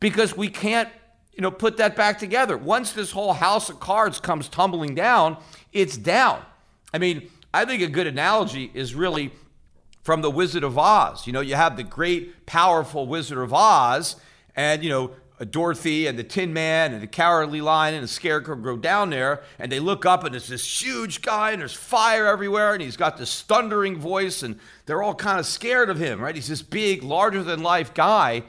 because 0.00 0.36
we 0.36 0.48
can't 0.48 0.88
you 1.34 1.42
know 1.42 1.50
put 1.50 1.78
that 1.78 1.96
back 1.96 2.18
together. 2.18 2.56
Once 2.56 2.92
this 2.92 3.10
whole 3.10 3.32
house 3.32 3.70
of 3.70 3.80
cards 3.80 4.20
comes 4.20 4.48
tumbling 4.48 4.94
down, 4.94 5.36
it's 5.72 5.96
down. 5.96 6.42
I 6.92 6.98
mean, 6.98 7.30
I 7.52 7.64
think 7.64 7.82
a 7.82 7.88
good 7.88 8.06
analogy 8.06 8.70
is 8.74 8.94
really 8.94 9.32
from 10.04 10.20
the 10.20 10.30
Wizard 10.30 10.62
of 10.62 10.78
Oz. 10.78 11.26
You 11.26 11.32
know, 11.32 11.40
you 11.40 11.56
have 11.56 11.76
the 11.76 11.82
great, 11.82 12.46
powerful 12.46 13.06
Wizard 13.08 13.38
of 13.38 13.52
Oz, 13.52 14.16
and, 14.54 14.84
you 14.84 14.90
know, 14.90 15.10
Dorothy 15.50 16.06
and 16.06 16.16
the 16.16 16.22
Tin 16.22 16.52
Man 16.52 16.92
and 16.92 17.02
the 17.02 17.08
Cowardly 17.08 17.60
Lion 17.60 17.94
and 17.94 18.04
the 18.04 18.08
Scarecrow 18.08 18.54
go 18.54 18.76
down 18.76 19.10
there, 19.10 19.42
and 19.58 19.72
they 19.72 19.80
look 19.80 20.06
up, 20.06 20.22
and 20.22 20.34
there's 20.34 20.46
this 20.46 20.82
huge 20.82 21.22
guy, 21.22 21.50
and 21.50 21.60
there's 21.60 21.74
fire 21.74 22.26
everywhere, 22.26 22.74
and 22.74 22.82
he's 22.82 22.96
got 22.96 23.16
this 23.16 23.42
thundering 23.42 23.98
voice, 23.98 24.42
and 24.42 24.60
they're 24.86 25.02
all 25.02 25.14
kind 25.14 25.40
of 25.40 25.46
scared 25.46 25.90
of 25.90 25.98
him, 25.98 26.20
right? 26.20 26.34
He's 26.34 26.48
this 26.48 26.62
big, 26.62 27.02
larger 27.02 27.42
than 27.42 27.62
life 27.62 27.94
guy, 27.94 28.44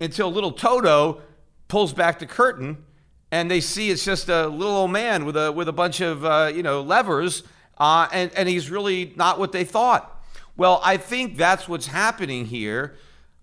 until 0.00 0.32
little 0.32 0.52
Toto 0.52 1.20
pulls 1.68 1.92
back 1.92 2.20
the 2.20 2.26
curtain, 2.26 2.84
and 3.30 3.50
they 3.50 3.60
see 3.60 3.90
it's 3.90 4.04
just 4.04 4.28
a 4.28 4.46
little 4.46 4.76
old 4.76 4.92
man 4.92 5.24
with 5.24 5.36
a 5.36 5.50
with 5.50 5.68
a 5.68 5.72
bunch 5.72 6.00
of 6.00 6.24
uh, 6.24 6.52
you 6.54 6.62
know 6.62 6.82
levers, 6.82 7.42
uh, 7.78 8.06
and 8.12 8.30
and 8.36 8.48
he's 8.48 8.70
really 8.70 9.12
not 9.16 9.38
what 9.38 9.52
they 9.52 9.64
thought. 9.64 10.13
Well, 10.56 10.80
I 10.84 10.96
think 10.96 11.36
that's 11.36 11.68
what's 11.68 11.88
happening 11.88 12.46
here 12.46 12.94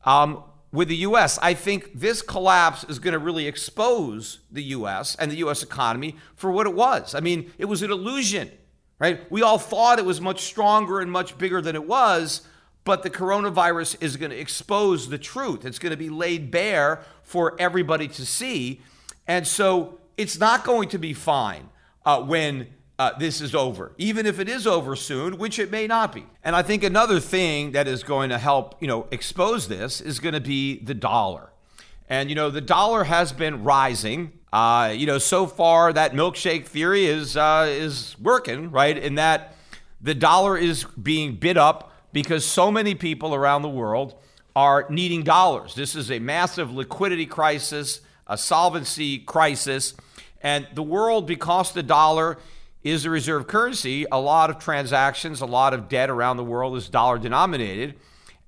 um, 0.05 0.43
with 0.71 0.87
the 0.87 0.95
U.S. 0.97 1.37
I 1.41 1.53
think 1.53 1.91
this 1.93 2.21
collapse 2.21 2.85
is 2.85 2.99
going 2.99 3.13
to 3.13 3.19
really 3.19 3.47
expose 3.47 4.39
the 4.49 4.63
U.S. 4.63 5.15
and 5.15 5.29
the 5.29 5.35
U.S. 5.37 5.61
economy 5.61 6.15
for 6.35 6.51
what 6.51 6.67
it 6.67 6.73
was. 6.73 7.13
I 7.13 7.19
mean, 7.19 7.51
it 7.57 7.65
was 7.65 7.81
an 7.81 7.91
illusion, 7.91 8.49
right? 8.97 9.29
We 9.29 9.41
all 9.41 9.57
thought 9.57 9.99
it 9.99 10.05
was 10.05 10.21
much 10.21 10.41
stronger 10.41 11.01
and 11.01 11.11
much 11.11 11.37
bigger 11.37 11.61
than 11.61 11.75
it 11.75 11.85
was, 11.85 12.47
but 12.85 13.03
the 13.03 13.09
coronavirus 13.09 14.01
is 14.01 14.15
going 14.15 14.31
to 14.31 14.39
expose 14.39 15.09
the 15.09 15.17
truth. 15.17 15.65
It's 15.65 15.79
going 15.79 15.91
to 15.91 15.97
be 15.97 16.09
laid 16.09 16.49
bare 16.49 17.01
for 17.23 17.59
everybody 17.59 18.07
to 18.07 18.25
see. 18.25 18.81
And 19.27 19.45
so 19.45 19.99
it's 20.17 20.39
not 20.39 20.63
going 20.63 20.87
to 20.89 20.97
be 20.97 21.13
fine 21.13 21.69
uh, 22.05 22.21
when 22.21 22.67
uh, 23.01 23.17
this 23.17 23.41
is 23.41 23.55
over, 23.55 23.93
even 23.97 24.27
if 24.27 24.39
it 24.39 24.47
is 24.47 24.67
over 24.67 24.95
soon, 24.95 25.39
which 25.39 25.57
it 25.57 25.71
may 25.71 25.87
not 25.87 26.13
be. 26.13 26.23
And 26.43 26.55
I 26.55 26.61
think 26.61 26.83
another 26.83 27.19
thing 27.19 27.71
that 27.71 27.87
is 27.87 28.03
going 28.03 28.29
to 28.29 28.37
help, 28.37 28.75
you 28.79 28.87
know, 28.87 29.07
expose 29.09 29.67
this 29.67 30.01
is 30.01 30.19
going 30.19 30.35
to 30.35 30.39
be 30.39 30.77
the 30.77 30.93
dollar. 30.93 31.49
And 32.07 32.29
you 32.29 32.35
know, 32.35 32.51
the 32.51 32.61
dollar 32.61 33.05
has 33.05 33.33
been 33.33 33.63
rising. 33.63 34.33
Uh, 34.53 34.93
you 34.95 35.07
know, 35.07 35.17
so 35.17 35.47
far 35.47 35.91
that 35.91 36.13
milkshake 36.13 36.65
theory 36.67 37.07
is 37.07 37.35
uh, 37.35 37.65
is 37.67 38.15
working, 38.19 38.69
right? 38.69 38.95
In 38.95 39.15
that 39.15 39.55
the 39.99 40.13
dollar 40.13 40.55
is 40.55 40.83
being 40.83 41.37
bid 41.37 41.57
up 41.57 41.91
because 42.13 42.45
so 42.45 42.69
many 42.69 42.93
people 42.93 43.33
around 43.33 43.63
the 43.63 43.69
world 43.69 44.13
are 44.55 44.85
needing 44.91 45.23
dollars. 45.23 45.73
This 45.73 45.95
is 45.95 46.11
a 46.11 46.19
massive 46.19 46.71
liquidity 46.71 47.25
crisis, 47.25 48.01
a 48.27 48.37
solvency 48.37 49.17
crisis, 49.17 49.95
and 50.43 50.67
the 50.75 50.83
world, 50.83 51.25
because 51.25 51.71
the 51.71 51.81
dollar 51.81 52.37
is 52.83 53.03
the 53.03 53.09
reserve 53.09 53.47
currency. 53.47 54.05
A 54.11 54.19
lot 54.19 54.49
of 54.49 54.59
transactions, 54.59 55.41
a 55.41 55.45
lot 55.45 55.73
of 55.73 55.87
debt 55.87 56.09
around 56.09 56.37
the 56.37 56.43
world 56.43 56.75
is 56.75 56.89
dollar 56.89 57.17
denominated. 57.17 57.95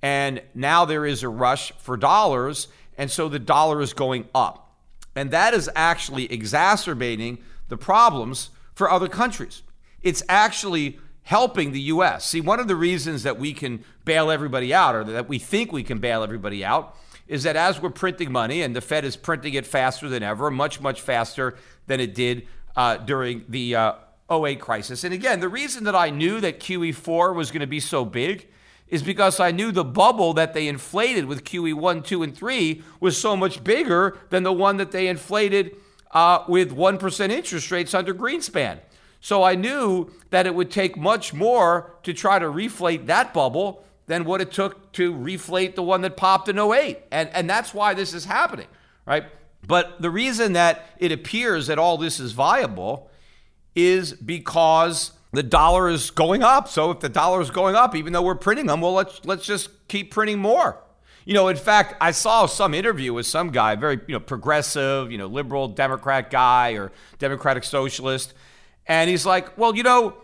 And 0.02 0.42
now 0.54 0.86
there 0.86 1.06
is 1.06 1.24
a 1.24 1.30
rush 1.30 1.72
for 1.74 1.98
dollars. 1.98 2.68
And 2.98 3.10
so 3.10 3.30
the 3.30 3.40
dollar 3.40 3.82
is 3.82 3.94
going 3.94 4.28
up. 4.34 4.76
And 5.16 5.32
that 5.32 5.54
is 5.54 5.70
actually 5.76 6.32
exacerbating 6.32 7.38
the 7.70 7.78
problems 7.78 8.50
for 8.74 8.90
other 8.90 9.08
countries. 9.08 9.62
It's 10.02 10.24
actually 10.28 11.00
helping 11.24 11.72
the 11.72 11.82
US. 11.82 12.26
See, 12.26 12.42
one 12.42 12.60
of 12.60 12.68
the 12.68 12.76
reasons 12.76 13.24
that 13.24 13.40
we 13.40 13.54
can 13.54 13.84
bail 14.04 14.30
everybody 14.30 14.74
out, 14.74 14.96
or 14.96 15.04
that 15.06 15.30
we 15.30 15.40
think 15.40 15.72
we 15.72 15.84
can 15.84 16.00
bail 16.00 16.24
everybody 16.24 16.66
out, 16.66 16.98
is 17.28 17.44
that 17.44 17.56
as 17.56 17.82
we're 17.82 17.90
printing 17.90 18.32
money, 18.32 18.62
and 18.62 18.76
the 18.76 18.82
Fed 18.82 19.06
is 19.06 19.16
printing 19.16 19.54
it 19.54 19.66
faster 19.66 20.10
than 20.10 20.24
ever, 20.24 20.52
much, 20.52 20.82
much 20.82 21.00
faster 21.00 21.56
than 21.88 22.02
it 22.02 22.14
did 22.14 22.46
uh, 22.76 22.98
during 22.98 23.46
the 23.48 23.76
uh, 23.76 23.94
08 24.34 24.60
crisis. 24.60 25.04
And 25.04 25.14
again, 25.14 25.40
the 25.40 25.50
reason 25.50 25.84
that 25.84 25.96
I 25.96 26.10
knew 26.10 26.40
that 26.42 26.60
QE4 26.60 27.36
was 27.36 27.52
going 27.52 27.62
to 27.62 27.68
be 27.68 27.80
so 27.80 28.06
big 28.06 28.48
is 28.88 29.02
because 29.02 29.40
I 29.40 29.52
knew 29.52 29.72
the 29.72 29.84
bubble 29.84 30.34
that 30.34 30.54
they 30.54 30.68
inflated 30.68 31.26
with 31.26 31.44
QE1, 31.44 32.06
2, 32.06 32.24
and 32.24 32.36
3 32.36 32.84
was 33.00 33.20
so 33.20 33.36
much 33.36 33.64
bigger 33.64 34.18
than 34.30 34.44
the 34.44 34.54
one 34.54 34.78
that 34.78 34.92
they 34.92 35.08
inflated 35.08 35.76
uh, 36.12 36.44
with 36.48 36.76
1% 36.76 37.30
interest 37.30 37.72
rates 37.72 37.94
under 37.94 38.14
Greenspan. 38.14 38.80
So 39.20 39.42
I 39.42 39.56
knew 39.56 40.12
that 40.32 40.46
it 40.46 40.54
would 40.54 40.70
take 40.70 40.98
much 40.98 41.34
more 41.34 41.96
to 42.04 42.14
try 42.14 42.40
to 42.40 42.46
reflate 42.46 43.06
that 43.08 43.34
bubble 43.34 43.84
than 44.06 44.26
what 44.26 44.42
it 44.42 44.52
took 44.52 44.92
to 44.94 45.14
reflate 45.14 45.76
the 45.76 45.84
one 45.84 46.02
that 46.02 46.18
popped 46.18 46.50
in 46.50 46.60
08. 46.60 47.00
And, 47.12 47.30
and 47.30 47.50
that's 47.50 47.74
why 47.74 47.94
this 47.94 48.14
is 48.14 48.26
happening, 48.26 48.68
right? 49.06 49.26
But 49.66 50.02
the 50.02 50.10
reason 50.10 50.54
that 50.54 50.86
it 50.98 51.12
appears 51.12 51.68
that 51.68 51.80
all 51.80 51.98
this 51.98 52.20
is 52.20 52.34
viable 52.34 53.10
is 53.76 54.14
because 54.14 55.12
the 55.32 55.44
dollar 55.44 55.90
is 55.90 56.12
going 56.12 56.44
up. 56.44 56.68
So 56.68 56.92
if 56.92 57.00
the 57.00 57.10
dollar 57.10 57.42
is 57.42 57.50
going 57.50 57.76
up, 57.76 57.96
even 57.96 58.14
though 58.14 58.22
we're 58.22 58.36
printing 58.36 58.68
them, 58.68 58.82
well, 58.82 58.94
let's 58.94 59.26
let's 59.26 59.46
just 59.46 59.70
keep 59.88 60.12
printing 60.12 60.40
more. 60.40 60.80
You 61.26 61.34
know, 61.34 61.48
in 61.48 61.56
fact, 61.56 61.96
I 62.02 62.12
saw 62.12 62.46
some 62.46 62.74
interview 62.74 63.14
with 63.14 63.26
some 63.26 63.50
guy, 63.50 63.76
very 63.76 64.00
you 64.08 64.14
know 64.14 64.20
progressive, 64.20 65.12
you 65.12 65.18
know, 65.18 65.28
liberal 65.28 65.68
Democrat 65.68 66.30
guy 66.30 66.74
or 66.74 66.92
Democratic 67.18 67.64
socialist, 67.64 68.34
and 68.88 69.10
he's 69.10 69.26
like, 69.26 69.58
well, 69.58 69.76
you 69.76 69.84
know, 69.84 70.16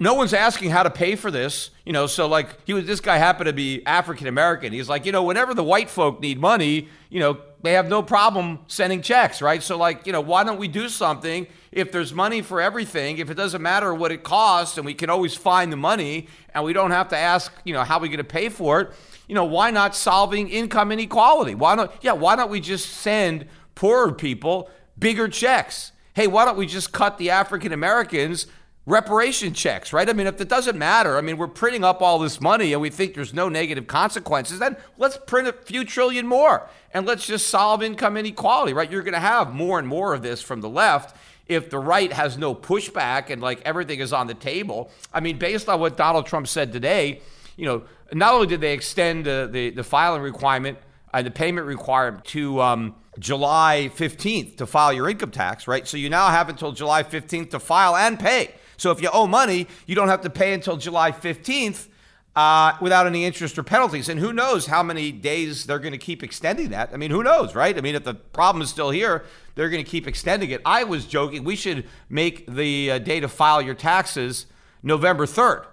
no 0.00 0.14
one's 0.14 0.34
asking 0.34 0.70
how 0.70 0.82
to 0.82 0.90
pay 0.90 1.14
for 1.14 1.30
this, 1.30 1.70
you 1.86 1.92
know. 1.92 2.06
So 2.06 2.26
like, 2.26 2.58
he 2.66 2.74
was 2.74 2.86
this 2.86 3.00
guy 3.00 3.18
happened 3.18 3.46
to 3.46 3.52
be 3.52 3.86
African 3.86 4.26
American. 4.26 4.72
He's 4.72 4.88
like, 4.88 5.06
you 5.06 5.12
know, 5.12 5.22
whenever 5.22 5.54
the 5.54 5.64
white 5.64 5.88
folk 5.88 6.20
need 6.20 6.40
money, 6.40 6.88
you 7.08 7.20
know, 7.20 7.40
they 7.62 7.74
have 7.74 7.88
no 7.88 8.02
problem 8.02 8.60
sending 8.66 9.02
checks, 9.02 9.40
right? 9.40 9.62
So 9.62 9.76
like, 9.76 10.06
you 10.06 10.12
know, 10.12 10.20
why 10.20 10.44
don't 10.44 10.58
we 10.58 10.68
do 10.68 10.88
something? 10.88 11.46
if 11.72 11.90
there's 11.90 12.12
money 12.12 12.42
for 12.42 12.60
everything, 12.60 13.16
if 13.16 13.30
it 13.30 13.34
doesn't 13.34 13.62
matter 13.62 13.94
what 13.94 14.12
it 14.12 14.22
costs 14.22 14.76
and 14.76 14.84
we 14.84 14.92
can 14.92 15.08
always 15.08 15.34
find 15.34 15.72
the 15.72 15.76
money 15.76 16.28
and 16.52 16.62
we 16.64 16.74
don't 16.74 16.90
have 16.90 17.08
to 17.08 17.16
ask, 17.16 17.50
you 17.64 17.72
know, 17.72 17.82
how 17.82 17.96
are 17.96 18.02
we 18.02 18.08
going 18.08 18.18
to 18.18 18.24
pay 18.24 18.50
for 18.50 18.82
it, 18.82 18.92
you 19.26 19.34
know, 19.34 19.44
why 19.44 19.70
not 19.70 19.96
solving 19.96 20.48
income 20.48 20.92
inequality? 20.92 21.54
Why 21.54 21.74
not, 21.74 21.94
yeah, 22.02 22.12
why 22.12 22.36
don't 22.36 22.50
we 22.50 22.60
just 22.60 22.90
send 22.90 23.46
poorer 23.74 24.12
people 24.12 24.68
bigger 24.98 25.28
checks? 25.28 25.92
Hey, 26.12 26.26
why 26.26 26.44
don't 26.44 26.58
we 26.58 26.66
just 26.66 26.92
cut 26.92 27.16
the 27.16 27.30
African 27.30 27.72
Americans 27.72 28.46
reparation 28.84 29.54
checks, 29.54 29.92
right? 29.92 30.08
I 30.08 30.12
mean, 30.12 30.26
if 30.26 30.40
it 30.40 30.48
doesn't 30.48 30.76
matter, 30.76 31.16
I 31.16 31.20
mean, 31.20 31.36
we're 31.36 31.46
printing 31.46 31.84
up 31.84 32.02
all 32.02 32.18
this 32.18 32.40
money 32.40 32.72
and 32.72 32.82
we 32.82 32.90
think 32.90 33.14
there's 33.14 33.32
no 33.32 33.48
negative 33.48 33.86
consequences, 33.86 34.58
then 34.58 34.76
let's 34.98 35.16
print 35.16 35.46
a 35.46 35.52
few 35.52 35.84
trillion 35.84 36.26
more 36.26 36.68
and 36.92 37.06
let's 37.06 37.26
just 37.26 37.46
solve 37.46 37.82
income 37.82 38.16
inequality, 38.16 38.72
right? 38.72 38.90
You're 38.90 39.02
going 39.02 39.14
to 39.14 39.20
have 39.20 39.54
more 39.54 39.78
and 39.78 39.86
more 39.86 40.14
of 40.14 40.22
this 40.22 40.42
from 40.42 40.60
the 40.60 40.68
left 40.68 41.16
if 41.46 41.70
the 41.70 41.78
right 41.78 42.12
has 42.12 42.36
no 42.36 42.54
pushback 42.54 43.30
and 43.30 43.40
like 43.40 43.60
everything 43.64 44.00
is 44.00 44.12
on 44.12 44.26
the 44.26 44.34
table. 44.34 44.90
I 45.12 45.20
mean, 45.20 45.38
based 45.38 45.68
on 45.68 45.78
what 45.78 45.96
Donald 45.96 46.26
Trump 46.26 46.48
said 46.48 46.72
today, 46.72 47.20
you 47.56 47.66
know, 47.66 47.82
not 48.12 48.34
only 48.34 48.46
did 48.46 48.60
they 48.60 48.72
extend 48.72 49.26
the 49.26 49.72
the 49.74 49.84
filing 49.84 50.22
requirement 50.22 50.78
and 51.14 51.26
the 51.26 51.30
payment 51.30 51.66
requirement 51.66 52.24
to 52.24 52.60
um, 52.60 52.94
July 53.18 53.90
15th 53.94 54.56
to 54.56 54.66
file 54.66 54.92
your 54.92 55.08
income 55.08 55.30
tax, 55.30 55.68
right? 55.68 55.86
So 55.86 55.96
you 55.96 56.08
now 56.08 56.28
have 56.28 56.48
until 56.48 56.72
July 56.72 57.02
15th 57.02 57.50
to 57.50 57.60
file 57.60 57.96
and 57.96 58.18
pay. 58.18 58.54
So 58.82 58.90
if 58.90 59.00
you 59.00 59.10
owe 59.12 59.28
money, 59.28 59.68
you 59.86 59.94
don't 59.94 60.08
have 60.08 60.22
to 60.22 60.30
pay 60.30 60.52
until 60.52 60.76
July 60.76 61.12
15th 61.12 61.86
uh, 62.34 62.72
without 62.80 63.06
any 63.06 63.24
interest 63.24 63.56
or 63.56 63.62
penalties. 63.62 64.08
And 64.08 64.18
who 64.18 64.32
knows 64.32 64.66
how 64.66 64.82
many 64.82 65.12
days 65.12 65.66
they're 65.66 65.78
going 65.78 65.92
to 65.92 65.98
keep 65.98 66.24
extending 66.24 66.70
that? 66.70 66.90
I 66.92 66.96
mean, 66.96 67.12
who 67.12 67.22
knows, 67.22 67.54
right? 67.54 67.78
I 67.78 67.80
mean, 67.80 67.94
if 67.94 68.02
the 68.02 68.14
problem 68.14 68.60
is 68.60 68.70
still 68.70 68.90
here, 68.90 69.24
they're 69.54 69.68
going 69.68 69.84
to 69.84 69.88
keep 69.88 70.08
extending 70.08 70.50
it. 70.50 70.60
I 70.66 70.82
was 70.82 71.06
joking. 71.06 71.44
We 71.44 71.54
should 71.54 71.86
make 72.10 72.44
the 72.52 72.90
uh, 72.90 72.98
day 72.98 73.20
to 73.20 73.28
file 73.28 73.62
your 73.62 73.76
taxes 73.76 74.46
November 74.82 75.26
3rd. 75.26 75.64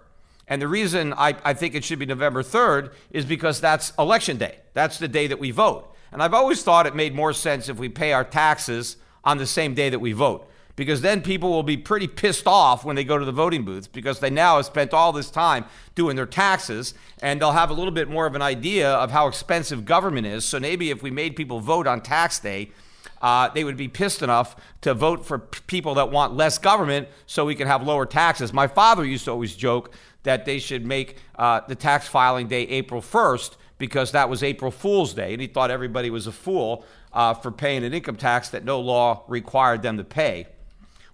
And 0.47 0.61
the 0.61 0.67
reason 0.67 1.11
I, 1.13 1.35
I 1.43 1.55
think 1.55 1.73
it 1.73 1.83
should 1.83 1.97
be 1.97 2.05
November 2.05 2.43
3rd 2.43 2.93
is 3.09 3.25
because 3.25 3.59
that's 3.59 3.91
election 3.97 4.37
day. 4.37 4.59
That's 4.75 4.99
the 4.99 5.07
day 5.07 5.25
that 5.25 5.39
we 5.39 5.49
vote. 5.49 5.95
And 6.11 6.21
I've 6.21 6.35
always 6.35 6.61
thought 6.61 6.85
it 6.85 6.93
made 6.93 7.15
more 7.15 7.33
sense 7.33 7.69
if 7.69 7.77
we 7.77 7.89
pay 7.89 8.13
our 8.13 8.23
taxes 8.23 8.97
on 9.23 9.39
the 9.39 9.47
same 9.47 9.73
day 9.73 9.89
that 9.89 9.99
we 9.99 10.11
vote 10.11 10.48
because 10.79 11.01
then 11.01 11.21
people 11.21 11.49
will 11.49 11.61
be 11.61 11.75
pretty 11.75 12.07
pissed 12.07 12.47
off 12.47 12.85
when 12.85 12.95
they 12.95 13.03
go 13.03 13.17
to 13.17 13.25
the 13.25 13.33
voting 13.33 13.65
booths 13.65 13.85
because 13.85 14.21
they 14.21 14.29
now 14.29 14.55
have 14.55 14.65
spent 14.65 14.93
all 14.93 15.11
this 15.11 15.29
time 15.29 15.65
doing 15.93 16.15
their 16.15 16.25
taxes 16.25 16.93
and 17.21 17.41
they'll 17.41 17.51
have 17.51 17.69
a 17.69 17.73
little 17.73 17.91
bit 17.91 18.09
more 18.09 18.25
of 18.25 18.33
an 18.33 18.41
idea 18.41 18.89
of 18.89 19.11
how 19.11 19.27
expensive 19.27 19.83
government 19.83 20.25
is. 20.25 20.45
So 20.45 20.57
maybe 20.57 20.89
if 20.89 21.03
we 21.03 21.11
made 21.11 21.35
people 21.35 21.59
vote 21.59 21.85
on 21.85 21.99
tax 21.99 22.39
day, 22.39 22.71
uh, 23.21 23.49
they 23.49 23.65
would 23.65 23.75
be 23.75 23.89
pissed 23.89 24.21
enough 24.21 24.55
to 24.79 24.93
vote 24.93 25.25
for 25.25 25.39
p- 25.39 25.59
people 25.67 25.95
that 25.95 26.11
want 26.11 26.33
less 26.33 26.57
government 26.57 27.09
so 27.25 27.45
we 27.45 27.55
can 27.55 27.67
have 27.67 27.83
lower 27.85 28.05
taxes. 28.05 28.53
My 28.53 28.67
father 28.67 29.03
used 29.03 29.25
to 29.25 29.31
always 29.31 29.57
joke 29.57 29.93
that 30.23 30.45
they 30.45 30.59
should 30.59 30.85
make 30.85 31.17
uh, 31.35 31.59
the 31.67 31.75
tax 31.75 32.07
filing 32.07 32.47
day 32.47 32.61
April 32.61 33.01
1st 33.01 33.57
because 33.79 34.13
that 34.13 34.29
was 34.29 34.43
April 34.43 34.71
Fool's 34.71 35.13
Day, 35.13 35.33
and 35.33 35.41
he 35.41 35.47
thought 35.47 35.71
everybody 35.71 36.09
was 36.09 36.25
a 36.25 36.31
fool 36.31 36.85
uh, 37.11 37.33
for 37.33 37.51
paying 37.51 37.83
an 37.83 37.93
income 37.93 38.15
tax 38.15 38.47
that 38.51 38.63
no 38.63 38.79
law 38.79 39.25
required 39.27 39.81
them 39.81 39.97
to 39.97 40.05
pay. 40.05 40.47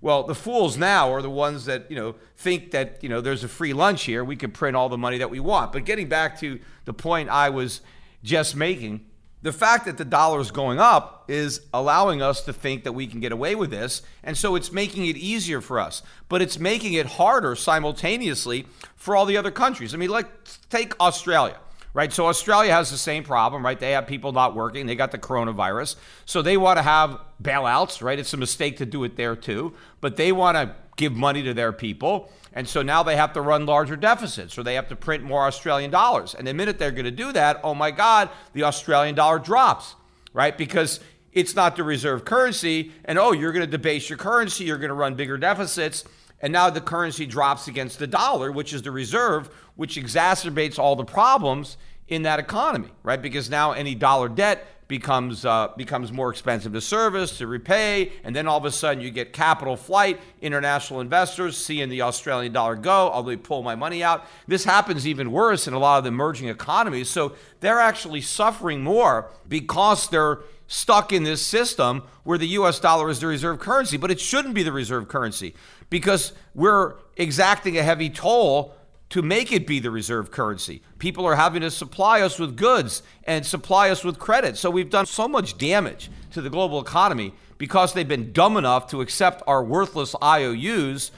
Well, 0.02 0.24
the 0.24 0.36
fools 0.36 0.78
now 0.78 1.12
are 1.12 1.22
the 1.22 1.30
ones 1.30 1.66
that 1.66 1.90
you 1.90 1.96
know 1.96 2.16
think 2.38 2.72
that 2.72 3.00
you 3.02 3.10
know 3.10 3.22
there's 3.22 3.44
a 3.44 3.48
free 3.48 3.74
lunch 3.74 4.04
here. 4.04 4.24
We 4.24 4.36
can 4.36 4.52
print 4.52 4.76
all 4.76 4.90
the 4.90 4.98
money 4.98 5.18
that 5.18 5.30
we 5.30 5.40
want. 5.40 5.72
But 5.72 5.86
getting 5.86 6.10
back 6.10 6.40
to 6.40 6.60
the 6.86 6.94
point 6.94 7.30
I 7.30 7.50
was 7.50 7.82
just 8.24 8.56
making, 8.56 9.06
the 9.42 9.54
fact 9.54 9.86
that 9.86 9.98
the 9.98 10.06
dollar 10.06 10.40
is 10.40 10.52
going 10.52 10.80
up 10.80 11.26
is 11.28 11.62
allowing 11.74 12.22
us 12.22 12.42
to 12.42 12.54
think 12.54 12.84
that 12.84 12.94
we 12.94 13.08
can 13.08 13.20
get 13.20 13.32
away 13.32 13.56
with 13.56 13.70
this. 13.70 14.02
And 14.24 14.38
so 14.38 14.56
it's 14.56 14.72
making 14.72 15.06
it 15.06 15.18
easier 15.18 15.62
for 15.62 15.80
us, 15.80 16.02
but 16.30 16.42
it's 16.42 16.60
making 16.60 16.94
it 16.94 17.06
harder 17.06 17.56
simultaneously 17.56 18.66
for 18.96 19.16
all 19.16 19.26
the 19.26 19.38
other 19.38 19.52
countries. 19.52 19.94
I 19.94 19.98
mean, 19.98 20.10
let's 20.10 20.58
take 20.70 21.00
Australia 21.00 21.58
right? 21.96 22.12
So 22.12 22.28
Australia 22.28 22.74
has 22.74 22.92
the 22.92 22.98
same 22.98 23.24
problem, 23.24 23.66
right? 23.66 23.80
They 23.80 23.92
have 23.92 24.06
people 24.06 24.34
not 24.34 24.54
working, 24.54 24.86
they 24.86 24.96
got 24.96 25.12
the 25.12 25.18
coronavirus. 25.18 25.96
So 26.26 26.42
they 26.42 26.58
want 26.58 26.78
to 26.78 26.84
have 26.84 27.18
bailouts, 27.42 28.04
right? 28.04 28.20
It's 28.20 28.34
a 28.34 28.38
mistake 28.38 28.78
to 28.78 28.86
do 28.86 29.06
it 29.06 29.16
there 29.16 29.36
too, 29.36 29.74
but 30.02 30.18
they 30.18 30.34
want 30.34 30.58
to 30.58 30.76
give 30.98 31.14
money 31.14 31.42
to 31.44 31.54
their 31.54 31.72
people. 31.72 32.30
And 32.52 32.68
so 32.68 32.82
now 32.82 33.02
they 33.02 33.16
have 33.16 33.32
to 33.34 33.42
run 33.42 33.66
larger 33.66 33.96
deficits 33.96 34.58
or 34.58 34.64
they 34.64 34.76
have 34.76 34.90
to 34.90 34.96
print 34.96 35.24
more 35.24 35.46
Australian 35.46 35.90
dollars. 35.90 36.36
And 36.36 36.46
the 36.46 36.54
minute 36.54 36.80
they're 36.80 36.92
going 36.92 37.06
to 37.06 37.12
do 37.12 37.32
that, 37.32 37.62
oh 37.64 37.74
my 37.74 37.92
God, 37.92 38.30
the 38.52 38.64
Australian 38.64 39.16
dollar 39.16 39.40
drops, 39.40 39.96
right? 40.34 40.58
Because 40.58 41.00
it's 41.32 41.56
not 41.56 41.78
the 41.78 41.84
reserve 41.84 42.26
currency. 42.26 42.92
And 43.06 43.18
oh, 43.18 43.32
you're 43.32 43.54
going 43.54 43.66
to 43.66 43.72
debase 43.72 44.10
your 44.10 44.18
currency, 44.18 44.66
you're 44.66 44.78
going 44.78 44.90
to 44.90 44.96
run 44.96 45.16
bigger 45.16 45.38
deficits. 45.38 46.04
And 46.41 46.52
now 46.52 46.69
the 46.69 46.82
currency 46.82 47.26
drops 47.26 47.67
against 47.67 48.00
the 48.00 48.08
dollar, 48.08 48.52
which 48.52 48.74
is 48.74 48.82
the 48.82 48.91
reserve, 48.91 49.50
which 49.76 49.95
exacerbates 49.95 50.78
all 50.78 50.95
the 50.95 51.06
problems 51.06 51.78
in 52.08 52.24
that 52.24 52.39
economy, 52.39 52.89
right? 53.04 53.21
Because 53.21 53.50
now 53.50 53.71
any 53.71 53.95
dollar 53.95 54.30
debt 54.30 54.67
becomes 54.88 55.45
uh, 55.45 55.69
becomes 55.78 56.12
more 56.12 56.30
expensive 56.30 56.74
to 56.74 56.82
service, 56.82 57.38
to 57.39 57.48
repay, 57.48 58.12
and 58.24 58.36
then 58.36 58.48
all 58.48 58.58
of 58.58 58.65
a 58.65 58.71
sudden 58.71 59.02
you 59.02 59.10
get 59.10 59.34
capital 59.34 59.76
flight, 59.76 60.19
international 60.41 61.02
investors 61.02 61.58
seeing 61.58 61.89
the 61.89 62.02
Australian 62.04 62.54
dollar 62.54 62.76
go, 62.76 63.10
I'll 63.10 63.28
oh, 63.28 63.38
pull 63.38 63.63
my 63.63 63.76
money 63.76 64.04
out. 64.04 64.26
This 64.48 64.63
happens 64.63 65.08
even 65.08 65.32
worse 65.32 65.67
in 65.67 65.74
a 65.74 65.80
lot 65.80 65.98
of 65.98 66.04
the 66.04 66.10
emerging 66.10 66.50
economies. 66.50 67.10
So 67.10 67.34
they're 67.60 67.80
actually 67.80 68.21
suffering 68.21 68.82
more 68.82 69.32
because 69.48 70.10
they're 70.10 70.39
stuck 70.67 71.13
in 71.13 71.24
this 71.24 71.41
system 71.41 72.04
where 72.24 72.38
the 72.38 72.48
US 72.48 72.80
dollar 72.80 73.10
is 73.10 73.19
the 73.19 73.28
reserve 73.28 73.60
currency, 73.60 73.98
but 73.98 74.12
it 74.12 74.19
shouldn't 74.19 74.54
be 74.54 74.63
the 74.63 74.71
reserve 74.71 75.08
currency 75.08 75.56
because 75.89 76.32
we're 76.54 76.95
exacting 77.17 77.78
a 77.78 77.84
heavy 77.84 78.10
toll 78.10 78.76
to 79.10 79.22
make 79.22 79.52
it 79.52 79.68
be 79.68 79.80
the 79.80 79.91
reserve 79.91 80.32
currency. 80.32 80.82
People 81.00 81.26
are 81.26 81.36
having 81.36 81.62
to 81.62 81.72
supply 81.72 82.22
us 82.22 82.39
with 82.39 82.58
goods 82.58 83.04
and 83.26 83.46
supply 83.46 83.89
us 83.89 84.04
with 84.04 84.20
credit. 84.20 84.58
So 84.58 84.70
we've 84.70 84.89
done 84.89 85.06
so 85.06 85.28
much 85.28 85.58
damage 85.58 86.10
to 86.32 86.41
the 86.41 86.50
global 86.50 86.82
economy 86.82 87.34
because 87.58 87.94
they've 87.94 88.08
been 88.08 88.34
dumb 88.34 88.58
enough 88.58 88.88
to 88.88 89.02
accept 89.02 89.44
our 89.48 89.63
worthless 89.63 90.15
IOUs 90.22 91.12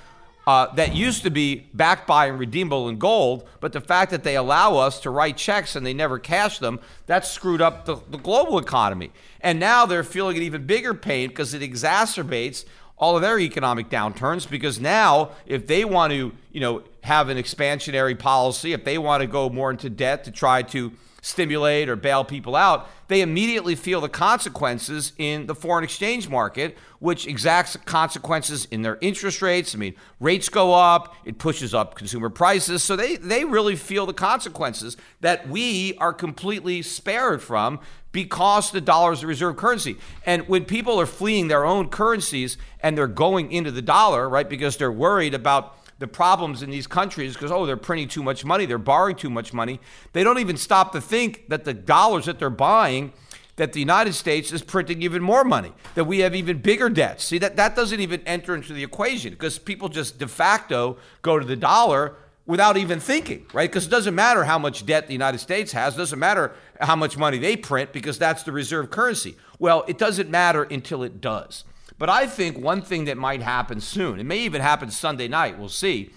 uh, 0.47 0.73
that 0.75 0.95
used 0.95 1.23
to 1.23 1.29
be 1.29 1.67
backed 1.73 2.07
by 2.07 2.27
and 2.27 2.39
redeemable 2.39 2.87
in 2.87 2.97
gold, 2.97 3.45
but 3.59 3.73
the 3.73 3.81
fact 3.81 4.11
that 4.11 4.23
they 4.23 4.37
allow 4.37 4.77
us 4.77 5.01
to 5.01 5.09
write 5.09 5.35
checks 5.35 5.75
and 5.75 5.85
they 5.85 5.93
never 5.93 6.17
cash 6.17 6.59
them, 6.59 6.79
that 7.05 7.25
screwed 7.25 7.61
up 7.61 7.83
the, 7.83 7.97
the 8.09 8.17
global 8.17 8.57
economy. 8.57 9.11
And 9.41 9.59
now 9.59 9.85
they're 9.85 10.05
feeling 10.05 10.37
an 10.37 10.43
even 10.43 10.65
bigger 10.65 10.93
pain 10.93 11.27
because 11.27 11.53
it 11.53 11.61
exacerbates 11.61 12.63
all 12.97 13.17
of 13.17 13.21
their 13.21 13.37
economic 13.39 13.89
downturns 13.89 14.49
because 14.49 14.79
now 14.79 15.31
if 15.45 15.67
they 15.67 15.83
want 15.83 16.11
to, 16.11 16.31
you 16.53 16.61
know, 16.61 16.81
have 17.07 17.29
an 17.29 17.37
expansionary 17.37 18.17
policy, 18.17 18.73
if 18.73 18.83
they 18.83 18.97
want 18.97 19.21
to 19.21 19.27
go 19.27 19.49
more 19.49 19.71
into 19.71 19.89
debt 19.89 20.25
to 20.25 20.31
try 20.31 20.61
to 20.61 20.91
stimulate 21.21 21.87
or 21.89 21.95
bail 21.95 22.23
people 22.23 22.55
out, 22.55 22.89
they 23.07 23.21
immediately 23.21 23.75
feel 23.75 24.01
the 24.01 24.09
consequences 24.09 25.13
in 25.17 25.47
the 25.47 25.55
foreign 25.55 25.85
exchange 25.85 26.27
market, 26.29 26.77
which 26.99 27.25
exacts 27.25 27.77
consequences 27.85 28.65
in 28.71 28.81
their 28.81 28.97
interest 28.99 29.41
rates. 29.41 29.73
I 29.73 29.77
mean, 29.77 29.95
rates 30.19 30.49
go 30.49 30.73
up, 30.73 31.15
it 31.23 31.37
pushes 31.37 31.73
up 31.73 31.95
consumer 31.95 32.29
prices. 32.29 32.83
So 32.83 32.97
they, 32.97 33.15
they 33.15 33.45
really 33.45 33.77
feel 33.77 34.05
the 34.05 34.13
consequences 34.13 34.97
that 35.21 35.47
we 35.47 35.95
are 35.97 36.13
completely 36.13 36.81
spared 36.81 37.41
from 37.41 37.79
because 38.11 38.71
the 38.71 38.81
dollar 38.81 39.13
is 39.13 39.21
the 39.21 39.27
reserve 39.27 39.55
currency. 39.55 39.97
And 40.25 40.47
when 40.47 40.65
people 40.65 40.99
are 40.99 41.05
fleeing 41.05 41.47
their 41.47 41.65
own 41.65 41.89
currencies 41.89 42.57
and 42.81 42.97
they're 42.97 43.07
going 43.07 43.51
into 43.51 43.71
the 43.71 43.81
dollar, 43.81 44.27
right, 44.27 44.49
because 44.49 44.75
they're 44.75 44.91
worried 44.91 45.33
about 45.33 45.76
the 45.99 46.07
problems 46.07 46.61
in 46.61 46.69
these 46.69 46.87
countries 46.87 47.33
because, 47.33 47.51
oh, 47.51 47.65
they're 47.65 47.77
printing 47.77 48.07
too 48.07 48.23
much 48.23 48.45
money, 48.45 48.65
they're 48.65 48.77
borrowing 48.77 49.15
too 49.15 49.29
much 49.29 49.53
money. 49.53 49.79
They 50.13 50.23
don't 50.23 50.39
even 50.39 50.57
stop 50.57 50.91
to 50.91 51.01
think 51.01 51.49
that 51.49 51.65
the 51.65 51.73
dollars 51.73 52.25
that 52.25 52.39
they're 52.39 52.49
buying, 52.49 53.13
that 53.55 53.73
the 53.73 53.79
United 53.79 54.13
States 54.13 54.51
is 54.51 54.61
printing 54.61 55.01
even 55.01 55.23
more 55.23 55.43
money, 55.43 55.73
that 55.95 56.03
we 56.03 56.19
have 56.19 56.35
even 56.35 56.59
bigger 56.59 56.89
debts. 56.89 57.23
See, 57.23 57.39
that, 57.39 57.55
that 57.55 57.75
doesn't 57.75 57.99
even 57.99 58.21
enter 58.25 58.53
into 58.53 58.73
the 58.73 58.83
equation 58.83 59.31
because 59.31 59.57
people 59.57 59.89
just 59.89 60.19
de 60.19 60.27
facto 60.27 60.97
go 61.23 61.39
to 61.39 61.45
the 61.45 61.55
dollar 61.55 62.15
without 62.45 62.77
even 62.77 62.99
thinking, 62.99 63.45
right? 63.53 63.69
Because 63.69 63.87
it 63.87 63.89
doesn't 63.89 64.15
matter 64.15 64.43
how 64.45 64.57
much 64.57 64.85
debt 64.85 65.07
the 65.07 65.13
United 65.13 65.39
States 65.39 65.73
has, 65.73 65.95
doesn't 65.95 66.19
matter 66.19 66.53
how 66.79 66.95
much 66.95 67.17
money 67.17 67.37
they 67.39 67.57
print 67.57 67.91
because 67.91 68.17
that's 68.17 68.43
the 68.43 68.51
reserve 68.51 68.89
currency. 68.89 69.35
Well, 69.59 69.83
it 69.87 69.97
doesn't 69.97 70.29
matter 70.29 70.63
until 70.63 71.03
it 71.03 71.19
does. 71.19 71.65
But 71.97 72.09
I 72.09 72.27
think 72.27 72.57
one 72.57 72.81
thing 72.81 73.05
that 73.05 73.17
might 73.17 73.41
happen 73.41 73.81
soon, 73.81 74.19
it 74.19 74.25
may 74.25 74.39
even 74.39 74.61
happen 74.61 74.91
Sunday 74.91 75.27
night, 75.27 75.57
we'll 75.57 75.69
see, 75.69 76.11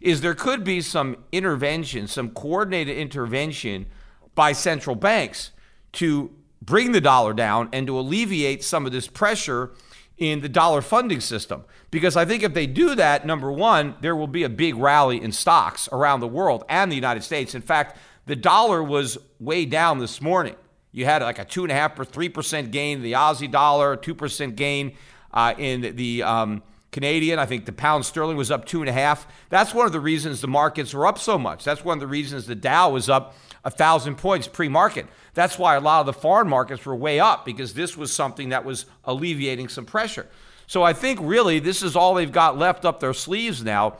is 0.00 0.20
there 0.20 0.34
could 0.34 0.64
be 0.64 0.80
some 0.80 1.16
intervention, 1.32 2.06
some 2.06 2.30
coordinated 2.30 2.96
intervention 2.96 3.86
by 4.34 4.52
central 4.52 4.96
banks 4.96 5.50
to 5.92 6.30
bring 6.62 6.92
the 6.92 7.00
dollar 7.00 7.32
down 7.32 7.68
and 7.72 7.86
to 7.86 7.98
alleviate 7.98 8.64
some 8.64 8.86
of 8.86 8.92
this 8.92 9.08
pressure 9.08 9.72
in 10.18 10.40
the 10.40 10.48
dollar 10.48 10.80
funding 10.80 11.20
system. 11.20 11.64
Because 11.90 12.16
I 12.16 12.24
think 12.24 12.42
if 12.42 12.54
they 12.54 12.66
do 12.66 12.94
that, 12.94 13.26
number 13.26 13.52
one, 13.52 13.94
there 14.00 14.16
will 14.16 14.26
be 14.26 14.42
a 14.42 14.48
big 14.48 14.74
rally 14.76 15.22
in 15.22 15.32
stocks 15.32 15.88
around 15.92 16.20
the 16.20 16.28
world 16.28 16.64
and 16.68 16.90
the 16.90 16.96
United 16.96 17.22
States. 17.22 17.54
In 17.54 17.62
fact, 17.62 17.98
the 18.26 18.36
dollar 18.36 18.82
was 18.82 19.18
way 19.38 19.66
down 19.66 19.98
this 19.98 20.20
morning. 20.20 20.56
You 20.92 21.04
had 21.04 21.22
like 21.22 21.38
a 21.38 21.44
two 21.44 21.62
and 21.62 21.70
a 21.70 21.74
half 21.74 21.98
or 21.98 22.04
three 22.04 22.30
percent 22.30 22.70
gain 22.70 22.98
in 22.98 23.02
the 23.02 23.12
Aussie 23.12 23.50
dollar, 23.50 23.96
two 23.96 24.14
percent 24.14 24.56
gain 24.56 24.96
uh, 25.36 25.54
in 25.56 25.94
the 25.94 26.24
um, 26.24 26.62
Canadian. 26.90 27.38
I 27.38 27.46
think 27.46 27.66
the 27.66 27.72
pound 27.72 28.06
sterling 28.06 28.38
was 28.38 28.50
up 28.50 28.64
two 28.64 28.80
and 28.80 28.88
a 28.88 28.92
half. 28.92 29.28
That's 29.50 29.74
one 29.74 29.86
of 29.86 29.92
the 29.92 30.00
reasons 30.00 30.40
the 30.40 30.48
markets 30.48 30.94
were 30.94 31.06
up 31.06 31.18
so 31.18 31.38
much. 31.38 31.62
That's 31.62 31.84
one 31.84 31.98
of 31.98 32.00
the 32.00 32.06
reasons 32.06 32.46
the 32.46 32.54
Dow 32.54 32.90
was 32.90 33.10
up 33.10 33.36
a 33.62 33.70
thousand 33.70 34.16
points 34.16 34.48
pre-market. 34.48 35.06
That's 35.34 35.58
why 35.58 35.76
a 35.76 35.80
lot 35.80 36.00
of 36.00 36.06
the 36.06 36.14
foreign 36.14 36.48
markets 36.48 36.86
were 36.86 36.96
way 36.96 37.20
up 37.20 37.44
because 37.44 37.74
this 37.74 37.96
was 37.96 38.12
something 38.12 38.48
that 38.48 38.64
was 38.64 38.86
alleviating 39.04 39.68
some 39.68 39.84
pressure. 39.84 40.26
So 40.66 40.82
I 40.82 40.94
think 40.94 41.20
really 41.22 41.58
this 41.58 41.82
is 41.82 41.94
all 41.94 42.14
they've 42.14 42.32
got 42.32 42.56
left 42.56 42.84
up 42.84 43.00
their 43.00 43.12
sleeves 43.12 43.62
now 43.62 43.98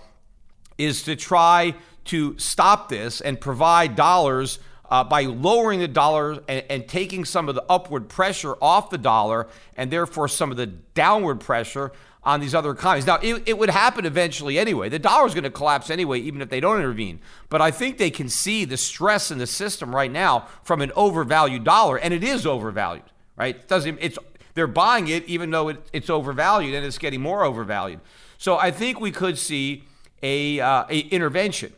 is 0.79 1.03
to 1.03 1.17
try 1.17 1.75
to 2.07 2.39
stop 2.39 2.89
this 2.89 3.21
and 3.21 3.41
provide 3.41 3.95
dollars 3.95 4.59
uh, 4.91 5.05
by 5.05 5.23
lowering 5.23 5.81
the 5.81 5.89
dollar 5.89 6.33
and, 6.49 6.65
and, 6.69 6.89
taking 6.89 7.25
some 7.25 7.49
of 7.49 7.55
the 7.55 7.65
upward 7.69 8.09
pressure 8.09 8.55
off 8.63 8.91
the 8.91 8.99
dollar 8.99 9.49
and 9.77 9.91
therefore 9.91 10.29
some 10.29 10.51
of 10.51 10.57
the 10.57 10.67
downward 10.67 11.41
pressure 11.41 11.93
on 12.27 12.41
these 12.41 12.55
other 12.55 12.73
economies. 12.73 13.07
Now, 13.07 13.19
it, 13.23 13.45
it 13.47 13.57
would 13.57 13.71
happen 13.71 14.05
eventually 14.05 14.59
anyway. 14.59 14.89
The 14.89 14.99
dollar 14.99 15.27
is 15.27 15.35
going 15.35 15.45
to 15.45 15.51
collapse 15.51 15.91
anyway, 15.91 16.19
even 16.21 16.43
if 16.43 16.51
they 16.51 16.59
don't 16.59 16.77
intervene. 16.77 17.21
But 17.49 17.63
I 17.63 17.71
think 17.71 17.99
they 17.99 18.11
can 18.11 18.29
see 18.29 18.65
the 18.65 18.77
stress 18.77 19.31
in 19.31 19.39
the 19.39 19.47
system 19.47 19.95
right 19.95 20.11
now 20.11 20.49
from 20.65 20.83
an 20.83 20.91
overvalued 20.97 21.63
dollar, 21.63 21.99
and 21.99 22.13
it 22.13 22.25
is 22.25 22.45
overvalued, 22.45 23.05
right? 23.37 23.55
It 23.55 23.69
doesn't, 23.69 23.99
it's, 24.01 24.19
they're 24.55 24.67
buying 24.67 25.07
it 25.07 25.25
even 25.27 25.51
though 25.51 25.69
it, 25.69 25.79
it's 25.93 26.11
overvalued 26.11 26.75
and 26.75 26.85
it's 26.85 26.99
getting 26.99 27.21
more 27.21 27.45
overvalued. 27.45 28.01
So 28.39 28.59
I 28.59 28.73
think 28.73 29.01
we 29.01 29.13
could 29.13 29.39
see 29.39 29.85
a, 30.23 30.59
uh, 30.59 30.85
a 30.91 30.99
intervention. 30.99 31.73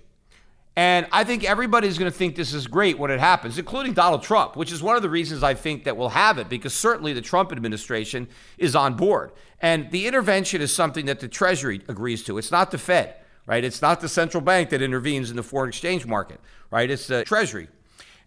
And 0.78 1.08
I 1.10 1.24
think 1.24 1.42
everybody's 1.42 1.98
going 1.98 2.08
to 2.08 2.16
think 2.16 2.36
this 2.36 2.54
is 2.54 2.68
great 2.68 3.00
when 3.00 3.10
it 3.10 3.18
happens, 3.18 3.58
including 3.58 3.94
Donald 3.94 4.22
Trump, 4.22 4.54
which 4.54 4.70
is 4.70 4.80
one 4.80 4.94
of 4.94 5.02
the 5.02 5.10
reasons 5.10 5.42
I 5.42 5.54
think 5.54 5.82
that 5.82 5.96
we'll 5.96 6.10
have 6.10 6.38
it, 6.38 6.48
because 6.48 6.72
certainly 6.72 7.12
the 7.12 7.20
Trump 7.20 7.50
administration 7.50 8.28
is 8.58 8.76
on 8.76 8.94
board. 8.94 9.32
And 9.60 9.90
the 9.90 10.06
intervention 10.06 10.60
is 10.60 10.72
something 10.72 11.06
that 11.06 11.18
the 11.18 11.26
Treasury 11.26 11.80
agrees 11.88 12.22
to. 12.26 12.38
It's 12.38 12.52
not 12.52 12.70
the 12.70 12.78
Fed, 12.78 13.16
right? 13.44 13.64
It's 13.64 13.82
not 13.82 14.00
the 14.00 14.08
central 14.08 14.40
bank 14.40 14.70
that 14.70 14.80
intervenes 14.80 15.30
in 15.30 15.36
the 15.36 15.42
foreign 15.42 15.70
exchange 15.70 16.06
market, 16.06 16.38
right? 16.70 16.88
It's 16.88 17.08
the 17.08 17.24
Treasury. 17.24 17.66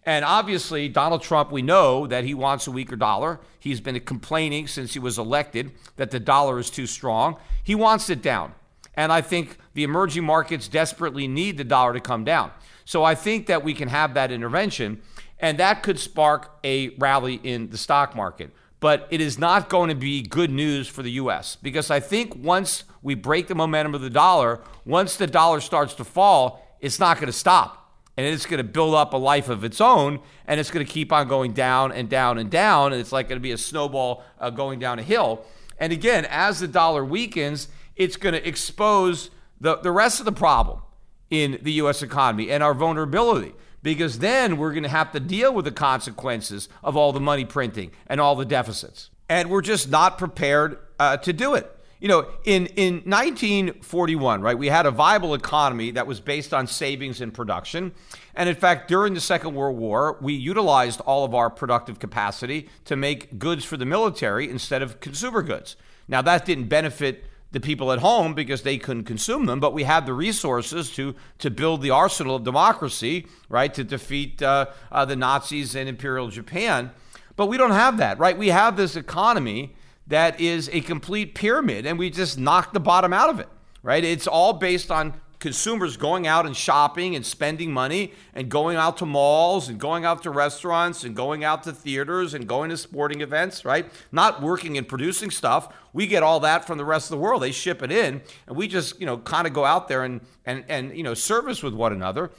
And 0.04 0.22
obviously, 0.22 0.90
Donald 0.90 1.22
Trump, 1.22 1.52
we 1.52 1.62
know 1.62 2.06
that 2.06 2.24
he 2.24 2.34
wants 2.34 2.66
a 2.66 2.70
weaker 2.70 2.96
dollar. 2.96 3.40
He's 3.60 3.80
been 3.80 3.98
complaining 4.00 4.66
since 4.66 4.92
he 4.92 4.98
was 4.98 5.18
elected 5.18 5.72
that 5.96 6.10
the 6.10 6.20
dollar 6.20 6.58
is 6.58 6.68
too 6.68 6.86
strong. 6.86 7.38
He 7.64 7.74
wants 7.74 8.10
it 8.10 8.20
down. 8.20 8.52
And 8.94 9.12
I 9.12 9.20
think 9.20 9.56
the 9.74 9.84
emerging 9.84 10.24
markets 10.24 10.68
desperately 10.68 11.26
need 11.26 11.56
the 11.56 11.64
dollar 11.64 11.92
to 11.94 12.00
come 12.00 12.24
down. 12.24 12.50
So 12.84 13.04
I 13.04 13.14
think 13.14 13.46
that 13.46 13.64
we 13.64 13.74
can 13.74 13.88
have 13.88 14.14
that 14.14 14.30
intervention, 14.30 15.00
and 15.38 15.58
that 15.58 15.82
could 15.82 15.98
spark 15.98 16.58
a 16.64 16.90
rally 16.98 17.40
in 17.42 17.70
the 17.70 17.78
stock 17.78 18.14
market. 18.14 18.50
But 18.80 19.06
it 19.10 19.20
is 19.20 19.38
not 19.38 19.68
going 19.68 19.88
to 19.90 19.94
be 19.94 20.22
good 20.22 20.50
news 20.50 20.88
for 20.88 21.02
the 21.02 21.12
U.S. 21.12 21.56
because 21.56 21.90
I 21.90 22.00
think 22.00 22.34
once 22.34 22.84
we 23.00 23.14
break 23.14 23.46
the 23.46 23.54
momentum 23.54 23.94
of 23.94 24.00
the 24.00 24.10
dollar, 24.10 24.60
once 24.84 25.16
the 25.16 25.28
dollar 25.28 25.60
starts 25.60 25.94
to 25.94 26.04
fall, 26.04 26.76
it's 26.80 26.98
not 26.98 27.16
going 27.16 27.28
to 27.28 27.32
stop. 27.32 27.78
And 28.16 28.26
it's 28.26 28.44
going 28.44 28.58
to 28.58 28.64
build 28.64 28.94
up 28.94 29.14
a 29.14 29.16
life 29.16 29.48
of 29.48 29.64
its 29.64 29.80
own, 29.80 30.20
and 30.46 30.60
it's 30.60 30.70
going 30.70 30.84
to 30.84 30.92
keep 30.92 31.12
on 31.12 31.28
going 31.28 31.52
down 31.52 31.92
and 31.92 32.10
down 32.10 32.38
and 32.38 32.50
down. 32.50 32.92
And 32.92 33.00
it's 33.00 33.12
like 33.12 33.28
going 33.28 33.38
to 33.38 33.42
be 33.42 33.52
a 33.52 33.58
snowball 33.58 34.24
uh, 34.38 34.50
going 34.50 34.80
down 34.80 34.98
a 34.98 35.02
hill. 35.02 35.46
And 35.78 35.92
again, 35.92 36.26
as 36.26 36.60
the 36.60 36.68
dollar 36.68 37.04
weakens, 37.04 37.68
it's 38.02 38.16
going 38.16 38.34
to 38.34 38.46
expose 38.46 39.30
the, 39.60 39.76
the 39.76 39.92
rest 39.92 40.18
of 40.18 40.26
the 40.26 40.32
problem 40.32 40.82
in 41.30 41.58
the 41.62 41.72
U.S. 41.72 42.02
economy 42.02 42.50
and 42.50 42.62
our 42.62 42.74
vulnerability 42.74 43.54
because 43.82 44.18
then 44.18 44.56
we're 44.56 44.72
going 44.72 44.82
to 44.82 44.88
have 44.88 45.12
to 45.12 45.20
deal 45.20 45.52
with 45.52 45.64
the 45.64 45.72
consequences 45.72 46.68
of 46.84 46.96
all 46.96 47.12
the 47.12 47.20
money 47.20 47.44
printing 47.44 47.90
and 48.06 48.20
all 48.20 48.36
the 48.36 48.44
deficits. 48.44 49.10
And 49.28 49.50
we're 49.50 49.62
just 49.62 49.90
not 49.90 50.18
prepared 50.18 50.78
uh, 50.98 51.16
to 51.18 51.32
do 51.32 51.54
it. 51.54 51.70
You 52.00 52.08
know, 52.08 52.26
in, 52.44 52.66
in 52.66 52.94
1941, 53.04 54.42
right, 54.42 54.58
we 54.58 54.66
had 54.66 54.86
a 54.86 54.90
viable 54.90 55.34
economy 55.34 55.92
that 55.92 56.06
was 56.06 56.18
based 56.18 56.52
on 56.52 56.66
savings 56.66 57.20
and 57.20 57.32
production. 57.32 57.92
And 58.34 58.48
in 58.48 58.56
fact, 58.56 58.88
during 58.88 59.14
the 59.14 59.20
Second 59.20 59.54
World 59.54 59.78
War, 59.78 60.18
we 60.20 60.32
utilized 60.32 61.00
all 61.02 61.24
of 61.24 61.32
our 61.32 61.48
productive 61.48 62.00
capacity 62.00 62.68
to 62.86 62.96
make 62.96 63.38
goods 63.38 63.64
for 63.64 63.76
the 63.76 63.86
military 63.86 64.50
instead 64.50 64.82
of 64.82 64.98
consumer 64.98 65.42
goods. 65.42 65.76
Now, 66.08 66.22
that 66.22 66.44
didn't 66.44 66.64
benefit 66.64 67.24
the 67.52 67.60
people 67.60 67.92
at 67.92 68.00
home 68.00 68.34
because 68.34 68.62
they 68.62 68.78
couldn't 68.78 69.04
consume 69.04 69.46
them, 69.46 69.60
but 69.60 69.72
we 69.72 69.84
had 69.84 70.06
the 70.06 70.14
resources 70.14 70.90
to 70.90 71.14
to 71.38 71.50
build 71.50 71.82
the 71.82 71.90
arsenal 71.90 72.36
of 72.36 72.44
democracy, 72.44 73.26
right, 73.48 73.72
to 73.74 73.84
defeat 73.84 74.42
uh, 74.42 74.66
uh, 74.90 75.04
the 75.04 75.16
Nazis 75.16 75.76
and 75.76 75.88
Imperial 75.88 76.28
Japan. 76.28 76.90
But 77.36 77.46
we 77.46 77.56
don't 77.56 77.70
have 77.70 77.98
that, 77.98 78.18
right? 78.18 78.36
We 78.36 78.48
have 78.48 78.76
this 78.76 78.96
economy 78.96 79.74
that 80.06 80.40
is 80.40 80.68
a 80.72 80.80
complete 80.80 81.34
pyramid, 81.34 81.86
and 81.86 81.98
we 81.98 82.10
just 82.10 82.38
knocked 82.38 82.74
the 82.74 82.80
bottom 82.80 83.12
out 83.12 83.30
of 83.30 83.40
it, 83.40 83.48
right? 83.82 84.02
It's 84.02 84.26
all 84.26 84.54
based 84.54 84.90
on 84.90 85.20
consumers 85.42 85.96
going 85.96 86.24
out 86.24 86.46
and 86.46 86.56
shopping 86.56 87.16
and 87.16 87.26
spending 87.26 87.72
money 87.72 88.12
and 88.32 88.48
going 88.48 88.76
out 88.76 88.96
to 88.96 89.04
malls 89.04 89.68
and 89.68 89.78
going 89.78 90.04
out 90.04 90.22
to 90.22 90.30
restaurants 90.30 91.02
and 91.02 91.16
going 91.16 91.42
out 91.42 91.64
to 91.64 91.72
theaters 91.72 92.32
and 92.32 92.46
going 92.46 92.70
to 92.70 92.76
sporting 92.76 93.20
events, 93.20 93.64
right? 93.64 93.86
Not 94.12 94.40
working 94.40 94.78
and 94.78 94.86
producing 94.86 95.32
stuff. 95.32 95.74
We 95.92 96.06
get 96.06 96.22
all 96.22 96.38
that 96.40 96.64
from 96.64 96.78
the 96.78 96.84
rest 96.84 97.06
of 97.06 97.18
the 97.18 97.22
world. 97.22 97.42
They 97.42 97.50
ship 97.50 97.82
it 97.82 97.90
in 97.90 98.22
and 98.46 98.56
we 98.56 98.68
just, 98.68 99.00
you 99.00 99.04
know, 99.04 99.18
kind 99.18 99.48
of 99.48 99.52
go 99.52 99.64
out 99.64 99.88
there 99.88 100.04
and 100.04 100.20
and 100.46 100.64
and 100.68 100.96
you 100.96 101.02
know, 101.02 101.12
service 101.12 101.60
with 101.60 101.74
one 101.74 101.92
another. 101.92 102.30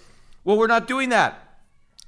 Well, 0.45 0.57
we're 0.57 0.67
not 0.67 0.87
doing 0.87 1.09
that. 1.09 1.59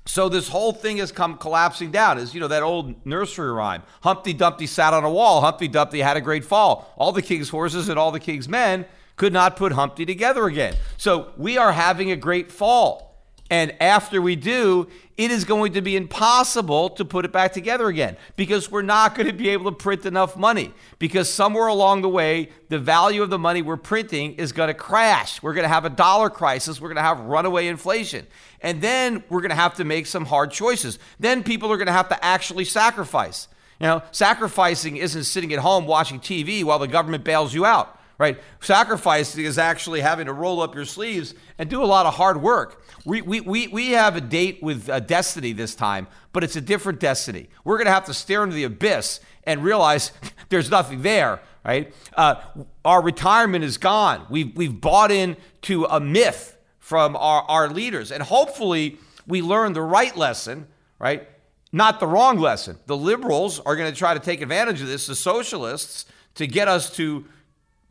So 0.05 0.29
this 0.29 0.47
whole 0.47 0.71
thing 0.71 0.97
has 0.97 1.11
come 1.11 1.37
collapsing 1.37 1.91
down. 1.91 2.19
Is 2.19 2.33
you 2.33 2.39
know 2.39 2.47
that 2.47 2.63
old 2.63 3.05
nursery 3.05 3.51
rhyme: 3.51 3.83
Humpty 4.01 4.31
Dumpty 4.31 4.65
sat 4.65 4.93
on 4.93 5.03
a 5.03 5.09
wall. 5.09 5.41
Humpty 5.41 5.67
Dumpty 5.67 5.99
had 5.99 6.15
a 6.15 6.21
great 6.21 6.45
fall. 6.45 6.93
All 6.95 7.11
the 7.11 7.21
king's 7.21 7.49
horses 7.49 7.89
and 7.89 7.99
all 7.99 8.11
the 8.11 8.19
king's 8.21 8.47
men 8.47 8.85
could 9.15 9.33
not 9.33 9.55
put 9.55 9.71
Humpty 9.71 10.05
together 10.05 10.45
again. 10.45 10.75
So 10.97 11.31
we 11.37 11.57
are 11.57 11.71
having 11.71 12.11
a 12.11 12.15
great 12.15 12.51
fall. 12.51 13.05
And 13.51 13.79
after 13.79 14.21
we 14.21 14.35
do, 14.35 14.87
it 15.17 15.29
is 15.29 15.45
going 15.45 15.73
to 15.73 15.81
be 15.81 15.95
impossible 15.95 16.89
to 16.89 17.05
put 17.05 17.25
it 17.25 17.31
back 17.31 17.53
together 17.53 17.87
again 17.87 18.17
because 18.35 18.71
we're 18.71 18.81
not 18.81 19.13
going 19.13 19.27
to 19.27 19.33
be 19.33 19.49
able 19.49 19.71
to 19.71 19.77
print 19.77 20.03
enough 20.05 20.35
money. 20.35 20.73
Because 20.97 21.31
somewhere 21.31 21.67
along 21.67 22.01
the 22.01 22.09
way, 22.09 22.49
the 22.69 22.79
value 22.79 23.21
of 23.21 23.29
the 23.29 23.37
money 23.37 23.61
we're 23.61 23.77
printing 23.77 24.33
is 24.33 24.51
going 24.51 24.67
to 24.67 24.73
crash. 24.73 25.43
We're 25.43 25.53
going 25.53 25.63
to 25.63 25.69
have 25.69 25.85
a 25.85 25.91
dollar 25.91 26.31
crisis. 26.31 26.81
We're 26.81 26.89
going 26.89 26.95
to 26.97 27.03
have 27.03 27.19
runaway 27.19 27.67
inflation. 27.67 28.25
And 28.61 28.81
then 28.81 29.23
we're 29.29 29.41
going 29.41 29.49
to 29.49 29.55
have 29.55 29.75
to 29.75 29.83
make 29.83 30.07
some 30.07 30.25
hard 30.25 30.49
choices. 30.49 30.97
Then 31.19 31.43
people 31.43 31.71
are 31.71 31.77
going 31.77 31.85
to 31.85 31.93
have 31.93 32.09
to 32.09 32.25
actually 32.25 32.65
sacrifice. 32.65 33.47
You 33.79 33.87
know, 33.87 34.03
sacrificing 34.11 34.97
isn't 34.97 35.25
sitting 35.25 35.53
at 35.53 35.59
home 35.59 35.85
watching 35.85 36.19
TV 36.19 36.63
while 36.63 36.79
the 36.79 36.87
government 36.87 37.23
bails 37.23 37.53
you 37.53 37.63
out 37.63 37.99
right? 38.17 38.39
Sacrificing 38.61 39.45
is 39.45 39.57
actually 39.57 40.01
having 40.01 40.27
to 40.27 40.33
roll 40.33 40.61
up 40.61 40.73
your 40.73 40.85
sleeves 40.85 41.33
and 41.57 41.69
do 41.69 41.83
a 41.83 41.85
lot 41.85 42.05
of 42.05 42.13
hard 42.13 42.41
work. 42.41 42.83
We, 43.05 43.21
we, 43.21 43.41
we, 43.41 43.67
we 43.67 43.91
have 43.91 44.15
a 44.15 44.21
date 44.21 44.63
with 44.63 44.89
a 44.89 45.01
destiny 45.01 45.51
this 45.53 45.75
time, 45.75 46.07
but 46.31 46.43
it's 46.43 46.55
a 46.55 46.61
different 46.61 46.99
destiny. 46.99 47.49
We're 47.63 47.77
going 47.77 47.87
to 47.87 47.93
have 47.93 48.05
to 48.05 48.13
stare 48.13 48.43
into 48.43 48.55
the 48.55 48.63
abyss 48.63 49.19
and 49.43 49.63
realize 49.63 50.11
there's 50.49 50.71
nothing 50.71 51.01
there, 51.01 51.41
right? 51.65 51.93
Uh, 52.15 52.35
our 52.83 53.01
retirement 53.01 53.63
is 53.63 53.77
gone. 53.77 54.25
We've, 54.29 54.55
we've 54.55 54.79
bought 54.79 55.11
into 55.11 55.85
a 55.85 55.99
myth 55.99 56.57
from 56.79 57.15
our, 57.15 57.43
our 57.43 57.69
leaders, 57.69 58.11
and 58.11 58.21
hopefully 58.23 58.99
we 59.27 59.41
learn 59.41 59.73
the 59.73 59.81
right 59.81 60.15
lesson, 60.15 60.67
right? 60.99 61.27
Not 61.71 61.99
the 61.99 62.07
wrong 62.07 62.37
lesson. 62.37 62.77
The 62.85 62.95
liberals 62.95 63.59
are 63.59 63.75
going 63.75 63.91
to 63.91 63.97
try 63.97 64.13
to 64.13 64.19
take 64.19 64.41
advantage 64.41 64.81
of 64.81 64.87
this, 64.87 65.07
the 65.07 65.15
socialists, 65.15 66.05
to 66.35 66.47
get 66.47 66.67
us 66.67 66.95
to 66.95 67.25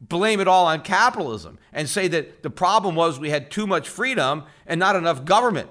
blame 0.09 0.40
it 0.40 0.49
all 0.49 0.67
on 0.67 0.83
capitalism 0.83 1.59
and 1.73 1.88
say 1.88 2.09
that 2.09 2.43
the 2.43 2.51
problem 2.51 2.95
was 2.95 3.19
we 3.19 3.31
had 3.31 3.51
too 3.51 3.67
much 3.67 3.88
freedom 3.88 4.45
and 4.67 4.79
not 4.79 4.97
enough 4.97 5.25
government. 5.25 5.69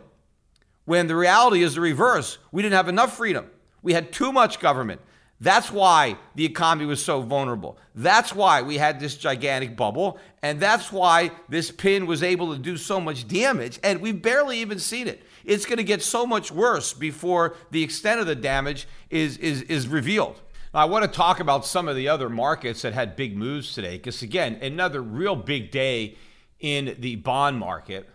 When 0.86 1.08
the 1.08 1.16
reality 1.16 1.64
is 1.64 1.76
the 1.76 1.82
reverse. 1.82 2.38
We 2.52 2.62
didn't 2.62 2.76
have 2.76 2.90
enough 2.90 3.16
freedom. 3.16 3.50
We 3.82 3.94
had 3.94 4.12
too 4.12 4.32
much 4.32 4.60
government. 4.60 5.02
That's 5.40 5.72
why 5.72 6.18
the 6.36 6.46
economy 6.46 6.86
was 6.86 7.04
so 7.04 7.22
vulnerable. 7.22 7.78
That's 7.96 8.34
why 8.34 8.62
we 8.62 8.78
had 8.78 9.00
this 9.00 9.16
gigantic 9.16 9.76
bubble. 9.76 10.18
And 10.42 10.60
that's 10.60 10.92
why 10.92 11.32
this 11.50 11.70
pin 11.70 12.06
was 12.06 12.24
able 12.24 12.54
to 12.54 12.60
do 12.60 12.78
so 12.78 13.00
much 13.00 13.28
damage. 13.28 13.80
And 13.84 14.02
we've 14.02 14.22
barely 14.22 14.60
even 14.60 14.80
seen 14.80 15.08
it. 15.08 15.24
It's 15.44 15.66
going 15.66 15.78
to 15.78 15.84
get 15.84 16.02
so 16.02 16.26
much 16.26 16.52
worse 16.52 16.94
before 16.94 17.56
the 17.72 17.84
extent 17.84 18.22
of 18.22 18.28
the 18.28 18.36
damage 18.36 18.88
is, 19.10 19.38
is, 19.38 19.64
is 19.64 19.88
revealed. 19.88 20.40
I 20.76 20.86
want 20.86 21.04
to 21.06 21.08
talk 21.08 21.40
about 21.40 21.68
some 21.68 21.88
of 21.88 21.96
the 21.96 22.10
other 22.10 22.30
markets 22.30 22.82
that 22.82 22.94
had 22.94 23.16
big 23.16 23.38
moves 23.38 23.76
today, 23.76 23.98
because 23.98 24.24
again, 24.24 24.56
another 24.60 25.04
real 25.04 25.36
big 25.36 25.70
day 25.70 26.18
in 26.60 26.96
the 26.98 27.18
bond 27.18 27.60
market. 27.60 28.10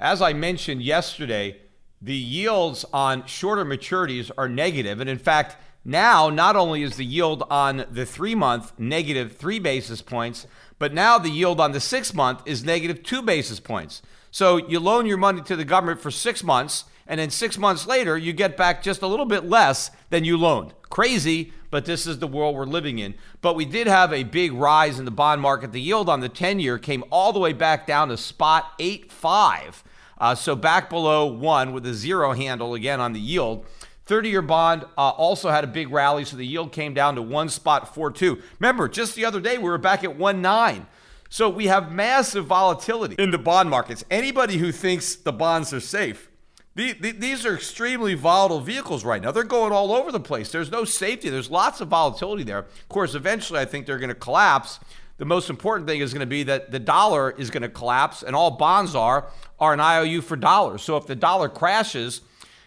As 0.00 0.20
I 0.20 0.32
mentioned 0.32 0.82
yesterday, 0.82 1.60
the 2.02 2.16
yields 2.16 2.84
on 2.92 3.26
shorter 3.26 3.64
maturities 3.64 4.28
are 4.36 4.48
negative, 4.48 5.00
and 5.00 5.08
in 5.08 5.18
fact, 5.18 5.56
now 5.84 6.28
not 6.30 6.56
only 6.56 6.82
is 6.82 6.96
the 6.96 7.04
yield 7.04 7.44
on 7.48 7.84
the 7.88 8.04
three 8.04 8.34
month 8.34 8.72
negative 8.76 9.36
three 9.36 9.60
basis 9.60 10.02
points, 10.02 10.48
but 10.80 10.92
now 10.92 11.16
the 11.16 11.30
yield 11.30 11.60
on 11.60 11.70
the 11.70 11.80
six 11.80 12.12
month 12.12 12.42
is 12.44 12.64
negative 12.64 13.04
two 13.04 13.22
basis 13.22 13.60
points. 13.60 14.02
So 14.32 14.56
you 14.56 14.80
loan 14.80 15.06
your 15.06 15.16
money 15.16 15.42
to 15.42 15.54
the 15.54 15.64
government 15.64 16.00
for 16.00 16.10
six 16.10 16.42
months, 16.42 16.86
and 17.10 17.18
then 17.18 17.28
six 17.28 17.58
months 17.58 17.88
later, 17.88 18.16
you 18.16 18.32
get 18.32 18.56
back 18.56 18.84
just 18.84 19.02
a 19.02 19.06
little 19.08 19.26
bit 19.26 19.44
less 19.44 19.90
than 20.10 20.22
you 20.22 20.36
loaned. 20.36 20.74
Crazy, 20.90 21.52
but 21.68 21.84
this 21.84 22.06
is 22.06 22.20
the 22.20 22.28
world 22.28 22.54
we're 22.54 22.64
living 22.64 23.00
in. 23.00 23.16
But 23.40 23.56
we 23.56 23.64
did 23.64 23.88
have 23.88 24.12
a 24.12 24.22
big 24.22 24.52
rise 24.52 24.96
in 24.96 25.06
the 25.06 25.10
bond 25.10 25.40
market. 25.40 25.72
The 25.72 25.80
yield 25.80 26.08
on 26.08 26.20
the 26.20 26.28
10 26.28 26.60
year 26.60 26.78
came 26.78 27.02
all 27.10 27.32
the 27.32 27.40
way 27.40 27.52
back 27.52 27.84
down 27.84 28.10
to 28.10 28.16
spot 28.16 28.78
8.5. 28.78 29.82
Uh, 30.18 30.34
so 30.36 30.54
back 30.54 30.88
below 30.88 31.26
one 31.26 31.72
with 31.72 31.84
a 31.84 31.94
zero 31.94 32.32
handle 32.32 32.74
again 32.74 33.00
on 33.00 33.12
the 33.12 33.20
yield. 33.20 33.66
30 34.06 34.28
year 34.28 34.42
bond 34.42 34.84
uh, 34.96 35.10
also 35.10 35.50
had 35.50 35.64
a 35.64 35.66
big 35.66 35.90
rally, 35.90 36.24
so 36.24 36.36
the 36.36 36.46
yield 36.46 36.70
came 36.70 36.94
down 36.94 37.16
to 37.16 37.22
one 37.22 37.48
spot 37.48 37.92
4.2. 37.92 38.40
Remember, 38.60 38.86
just 38.86 39.16
the 39.16 39.24
other 39.24 39.40
day 39.40 39.58
we 39.58 39.64
were 39.64 39.78
back 39.78 40.04
at 40.04 40.16
1.9. 40.16 40.86
So 41.28 41.48
we 41.48 41.66
have 41.66 41.90
massive 41.90 42.46
volatility 42.46 43.16
in 43.18 43.32
the 43.32 43.38
bond 43.38 43.68
markets. 43.68 44.04
Anybody 44.12 44.58
who 44.58 44.70
thinks 44.70 45.16
the 45.16 45.32
bonds 45.32 45.72
are 45.72 45.80
safe 45.80 46.29
the, 46.76 46.92
the, 46.92 47.10
these 47.12 47.44
are 47.44 47.54
extremely 47.54 48.14
volatile 48.14 48.60
vehicles 48.60 49.04
right 49.04 49.20
now. 49.20 49.32
They're 49.32 49.42
going 49.42 49.72
all 49.72 49.92
over 49.92 50.12
the 50.12 50.20
place. 50.20 50.52
There's 50.52 50.70
no 50.70 50.84
safety. 50.84 51.28
There's 51.28 51.50
lots 51.50 51.80
of 51.80 51.88
volatility 51.88 52.44
there. 52.44 52.58
Of 52.58 52.88
course, 52.88 53.14
eventually, 53.14 53.58
I 53.58 53.64
think 53.64 53.86
they're 53.86 53.98
going 53.98 54.08
to 54.08 54.14
collapse. 54.14 54.78
The 55.18 55.24
most 55.24 55.50
important 55.50 55.88
thing 55.88 56.00
is 56.00 56.14
going 56.14 56.20
to 56.20 56.26
be 56.26 56.44
that 56.44 56.70
the 56.70 56.78
dollar 56.78 57.32
is 57.32 57.50
going 57.50 57.62
to 57.62 57.68
collapse, 57.68 58.22
and 58.22 58.36
all 58.36 58.52
bonds 58.52 58.94
are 58.94 59.26
are 59.58 59.74
an 59.74 59.80
IOU 59.80 60.22
for 60.22 60.36
dollars. 60.36 60.82
So 60.82 60.96
if 60.96 61.06
the 61.06 61.16
dollar 61.16 61.48
crashes, 61.48 62.22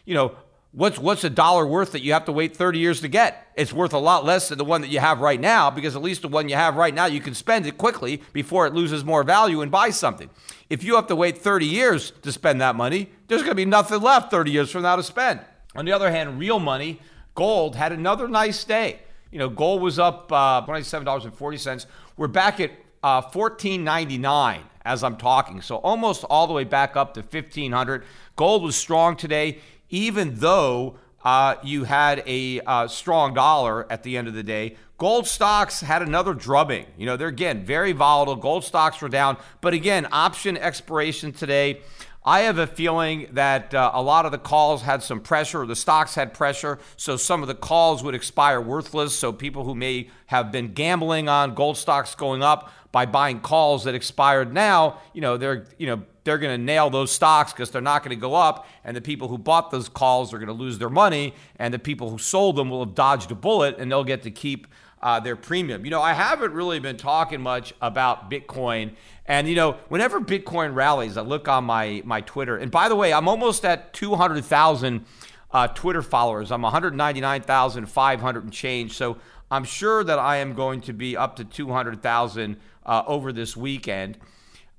you 0.06 0.14
know, 0.14 0.36
what's 0.74 1.00
what's 1.00 1.24
a 1.24 1.30
dollar 1.30 1.66
worth 1.66 1.94
that 1.94 2.02
you 2.02 2.14
have 2.14 2.26
to 2.26 2.32
wait 2.32 2.56
30 2.56 2.80
years 2.80 3.02
to 3.02 3.08
get? 3.08 3.48
It's 3.56 3.72
worth 3.72 3.94
a 3.94 4.00
lot 4.00 4.26
less 4.26 4.50
than 4.50 4.58
the 4.58 4.66
one 4.66 4.82
that 4.82 4.90
you 4.90 5.00
have 5.00 5.20
right 5.20 5.40
now 5.40 5.72
because 5.72 5.96
at 5.96 6.02
least 6.02 6.24
the 6.24 6.28
one 6.28 6.50
you 6.50 6.56
have 6.56 6.76
right 6.76 6.94
now 6.94 7.06
you 7.06 7.22
can 7.22 7.34
spend 7.34 7.66
it 7.66 7.78
quickly 7.78 8.22
before 8.34 8.68
it 8.68 8.74
loses 8.74 9.04
more 9.04 9.24
value 9.24 9.62
and 9.62 9.72
buy 9.72 9.92
something. 9.92 10.30
If 10.70 10.84
you 10.84 10.96
have 10.96 11.08
to 11.08 11.16
wait 11.16 11.38
30 11.38 11.66
years 11.66 12.12
to 12.22 12.32
spend 12.32 12.60
that 12.62 12.76
money, 12.76 13.10
there's 13.34 13.42
going 13.42 13.52
to 13.52 13.56
be 13.56 13.66
nothing 13.66 14.00
left 14.00 14.30
30 14.30 14.52
years 14.52 14.70
from 14.70 14.84
now 14.84 14.96
to 14.96 15.02
spend. 15.02 15.40
On 15.76 15.86
the 15.86 15.92
other 15.92 16.12
hand, 16.12 16.38
real 16.38 16.60
money, 16.60 17.00
gold 17.34 17.76
had 17.76 17.92
another 17.92 18.28
nice 18.28 18.64
day. 18.64 19.00
You 19.32 19.40
know, 19.40 19.50
gold 19.50 19.82
was 19.82 19.98
up 19.98 20.32
uh, 20.32 20.64
$27.40. 20.68 21.88
We're 22.16 22.28
back 22.28 22.60
at 22.60 22.70
uh, 23.02 23.24
14.99 23.24 24.62
as 24.86 25.04
I'm 25.04 25.18
talking. 25.18 25.62
So 25.62 25.78
almost 25.78 26.24
all 26.26 26.46
the 26.46 26.54
way 26.54 26.64
back 26.64 26.96
up 26.96 27.16
to 27.16 27.22
1500. 27.22 28.04
Gold 28.36 28.62
was 28.62 28.76
strong 28.76 29.16
today 29.16 29.58
even 29.90 30.36
though 30.36 30.96
uh, 31.24 31.56
you 31.64 31.86
had 31.86 32.24
a 32.26 32.60
uh, 32.62 32.88
strong 32.88 33.34
dollar 33.34 33.92
at 33.92 34.04
the 34.04 34.18
end 34.18 34.28
of 34.28 34.34
the 34.34 34.44
day. 34.44 34.76
Gold 34.98 35.28
stocks 35.28 35.82
had 35.82 36.02
another 36.02 36.34
drubbing. 36.34 36.86
You 36.98 37.06
know, 37.06 37.18
they're 37.18 37.28
again 37.28 37.64
very 37.64 37.94
volatile. 37.94 38.36
Gold 38.36 38.64
stocks 38.64 39.02
were 39.02 39.10
down, 39.10 39.38
but 39.62 39.74
again, 39.74 40.08
option 40.12 40.58
expiration 40.58 41.32
today. 41.32 41.82
I 42.26 42.42
have 42.42 42.58
a 42.58 42.68
feeling 42.68 43.28
that 43.32 43.74
uh, 43.74 43.92
a 43.94 44.02
lot 44.02 44.26
of 44.26 44.32
the 44.32 44.38
calls 44.38 44.84
had 44.84 45.04
some 45.04 45.20
pressure, 45.20 45.66
the 45.66 45.76
stocks 45.76 46.16
had 46.16 46.34
pressure, 46.34 46.80
so 46.96 47.18
some 47.18 47.42
of 47.42 47.50
the 47.50 47.56
calls 47.56 48.02
would 48.02 48.16
expire 48.16 48.62
worthless. 48.62 49.14
So 49.14 49.34
people 49.34 49.66
who 49.66 49.76
may 49.76 50.10
have 50.28 50.52
been 50.52 50.74
gambling 50.74 51.28
on 51.28 51.54
gold 51.54 51.78
stocks 51.78 52.16
going 52.16 52.42
up 52.42 52.72
by 52.94 53.06
buying 53.06 53.42
calls 53.42 53.84
that 53.84 53.96
expired 53.96 54.54
now, 54.54 55.00
you 55.14 55.20
know, 55.20 55.36
they're 55.36 55.66
you 55.78 55.88
know 55.88 56.04
they're 56.24 56.38
going 56.38 56.58
to 56.58 56.64
nail 56.64 56.90
those 56.90 57.12
stocks 57.12 57.52
because 57.52 57.72
they're 57.72 57.82
not 57.82 58.04
going 58.04 58.16
to 58.16 58.22
go 58.22 58.36
up, 58.36 58.68
and 58.86 58.96
the 58.96 59.02
people 59.02 59.28
who 59.28 59.38
bought 59.38 59.72
those 59.72 59.90
calls 59.90 60.34
are 60.34 60.38
going 60.38 60.48
to 60.48 60.54
lose 60.54 60.80
their 60.80 60.90
money, 60.90 61.34
and 61.58 61.74
the 61.74 61.80
people 61.80 62.10
who 62.10 62.18
sold 62.18 62.56
them 62.56 62.70
will 62.70 62.86
have 62.86 62.96
dodged 62.96 63.32
a 63.32 63.36
bullet, 63.36 63.78
and 63.80 63.92
they'll 63.92 64.06
get 64.06 64.24
to 64.24 64.32
keep 64.32 64.68
uh, 65.04 65.20
their 65.20 65.36
premium. 65.36 65.84
You 65.84 65.92
know, 65.92 66.02
I 66.02 66.14
haven't 66.14 66.54
really 66.54 66.80
been 66.80 66.96
talking 66.96 67.42
much 67.42 67.74
about 67.82 68.32
Bitcoin. 68.32 68.96
And 69.26 69.50
you 69.50 69.56
know, 69.56 69.74
whenever 69.90 70.22
Bitcoin 70.22 70.74
rallies, 70.74 71.18
I 71.18 71.22
look 71.22 71.48
on 71.50 71.66
my 71.66 72.02
my 72.06 72.22
Twitter. 72.22 72.58
And 72.58 72.72
by 72.72 72.88
the 72.88 72.96
way, 72.96 73.14
I'm 73.14 73.28
almost 73.28 73.66
at 73.66 73.94
200,000 73.94 75.06
uh, 75.52 75.68
Twitter 75.68 76.02
followers. 76.02 76.52
I'm 76.52 76.62
199,500 76.62 78.44
and 78.44 78.54
change. 78.54 78.94
So 78.94 79.18
I'm 79.52 79.66
sure 79.66 80.06
that 80.06 80.18
I 80.18 80.38
am 80.38 80.54
going 80.54 80.80
to 80.82 80.94
be 80.94 81.18
up 81.18 81.36
to 81.36 81.44
200,000 81.44 82.58
uh, 82.86 83.04
over 83.06 83.34
this 83.34 83.58
weekend. 83.58 84.18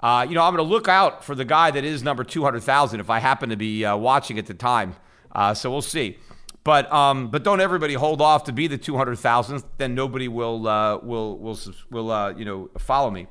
Uh, 0.01 0.27
you 0.27 0.35
know, 0.35 0.43
I'm 0.43 0.55
going 0.55 0.67
to 0.67 0.71
look 0.71 0.89
out 0.89 1.23
for 1.23 1.35
the 1.35 1.45
guy 1.45 1.71
that 1.71 1.85
is 1.85 2.03
number 2.03 2.25
200,000 2.25 2.99
if 2.99 3.11
I 3.11 3.19
happen 3.19 3.51
to 3.51 3.57
be 3.57 3.85
uh, 3.85 3.97
watching 3.97 4.39
at 4.39 4.47
the 4.47 4.55
time. 4.55 4.97
Uh, 5.33 5.53
so 5.53 5.71
we'll 5.71 5.83
see. 5.83 6.19
But 6.65 6.91
um, 6.91 7.29
but 7.29 7.43
don't 7.43 7.61
everybody 7.61 7.93
hold 7.93 8.23
off 8.23 8.45
to 8.45 8.53
be 8.53 8.67
the 8.67 8.79
200,000th. 8.79 9.65
Then 9.77 9.95
nobody 9.95 10.29
will 10.29 10.67
uh, 10.67 10.99
will 10.99 11.39
will 11.39 11.59
will 11.91 12.11
uh, 12.11 12.31
you 12.31 12.47
know 12.47 12.71
follow 12.79 13.11
me. 13.11 13.27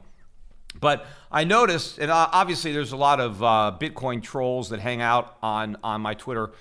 But 0.79 1.05
I 1.31 1.43
noticed, 1.43 1.97
and 1.99 2.11
obviously 2.11 2.73
there's 2.73 2.91
a 2.91 2.97
lot 2.97 3.19
of 3.19 3.41
uh, 3.43 3.75
Bitcoin 3.79 4.21
trolls 4.21 4.69
that 4.69 4.79
hang 4.79 5.01
out 5.01 5.37
on 5.41 5.77
on 5.83 6.01
my 6.01 6.13
Twitter. 6.13 6.51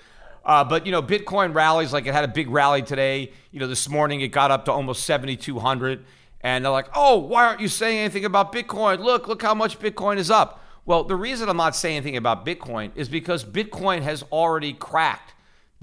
Uh, 0.43 0.63
but 0.63 0.85
you 0.85 0.91
know, 0.91 1.01
Bitcoin 1.01 1.53
rallies 1.53 1.93
like 1.93 2.07
it 2.07 2.13
had 2.13 2.23
a 2.23 2.27
big 2.27 2.49
rally 2.49 2.81
today. 2.81 3.31
You 3.51 3.59
know, 3.59 3.67
this 3.67 3.87
morning 3.87 4.21
it 4.21 4.29
got 4.29 4.49
up 4.51 4.65
to 4.65 4.71
almost 4.71 5.05
7,200, 5.05 6.05
and 6.41 6.65
they're 6.65 6.71
like, 6.71 6.89
"Oh, 6.95 7.19
why 7.19 7.45
aren't 7.45 7.61
you 7.61 7.67
saying 7.67 7.99
anything 7.99 8.25
about 8.25 8.51
Bitcoin? 8.51 8.99
Look, 8.99 9.27
look 9.27 9.41
how 9.41 9.53
much 9.53 9.79
Bitcoin 9.79 10.17
is 10.17 10.31
up." 10.31 10.59
Well, 10.85 11.03
the 11.05 11.15
reason 11.15 11.47
I'm 11.47 11.57
not 11.57 11.75
saying 11.75 11.97
anything 11.97 12.17
about 12.17 12.45
Bitcoin 12.45 12.91
is 12.95 13.07
because 13.07 13.45
Bitcoin 13.45 14.01
has 14.01 14.23
already 14.23 14.73
cracked. 14.73 15.32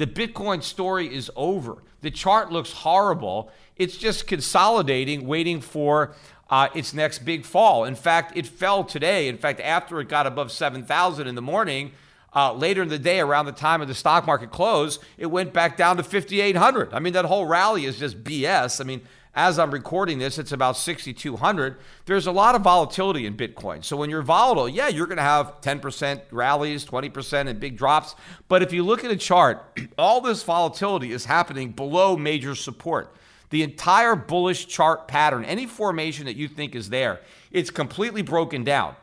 The 0.01 0.07
Bitcoin 0.07 0.63
story 0.63 1.15
is 1.15 1.31
over. 1.37 1.77
The 2.01 2.11
chart 2.11 2.51
looks 2.51 2.73
horrible. 2.73 3.51
It's 3.77 3.99
just 3.99 4.27
consolidating, 4.27 5.27
waiting 5.27 5.61
for 5.61 6.15
uh, 6.49 6.69
its 6.75 6.95
next 6.95 7.19
big 7.19 7.45
fall. 7.45 7.85
In 7.85 7.95
fact, 7.95 8.35
it 8.35 8.47
fell 8.47 8.83
today. 8.83 9.29
In 9.29 9.37
fact, 9.37 9.61
after 9.61 10.01
it 10.01 10.09
got 10.09 10.27
above 10.27 10.53
7,000 10.53 11.27
in 11.27 11.35
the 11.35 11.43
morning, 11.43 11.93
uh, 12.35 12.55
later 12.55 12.81
in 12.81 12.89
the 12.89 12.99
day, 12.99 13.21
around 13.21 13.45
the 13.45 13.53
time 13.53 13.83
of 13.83 13.89
the 13.89 13.95
stock 13.95 14.27
market 14.27 14.51
close, 14.51 15.01
it 15.19 15.27
went 15.27 15.53
back 15.53 15.77
down 15.77 15.99
to 15.99 16.03
5,800. 16.03 16.95
I 16.95 16.99
mean, 16.99 17.13
that 17.13 17.27
whole 17.27 17.45
rally 17.45 17.85
is 17.85 17.99
just 17.99 18.25
BS. 18.25 18.81
I 18.81 18.85
mean, 18.85 19.03
as 19.35 19.61
I'm 19.61 19.71
recording 19.71 20.19
this, 20.19 20.39
it's 20.39 20.51
about 20.51 20.77
6,200. 20.77 21.77
There's 22.07 22.27
a 22.27 22.33
lot 22.33 22.57
of 22.57 22.63
volatility 22.63 23.27
in 23.27 23.37
Bitcoin. 23.37 23.85
So 23.85 23.97
when 23.97 24.11
you're 24.11 24.23
volatile, 24.23 24.69
yeah, 24.69 24.89
you're 24.89 25.07
going 25.07 25.19
to 25.19 25.23
have 25.23 25.61
10% 25.61 26.23
rallies, 26.33 26.85
20% 26.85 27.47
and 27.47 27.61
big 27.61 27.77
drops. 27.77 28.17
But 28.49 28.63
if 28.63 28.73
you 28.73 28.83
look 28.83 29.05
at 29.05 29.11
a 29.13 29.17
chart, 29.17 29.79
all 29.99 30.21
this 30.21 30.43
volatility 30.43 31.13
is 31.13 31.27
happening 31.27 31.71
below 31.71 32.17
major 32.17 32.57
support. 32.57 33.15
The 33.51 33.63
entire 33.63 34.17
bullish 34.17 34.67
chart 34.67 35.07
pattern, 35.07 35.45
any 35.45 35.67
formation 35.67 36.27
that 36.27 36.37
you 36.37 36.49
think 36.49 36.75
is 36.75 36.89
there, 36.89 37.21
it's 37.53 37.71
completely 37.71 38.23
broken 38.23 38.65
down. 38.65 38.97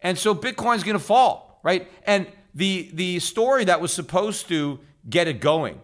And 0.00 0.18
so 0.18 0.34
Bitcoin's 0.34 0.84
going 0.84 0.98
to 0.98 1.04
fall, 1.04 1.60
right? 1.62 1.88
And 2.04 2.26
the 2.54 2.90
the 2.92 3.18
story 3.20 3.64
that 3.64 3.80
was 3.80 3.92
supposed 3.92 4.48
to 4.48 4.80
get 5.08 5.28
it 5.28 5.40
going 5.40 5.80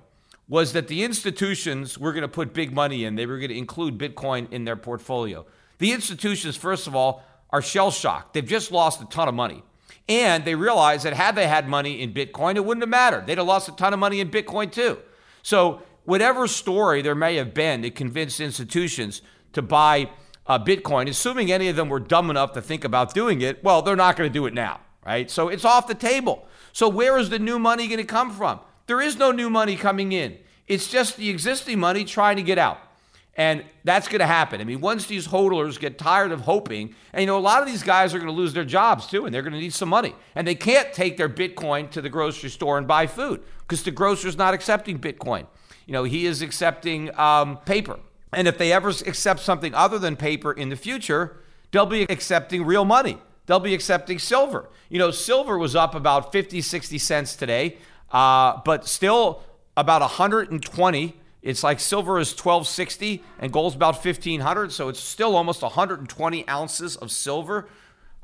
was 0.48 0.72
that 0.72 0.88
the 0.88 1.04
institutions 1.04 1.98
were 1.98 2.12
going 2.12 2.22
to 2.22 2.28
put 2.28 2.54
big 2.54 2.72
money 2.72 3.04
in. 3.04 3.16
They 3.16 3.26
were 3.26 3.38
going 3.38 3.50
to 3.50 3.58
include 3.58 3.98
Bitcoin 3.98 4.50
in 4.50 4.64
their 4.64 4.76
portfolio. 4.76 5.44
The 5.78 5.92
institutions, 5.92 6.56
first 6.56 6.86
of 6.86 6.96
all, 6.96 7.22
are 7.50 7.62
shell 7.62 7.90
shocked. 7.90 8.34
They've 8.34 8.44
just 8.44 8.72
lost 8.72 9.02
a 9.02 9.04
ton 9.06 9.28
of 9.28 9.34
money. 9.34 9.62
And 10.08 10.44
they 10.44 10.54
realize 10.54 11.02
that 11.02 11.12
had 11.12 11.34
they 11.34 11.46
had 11.46 11.68
money 11.68 12.00
in 12.00 12.14
Bitcoin, 12.14 12.56
it 12.56 12.64
wouldn't 12.64 12.82
have 12.82 12.88
mattered. 12.88 13.26
They'd 13.26 13.38
have 13.38 13.46
lost 13.46 13.68
a 13.68 13.72
ton 13.72 13.92
of 13.92 13.98
money 13.98 14.20
in 14.20 14.30
Bitcoin 14.30 14.72
too. 14.72 14.98
So 15.42 15.82
whatever 16.04 16.46
story 16.46 17.02
there 17.02 17.14
may 17.14 17.36
have 17.36 17.52
been 17.52 17.82
that 17.82 17.94
convinced 17.94 18.40
institutions 18.40 19.20
to 19.52 19.60
buy 19.60 20.10
uh, 20.46 20.58
Bitcoin, 20.58 21.08
assuming 21.08 21.52
any 21.52 21.68
of 21.68 21.76
them 21.76 21.90
were 21.90 22.00
dumb 22.00 22.30
enough 22.30 22.52
to 22.54 22.62
think 22.62 22.84
about 22.84 23.12
doing 23.12 23.42
it, 23.42 23.62
well, 23.62 23.82
they're 23.82 23.96
not 23.96 24.16
going 24.16 24.28
to 24.28 24.32
do 24.32 24.46
it 24.46 24.54
now, 24.54 24.80
right? 25.04 25.30
So 25.30 25.48
it's 25.48 25.64
off 25.64 25.86
the 25.86 25.94
table. 25.94 26.48
So 26.72 26.88
where 26.88 27.18
is 27.18 27.28
the 27.28 27.38
new 27.38 27.58
money 27.58 27.86
going 27.86 27.98
to 27.98 28.04
come 28.04 28.30
from? 28.30 28.60
There 28.88 29.00
is 29.00 29.16
no 29.16 29.30
new 29.30 29.50
money 29.50 29.76
coming 29.76 30.12
in. 30.12 30.38
It's 30.66 30.88
just 30.88 31.16
the 31.16 31.28
existing 31.30 31.78
money 31.78 32.04
trying 32.04 32.36
to 32.36 32.42
get 32.42 32.58
out. 32.58 32.78
And 33.36 33.62
that's 33.84 34.08
going 34.08 34.18
to 34.18 34.26
happen. 34.26 34.60
I 34.60 34.64
mean, 34.64 34.80
once 34.80 35.06
these 35.06 35.28
hodlers 35.28 35.78
get 35.78 35.96
tired 35.96 36.32
of 36.32 36.40
hoping, 36.40 36.94
and 37.12 37.20
you 37.20 37.26
know, 37.26 37.38
a 37.38 37.40
lot 37.40 37.62
of 37.62 37.68
these 37.68 37.84
guys 37.84 38.12
are 38.12 38.18
going 38.18 38.30
to 38.30 38.34
lose 38.34 38.52
their 38.52 38.64
jobs 38.64 39.06
too, 39.06 39.26
and 39.26 39.32
they're 39.32 39.42
going 39.42 39.52
to 39.52 39.60
need 39.60 39.74
some 39.74 39.90
money. 39.90 40.14
And 40.34 40.46
they 40.46 40.56
can't 40.56 40.92
take 40.92 41.16
their 41.16 41.28
Bitcoin 41.28 41.88
to 41.90 42.00
the 42.00 42.08
grocery 42.08 42.50
store 42.50 42.78
and 42.78 42.88
buy 42.88 43.06
food 43.06 43.42
because 43.60 43.84
the 43.84 43.92
grocer's 43.92 44.36
not 44.36 44.54
accepting 44.54 44.98
Bitcoin. 44.98 45.46
You 45.86 45.92
know, 45.92 46.04
he 46.04 46.26
is 46.26 46.42
accepting 46.42 47.16
um, 47.16 47.58
paper. 47.58 48.00
And 48.32 48.48
if 48.48 48.58
they 48.58 48.72
ever 48.72 48.88
accept 48.88 49.40
something 49.40 49.74
other 49.74 49.98
than 49.98 50.16
paper 50.16 50.52
in 50.52 50.70
the 50.70 50.76
future, 50.76 51.36
they'll 51.70 51.86
be 51.86 52.02
accepting 52.02 52.64
real 52.64 52.84
money. 52.84 53.18
They'll 53.46 53.60
be 53.60 53.74
accepting 53.74 54.18
silver. 54.18 54.68
You 54.88 54.98
know, 54.98 55.10
silver 55.10 55.56
was 55.58 55.76
up 55.76 55.94
about 55.94 56.32
50, 56.32 56.60
60 56.60 56.98
cents 56.98 57.36
today, 57.36 57.78
uh, 58.12 58.60
but 58.64 58.86
still 58.86 59.42
about 59.76 60.00
120. 60.00 61.16
It's 61.42 61.62
like 61.62 61.80
silver 61.80 62.18
is 62.18 62.30
1260 62.30 63.22
and 63.38 63.52
gold's 63.52 63.76
about 63.76 63.94
1500. 63.94 64.72
So 64.72 64.88
it's 64.88 65.00
still 65.00 65.36
almost 65.36 65.62
120 65.62 66.48
ounces 66.48 66.96
of 66.96 67.10
silver 67.10 67.68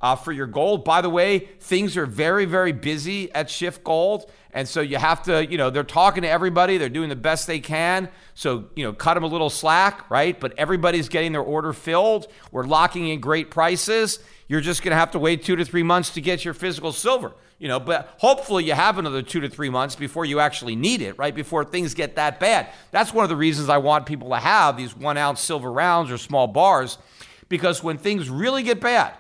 uh, 0.04 0.14
for 0.14 0.32
your 0.32 0.46
gold. 0.46 0.84
By 0.84 1.00
the 1.00 1.08
way, 1.08 1.38
things 1.60 1.96
are 1.96 2.04
very, 2.04 2.44
very 2.44 2.72
busy 2.72 3.32
at 3.32 3.48
Schiff 3.48 3.82
Gold. 3.82 4.30
And 4.52 4.68
so 4.68 4.82
you 4.82 4.98
have 4.98 5.22
to, 5.22 5.46
you 5.46 5.56
know, 5.56 5.70
they're 5.70 5.82
talking 5.82 6.24
to 6.24 6.28
everybody. 6.28 6.76
They're 6.76 6.90
doing 6.90 7.08
the 7.08 7.16
best 7.16 7.46
they 7.46 7.58
can. 7.58 8.10
So, 8.34 8.66
you 8.76 8.84
know, 8.84 8.92
cut 8.92 9.14
them 9.14 9.24
a 9.24 9.28
little 9.28 9.48
slack, 9.48 10.10
right? 10.10 10.38
But 10.38 10.58
everybody's 10.58 11.08
getting 11.08 11.32
their 11.32 11.40
order 11.40 11.72
filled. 11.72 12.26
We're 12.52 12.66
locking 12.66 13.08
in 13.08 13.20
great 13.20 13.50
prices. 13.50 14.18
You're 14.46 14.60
just 14.60 14.82
going 14.82 14.90
to 14.90 14.96
have 14.98 15.12
to 15.12 15.18
wait 15.18 15.42
two 15.42 15.56
to 15.56 15.64
three 15.64 15.82
months 15.82 16.10
to 16.10 16.20
get 16.20 16.44
your 16.44 16.52
physical 16.52 16.92
silver, 16.92 17.32
you 17.58 17.66
know, 17.66 17.80
but 17.80 18.14
hopefully 18.18 18.64
you 18.64 18.74
have 18.74 18.98
another 18.98 19.22
two 19.22 19.40
to 19.40 19.48
three 19.48 19.70
months 19.70 19.96
before 19.96 20.26
you 20.26 20.38
actually 20.38 20.76
need 20.76 21.00
it, 21.00 21.16
right? 21.16 21.34
Before 21.34 21.64
things 21.64 21.94
get 21.94 22.16
that 22.16 22.40
bad. 22.40 22.68
That's 22.90 23.14
one 23.14 23.24
of 23.24 23.30
the 23.30 23.36
reasons 23.36 23.70
I 23.70 23.78
want 23.78 24.04
people 24.04 24.28
to 24.28 24.36
have 24.36 24.76
these 24.76 24.94
one 24.94 25.16
ounce 25.16 25.40
silver 25.40 25.72
rounds 25.72 26.10
or 26.10 26.18
small 26.18 26.46
bars, 26.46 26.98
because 27.48 27.82
when 27.82 27.96
things 27.96 28.28
really 28.28 28.62
get 28.62 28.82
bad, 28.82 29.14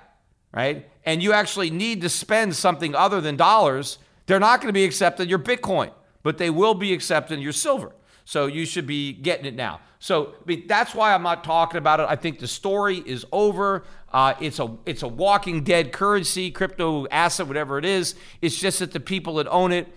right? 0.54 0.88
And 1.04 1.22
you 1.22 1.32
actually 1.32 1.70
need 1.70 2.00
to 2.02 2.08
spend 2.08 2.54
something 2.54 2.94
other 2.94 3.20
than 3.20 3.36
dollars, 3.36 3.98
they're 4.26 4.40
not 4.40 4.60
going 4.60 4.68
to 4.68 4.72
be 4.72 4.84
accepting 4.84 5.28
your 5.28 5.38
Bitcoin, 5.38 5.90
but 6.22 6.38
they 6.38 6.48
will 6.50 6.74
be 6.74 6.92
accepting 6.92 7.40
your 7.40 7.52
silver. 7.52 7.92
So 8.24 8.46
you 8.46 8.64
should 8.64 8.86
be 8.86 9.12
getting 9.12 9.44
it 9.44 9.54
now. 9.54 9.80
So 9.98 10.28
I 10.28 10.46
mean, 10.46 10.66
that's 10.66 10.94
why 10.94 11.12
I'm 11.12 11.22
not 11.22 11.44
talking 11.44 11.78
about 11.78 12.00
it. 12.00 12.06
I 12.08 12.16
think 12.16 12.38
the 12.38 12.46
story 12.46 12.98
is 12.98 13.26
over. 13.32 13.84
Uh, 14.12 14.34
it's 14.40 14.58
a 14.58 14.76
it's 14.86 15.02
a 15.02 15.08
walking 15.08 15.64
dead 15.64 15.92
currency, 15.92 16.50
crypto 16.50 17.06
asset, 17.08 17.46
whatever 17.46 17.78
it 17.78 17.84
is. 17.84 18.14
It's 18.40 18.58
just 18.58 18.78
that 18.78 18.92
the 18.92 19.00
people 19.00 19.34
that 19.34 19.48
own 19.48 19.72
it 19.72 19.88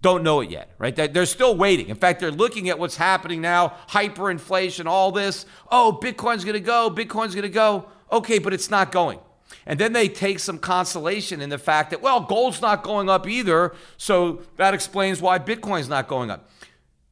don't 0.00 0.22
know 0.22 0.40
it 0.40 0.50
yet, 0.50 0.70
right? 0.78 0.94
They're 0.94 1.24
still 1.24 1.56
waiting. 1.56 1.88
In 1.88 1.96
fact, 1.96 2.20
they're 2.20 2.30
looking 2.30 2.68
at 2.68 2.78
what's 2.78 2.96
happening 2.96 3.40
now, 3.40 3.74
hyperinflation, 3.88 4.84
all 4.84 5.12
this. 5.12 5.46
Oh, 5.70 5.98
Bitcoin's 6.00 6.44
going 6.44 6.54
to 6.54 6.60
go, 6.60 6.90
Bitcoin's 6.90 7.34
going 7.34 7.42
to 7.42 7.48
go. 7.48 7.86
Okay, 8.12 8.38
but 8.38 8.52
it's 8.52 8.70
not 8.70 8.92
going. 8.92 9.18
And 9.66 9.78
then 9.78 9.92
they 9.92 10.08
take 10.08 10.38
some 10.38 10.58
consolation 10.58 11.40
in 11.40 11.48
the 11.48 11.58
fact 11.58 11.90
that, 11.90 12.02
well, 12.02 12.20
gold's 12.20 12.60
not 12.60 12.82
going 12.82 13.08
up 13.08 13.26
either. 13.26 13.74
So 13.96 14.42
that 14.56 14.74
explains 14.74 15.22
why 15.22 15.38
Bitcoin's 15.38 15.88
not 15.88 16.08
going 16.08 16.30
up. 16.30 16.50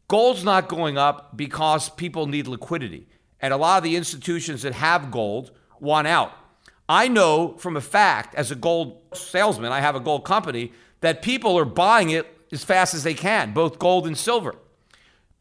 Gold's 0.09 0.45
not 0.45 0.69
going 0.69 0.99
up 0.99 1.37
because 1.37 1.89
people 1.89 2.27
need 2.27 2.47
liquidity. 2.47 3.07
And 3.41 3.55
a 3.55 3.57
lot 3.57 3.79
of 3.79 3.85
the 3.85 3.97
institutions 3.97 4.63
that 4.63 4.75
have 4.75 5.11
gold 5.11 5.51
want 5.81 6.07
out. 6.07 6.33
I 6.89 7.09
know 7.09 7.57
from 7.59 7.77
a 7.77 7.81
fact, 7.81 8.35
as 8.35 8.51
a 8.51 8.55
gold 8.55 9.01
salesman, 9.15 9.73
I 9.73 9.81
have 9.81 9.97
a 9.97 10.01
gold 10.01 10.25
company, 10.25 10.73
that 11.01 11.23
people 11.23 11.59
are 11.59 11.65
buying 11.65 12.11
it 12.11 12.27
as 12.53 12.63
fast 12.63 12.93
as 12.93 13.03
they 13.03 13.15
can, 13.15 13.55
both 13.55 13.79
gold 13.79 14.07
and 14.07 14.17
silver. 14.17 14.55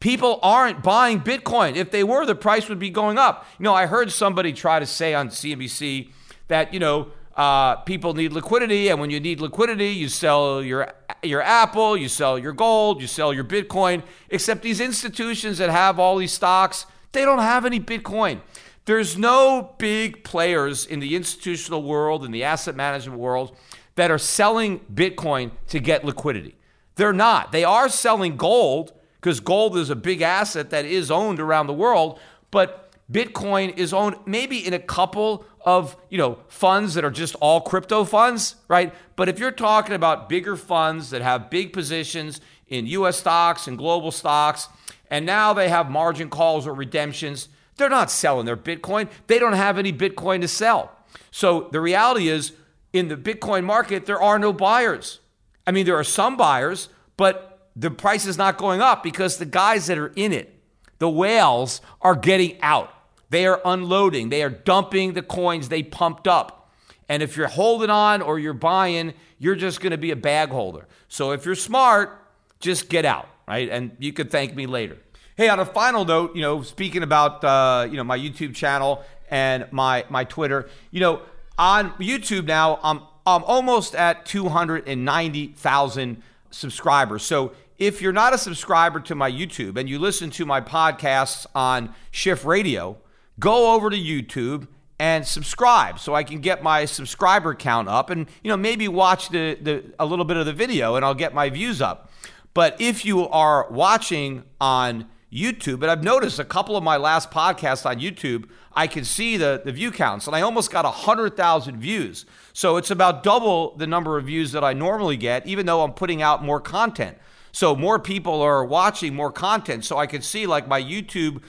People 0.00 0.40
aren't 0.42 0.82
buying 0.82 1.20
Bitcoin. 1.20 1.76
If 1.76 1.90
they 1.90 2.02
were, 2.02 2.26
the 2.26 2.34
price 2.34 2.68
would 2.68 2.80
be 2.80 2.90
going 2.90 3.18
up. 3.18 3.46
You 3.58 3.64
know, 3.64 3.74
I 3.74 3.86
heard 3.86 4.10
somebody 4.10 4.52
try 4.52 4.80
to 4.80 4.86
say 4.86 5.14
on 5.14 5.28
CNBC, 5.28 6.10
that, 6.52 6.72
you 6.72 6.80
know, 6.80 7.08
uh, 7.36 7.76
people 7.76 8.12
need 8.12 8.32
liquidity, 8.32 8.88
and 8.88 9.00
when 9.00 9.10
you 9.10 9.18
need 9.18 9.40
liquidity, 9.40 9.88
you 9.88 10.08
sell 10.08 10.62
your 10.62 10.92
your 11.22 11.40
Apple, 11.40 11.96
you 11.96 12.08
sell 12.08 12.38
your 12.38 12.52
gold, 12.52 13.00
you 13.00 13.06
sell 13.06 13.32
your 13.32 13.44
Bitcoin, 13.44 14.02
except 14.28 14.62
these 14.62 14.80
institutions 14.80 15.58
that 15.58 15.70
have 15.70 15.98
all 15.98 16.16
these 16.18 16.32
stocks, 16.32 16.84
they 17.12 17.24
don't 17.24 17.38
have 17.38 17.64
any 17.64 17.80
Bitcoin. 17.80 18.40
There's 18.84 19.16
no 19.16 19.74
big 19.78 20.24
players 20.24 20.84
in 20.84 20.98
the 21.00 21.14
institutional 21.14 21.82
world, 21.84 22.24
in 22.24 22.32
the 22.32 22.42
asset 22.42 22.74
management 22.74 23.18
world, 23.18 23.56
that 23.94 24.10
are 24.10 24.18
selling 24.18 24.80
Bitcoin 24.92 25.52
to 25.68 25.78
get 25.78 26.04
liquidity. 26.04 26.56
They're 26.96 27.12
not. 27.12 27.52
They 27.52 27.64
are 27.64 27.88
selling 27.88 28.36
gold 28.36 28.92
because 29.20 29.40
gold 29.40 29.76
is 29.76 29.88
a 29.88 29.96
big 29.96 30.20
asset 30.20 30.70
that 30.70 30.84
is 30.84 31.10
owned 31.10 31.38
around 31.40 31.68
the 31.68 31.72
world, 31.72 32.18
but 32.50 32.92
Bitcoin 33.10 33.76
is 33.76 33.92
owned 33.92 34.16
maybe 34.26 34.66
in 34.66 34.72
a 34.72 34.78
couple 34.78 35.44
of, 35.64 35.96
you 36.08 36.18
know, 36.18 36.38
funds 36.48 36.94
that 36.94 37.04
are 37.04 37.10
just 37.10 37.34
all 37.36 37.60
crypto 37.60 38.04
funds, 38.04 38.56
right? 38.68 38.94
But 39.16 39.28
if 39.28 39.38
you're 39.38 39.50
talking 39.50 39.94
about 39.94 40.28
bigger 40.28 40.56
funds 40.56 41.10
that 41.10 41.22
have 41.22 41.50
big 41.50 41.72
positions 41.72 42.40
in 42.68 42.86
US 42.86 43.18
stocks 43.18 43.66
and 43.66 43.78
global 43.78 44.10
stocks, 44.10 44.68
and 45.10 45.26
now 45.26 45.52
they 45.52 45.68
have 45.68 45.90
margin 45.90 46.30
calls 46.30 46.66
or 46.66 46.74
redemptions, 46.74 47.48
they're 47.76 47.88
not 47.88 48.10
selling 48.10 48.46
their 48.46 48.56
Bitcoin. 48.56 49.08
They 49.26 49.38
don't 49.38 49.52
have 49.52 49.78
any 49.78 49.92
Bitcoin 49.92 50.40
to 50.40 50.48
sell. 50.48 50.92
So 51.30 51.68
the 51.72 51.80
reality 51.80 52.28
is 52.28 52.52
in 52.92 53.08
the 53.08 53.16
Bitcoin 53.16 53.64
market, 53.64 54.06
there 54.06 54.20
are 54.20 54.38
no 54.38 54.52
buyers. 54.52 55.20
I 55.66 55.70
mean, 55.70 55.86
there 55.86 55.96
are 55.96 56.04
some 56.04 56.36
buyers, 56.36 56.88
but 57.16 57.70
the 57.76 57.90
price 57.90 58.26
is 58.26 58.36
not 58.36 58.58
going 58.58 58.80
up 58.80 59.02
because 59.02 59.36
the 59.38 59.46
guys 59.46 59.86
that 59.86 59.98
are 59.98 60.12
in 60.16 60.32
it, 60.32 60.54
the 60.98 61.08
whales, 61.08 61.80
are 62.00 62.14
getting 62.14 62.60
out. 62.60 62.92
They 63.32 63.46
are 63.46 63.62
unloading, 63.64 64.28
they 64.28 64.42
are 64.42 64.50
dumping 64.50 65.14
the 65.14 65.22
coins 65.22 65.70
they 65.70 65.82
pumped 65.82 66.28
up. 66.28 66.70
And 67.08 67.22
if 67.22 67.34
you're 67.34 67.48
holding 67.48 67.88
on 67.88 68.20
or 68.20 68.38
you're 68.38 68.52
buying, 68.52 69.14
you're 69.38 69.54
just 69.54 69.80
going 69.80 69.92
to 69.92 69.96
be 69.96 70.10
a 70.10 70.16
bag 70.16 70.50
holder. 70.50 70.86
So 71.08 71.32
if 71.32 71.46
you're 71.46 71.54
smart, 71.54 72.22
just 72.60 72.90
get 72.90 73.06
out, 73.06 73.26
right? 73.48 73.70
And 73.70 73.96
you 73.98 74.12
could 74.12 74.30
thank 74.30 74.54
me 74.54 74.66
later. 74.66 74.98
Hey, 75.34 75.48
on 75.48 75.58
a 75.60 75.64
final 75.64 76.04
note, 76.04 76.36
you 76.36 76.42
know, 76.42 76.60
speaking 76.60 77.02
about 77.02 77.42
uh, 77.42 77.88
you 77.90 77.96
know 77.96 78.04
my 78.04 78.18
YouTube 78.18 78.54
channel 78.54 79.02
and 79.30 79.66
my 79.72 80.04
my 80.10 80.24
Twitter, 80.24 80.68
you 80.90 81.00
know, 81.00 81.22
on 81.56 81.92
YouTube 81.92 82.44
now, 82.44 82.80
I'm 82.82 83.00
I'm 83.26 83.44
almost 83.44 83.94
at 83.94 84.26
290,000 84.26 86.22
subscribers. 86.50 87.22
So 87.22 87.52
if 87.78 88.02
you're 88.02 88.12
not 88.12 88.34
a 88.34 88.38
subscriber 88.38 89.00
to 89.00 89.14
my 89.14 89.32
YouTube 89.32 89.78
and 89.78 89.88
you 89.88 89.98
listen 89.98 90.28
to 90.32 90.44
my 90.44 90.60
podcasts 90.60 91.46
on 91.54 91.94
Schiff 92.10 92.44
Radio, 92.44 92.98
go 93.38 93.74
over 93.74 93.90
to 93.90 93.96
YouTube 93.96 94.66
and 94.98 95.26
subscribe 95.26 95.98
so 95.98 96.14
I 96.14 96.22
can 96.22 96.40
get 96.40 96.62
my 96.62 96.84
subscriber 96.84 97.54
count 97.54 97.88
up 97.88 98.10
and 98.10 98.26
you 98.44 98.48
know 98.48 98.56
maybe 98.56 98.86
watch 98.86 99.30
the, 99.30 99.58
the 99.60 99.84
a 99.98 100.06
little 100.06 100.24
bit 100.24 100.36
of 100.36 100.46
the 100.46 100.52
video 100.52 100.94
and 100.94 101.04
I'll 101.04 101.14
get 101.14 101.34
my 101.34 101.50
views 101.50 101.80
up. 101.80 102.10
But 102.54 102.80
if 102.80 103.04
you 103.04 103.28
are 103.28 103.66
watching 103.70 104.44
on 104.60 105.06
YouTube, 105.32 105.80
and 105.82 105.90
I've 105.90 106.04
noticed 106.04 106.38
a 106.38 106.44
couple 106.44 106.76
of 106.76 106.84
my 106.84 106.98
last 106.98 107.30
podcasts 107.30 107.86
on 107.86 107.98
YouTube, 107.98 108.48
I 108.74 108.86
can 108.86 109.04
see 109.04 109.38
the, 109.38 109.62
the 109.64 109.72
view 109.72 109.90
counts, 109.90 110.26
and 110.26 110.36
I 110.36 110.42
almost 110.42 110.70
got 110.70 110.84
100,000 110.84 111.78
views. 111.78 112.26
So 112.52 112.76
it's 112.76 112.90
about 112.90 113.22
double 113.22 113.74
the 113.76 113.86
number 113.86 114.18
of 114.18 114.26
views 114.26 114.52
that 114.52 114.62
I 114.62 114.74
normally 114.74 115.16
get, 115.16 115.46
even 115.46 115.64
though 115.64 115.82
I'm 115.82 115.94
putting 115.94 116.20
out 116.20 116.44
more 116.44 116.60
content. 116.60 117.16
So 117.50 117.74
more 117.74 117.98
people 117.98 118.42
are 118.42 118.64
watching 118.64 119.14
more 119.14 119.32
content. 119.32 119.84
So 119.84 119.96
I 119.96 120.06
can 120.06 120.20
see 120.20 120.46
like 120.46 120.68
my 120.68 120.82
YouTube 120.82 121.42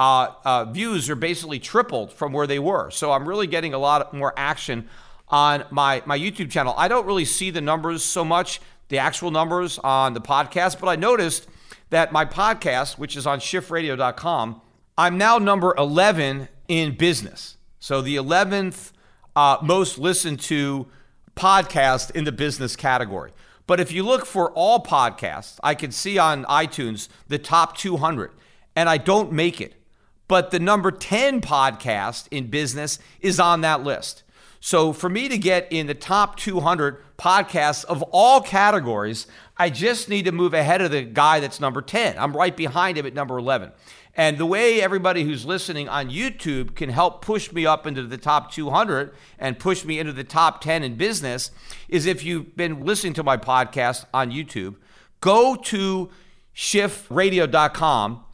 uh, 0.00 0.32
uh, 0.44 0.64
views 0.64 1.08
are 1.10 1.14
basically 1.14 1.58
tripled 1.58 2.12
from 2.12 2.32
where 2.32 2.46
they 2.46 2.58
were. 2.58 2.90
So 2.90 3.12
I'm 3.12 3.28
really 3.28 3.46
getting 3.46 3.74
a 3.74 3.78
lot 3.78 4.12
more 4.14 4.32
action 4.36 4.88
on 5.28 5.64
my, 5.70 6.02
my 6.06 6.18
YouTube 6.18 6.50
channel. 6.50 6.74
I 6.76 6.88
don't 6.88 7.06
really 7.06 7.24
see 7.24 7.50
the 7.50 7.60
numbers 7.60 8.02
so 8.02 8.24
much, 8.24 8.60
the 8.88 8.98
actual 8.98 9.30
numbers 9.30 9.78
on 9.78 10.14
the 10.14 10.20
podcast, 10.20 10.80
but 10.80 10.88
I 10.88 10.96
noticed– 10.96 11.46
that 11.90 12.12
my 12.12 12.24
podcast, 12.24 12.98
which 12.98 13.16
is 13.16 13.26
on 13.26 13.40
schiffradio.com, 13.40 14.60
I'm 14.96 15.18
now 15.18 15.38
number 15.38 15.74
11 15.76 16.48
in 16.68 16.96
business. 16.96 17.56
So 17.78 18.00
the 18.00 18.16
11th 18.16 18.92
uh, 19.36 19.58
most 19.62 19.98
listened 19.98 20.40
to 20.40 20.86
podcast 21.36 22.10
in 22.12 22.24
the 22.24 22.32
business 22.32 22.76
category. 22.76 23.32
But 23.66 23.80
if 23.80 23.92
you 23.92 24.02
look 24.02 24.26
for 24.26 24.50
all 24.52 24.82
podcasts, 24.82 25.58
I 25.62 25.74
can 25.74 25.92
see 25.92 26.18
on 26.18 26.44
iTunes 26.46 27.08
the 27.28 27.38
top 27.38 27.76
200, 27.76 28.32
and 28.74 28.88
I 28.88 28.98
don't 28.98 29.32
make 29.32 29.60
it. 29.60 29.74
But 30.30 30.52
the 30.52 30.60
number 30.60 30.92
10 30.92 31.40
podcast 31.40 32.28
in 32.30 32.50
business 32.50 33.00
is 33.20 33.40
on 33.40 33.62
that 33.62 33.82
list. 33.82 34.22
So 34.60 34.92
for 34.92 35.08
me 35.08 35.28
to 35.28 35.36
get 35.36 35.66
in 35.72 35.88
the 35.88 35.94
top 35.94 36.36
200 36.36 37.02
podcasts 37.18 37.84
of 37.84 38.02
all 38.12 38.40
categories, 38.40 39.26
I 39.56 39.70
just 39.70 40.08
need 40.08 40.26
to 40.26 40.32
move 40.32 40.54
ahead 40.54 40.82
of 40.82 40.92
the 40.92 41.02
guy 41.02 41.40
that's 41.40 41.58
number 41.58 41.82
10. 41.82 42.16
I'm 42.16 42.32
right 42.36 42.56
behind 42.56 42.96
him 42.96 43.06
at 43.06 43.12
number 43.12 43.38
11. 43.38 43.72
And 44.14 44.38
the 44.38 44.46
way 44.46 44.80
everybody 44.80 45.24
who's 45.24 45.44
listening 45.44 45.88
on 45.88 46.10
YouTube 46.10 46.76
can 46.76 46.90
help 46.90 47.22
push 47.24 47.50
me 47.50 47.66
up 47.66 47.84
into 47.84 48.04
the 48.04 48.16
top 48.16 48.52
200 48.52 49.12
and 49.36 49.58
push 49.58 49.84
me 49.84 49.98
into 49.98 50.12
the 50.12 50.22
top 50.22 50.60
10 50.60 50.84
in 50.84 50.94
business 50.94 51.50
is 51.88 52.06
if 52.06 52.22
you've 52.22 52.56
been 52.56 52.84
listening 52.84 53.14
to 53.14 53.24
my 53.24 53.36
podcast 53.36 54.04
on 54.14 54.30
YouTube, 54.30 54.76
go 55.20 55.56
to 55.56 56.08
schiffradio.com 56.54 58.26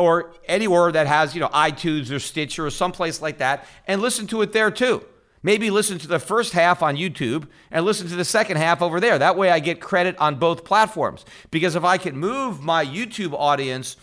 or 0.00 0.32
anywhere 0.46 0.90
that 0.90 1.06
has, 1.06 1.34
you 1.34 1.40
know, 1.40 1.48
iTunes 1.48 2.10
or 2.10 2.18
Stitcher 2.18 2.66
or 2.66 2.70
someplace 2.70 3.20
like 3.20 3.38
that 3.38 3.66
and 3.86 4.00
listen 4.00 4.26
to 4.28 4.40
it 4.42 4.52
there 4.52 4.70
too. 4.70 5.04
Maybe 5.42 5.70
listen 5.70 5.98
to 5.98 6.08
the 6.08 6.18
first 6.18 6.52
half 6.52 6.82
on 6.82 6.96
YouTube 6.96 7.46
and 7.70 7.84
listen 7.84 8.08
to 8.08 8.16
the 8.16 8.24
second 8.24 8.56
half 8.56 8.82
over 8.82 9.00
there. 9.00 9.18
That 9.18 9.36
way 9.36 9.50
I 9.50 9.58
get 9.58 9.80
credit 9.80 10.16
on 10.18 10.36
both 10.36 10.64
platforms. 10.64 11.24
Because 11.50 11.76
if 11.76 11.84
I 11.84 11.98
can 11.98 12.16
move 12.16 12.62
my 12.62 12.84
YouTube 12.84 13.34
audience 13.34 13.96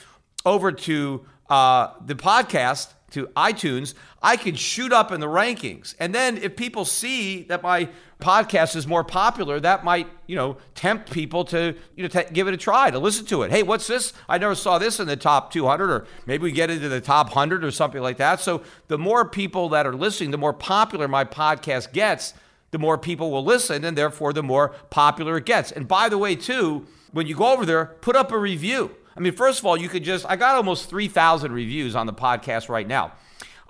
over 0.45 0.71
to 0.71 1.25
uh, 1.49 1.89
the 2.05 2.15
podcast, 2.15 2.93
to 3.11 3.27
iTunes, 3.27 3.93
I 4.21 4.35
could 4.35 4.59
shoot 4.59 4.91
up 4.91 5.11
in 5.11 5.21
the 5.21 5.27
rankings. 5.27 5.95
And 5.99 6.13
then 6.13 6.37
if 6.37 6.57
people 6.57 6.83
see 6.83 7.43
that 7.43 7.63
my 7.63 7.87
podcast 8.19 8.75
is 8.75 8.85
more 8.85 9.03
popular, 9.03 9.59
that 9.61 9.85
might, 9.85 10.07
you 10.25 10.35
know, 10.35 10.57
tempt 10.75 11.11
people 11.11 11.45
to, 11.45 11.73
you 11.95 12.03
know, 12.03 12.09
t- 12.09 12.29
give 12.33 12.47
it 12.47 12.53
a 12.53 12.57
try, 12.57 12.91
to 12.91 12.99
listen 12.99 13.25
to 13.27 13.43
it. 13.43 13.51
Hey, 13.51 13.63
what's 13.63 13.87
this? 13.87 14.11
I 14.27 14.37
never 14.37 14.55
saw 14.55 14.77
this 14.77 14.99
in 14.99 15.07
the 15.07 15.15
top 15.15 15.53
200 15.53 15.89
or 15.89 16.07
maybe 16.25 16.43
we 16.43 16.51
get 16.51 16.69
into 16.69 16.89
the 16.89 16.99
top 16.99 17.27
100 17.27 17.63
or 17.63 17.71
something 17.71 18.01
like 18.01 18.17
that. 18.17 18.41
So 18.41 18.61
the 18.87 18.97
more 18.97 19.23
people 19.23 19.69
that 19.69 19.87
are 19.87 19.95
listening, 19.95 20.31
the 20.31 20.37
more 20.37 20.53
popular 20.53 21.07
my 21.07 21.23
podcast 21.23 21.93
gets, 21.93 22.33
the 22.71 22.79
more 22.79 22.97
people 22.97 23.31
will 23.31 23.45
listen 23.45 23.85
and 23.85 23.97
therefore 23.97 24.33
the 24.33 24.43
more 24.43 24.69
popular 24.89 25.37
it 25.37 25.45
gets. 25.45 25.71
And 25.71 25.87
by 25.87 26.09
the 26.09 26.17
way, 26.17 26.35
too, 26.35 26.85
when 27.13 27.25
you 27.25 27.35
go 27.35 27.53
over 27.53 27.65
there, 27.65 27.85
put 27.85 28.17
up 28.17 28.33
a 28.33 28.37
review. 28.37 28.91
I 29.17 29.19
mean, 29.19 29.33
first 29.33 29.59
of 29.59 29.65
all, 29.65 29.75
you 29.75 29.89
could 29.89 30.03
just, 30.03 30.27
I 30.29 30.35
got 30.35 30.55
almost 30.55 30.89
3,000 30.89 31.51
reviews 31.51 31.95
on 31.95 32.05
the 32.05 32.13
podcast 32.13 32.69
right 32.69 32.87
now. 32.87 33.13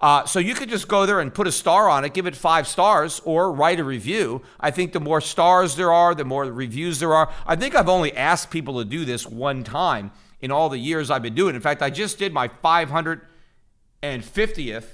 Uh, 0.02 0.26
so 0.26 0.40
you 0.40 0.54
could 0.54 0.70
just 0.70 0.90
go 0.90 1.06
there 1.06 1.22
and 1.22 1.34
put 1.34 1.48
a 1.48 1.52
star 1.52 1.90
on 1.90 2.04
it, 2.04 2.14
give 2.14 2.28
it 2.28 2.36
five 2.36 2.68
stars, 2.68 3.22
or 3.24 3.52
write 3.52 3.80
a 3.80 3.84
review. 3.84 4.42
I 4.60 4.72
think 4.72 4.92
the 4.92 5.00
more 5.00 5.22
stars 5.22 5.78
there 5.78 5.92
are, 5.92 6.14
the 6.14 6.26
more 6.26 6.44
reviews 6.44 7.00
there 7.00 7.14
are. 7.14 7.32
I 7.48 7.56
think 7.56 7.76
I've 7.76 7.88
only 7.88 8.16
asked 8.16 8.52
people 8.52 8.78
to 8.80 8.86
do 8.86 9.06
this 9.06 9.26
one 9.26 9.64
time 9.64 10.12
in 10.42 10.52
all 10.52 10.68
the 10.70 10.78
years 10.78 11.10
I've 11.10 11.24
been 11.24 11.34
doing. 11.34 11.56
In 11.56 11.62
fact, 11.62 11.82
I 11.82 11.90
just 11.90 12.20
did 12.20 12.34
my 12.34 12.50
550th 12.50 14.86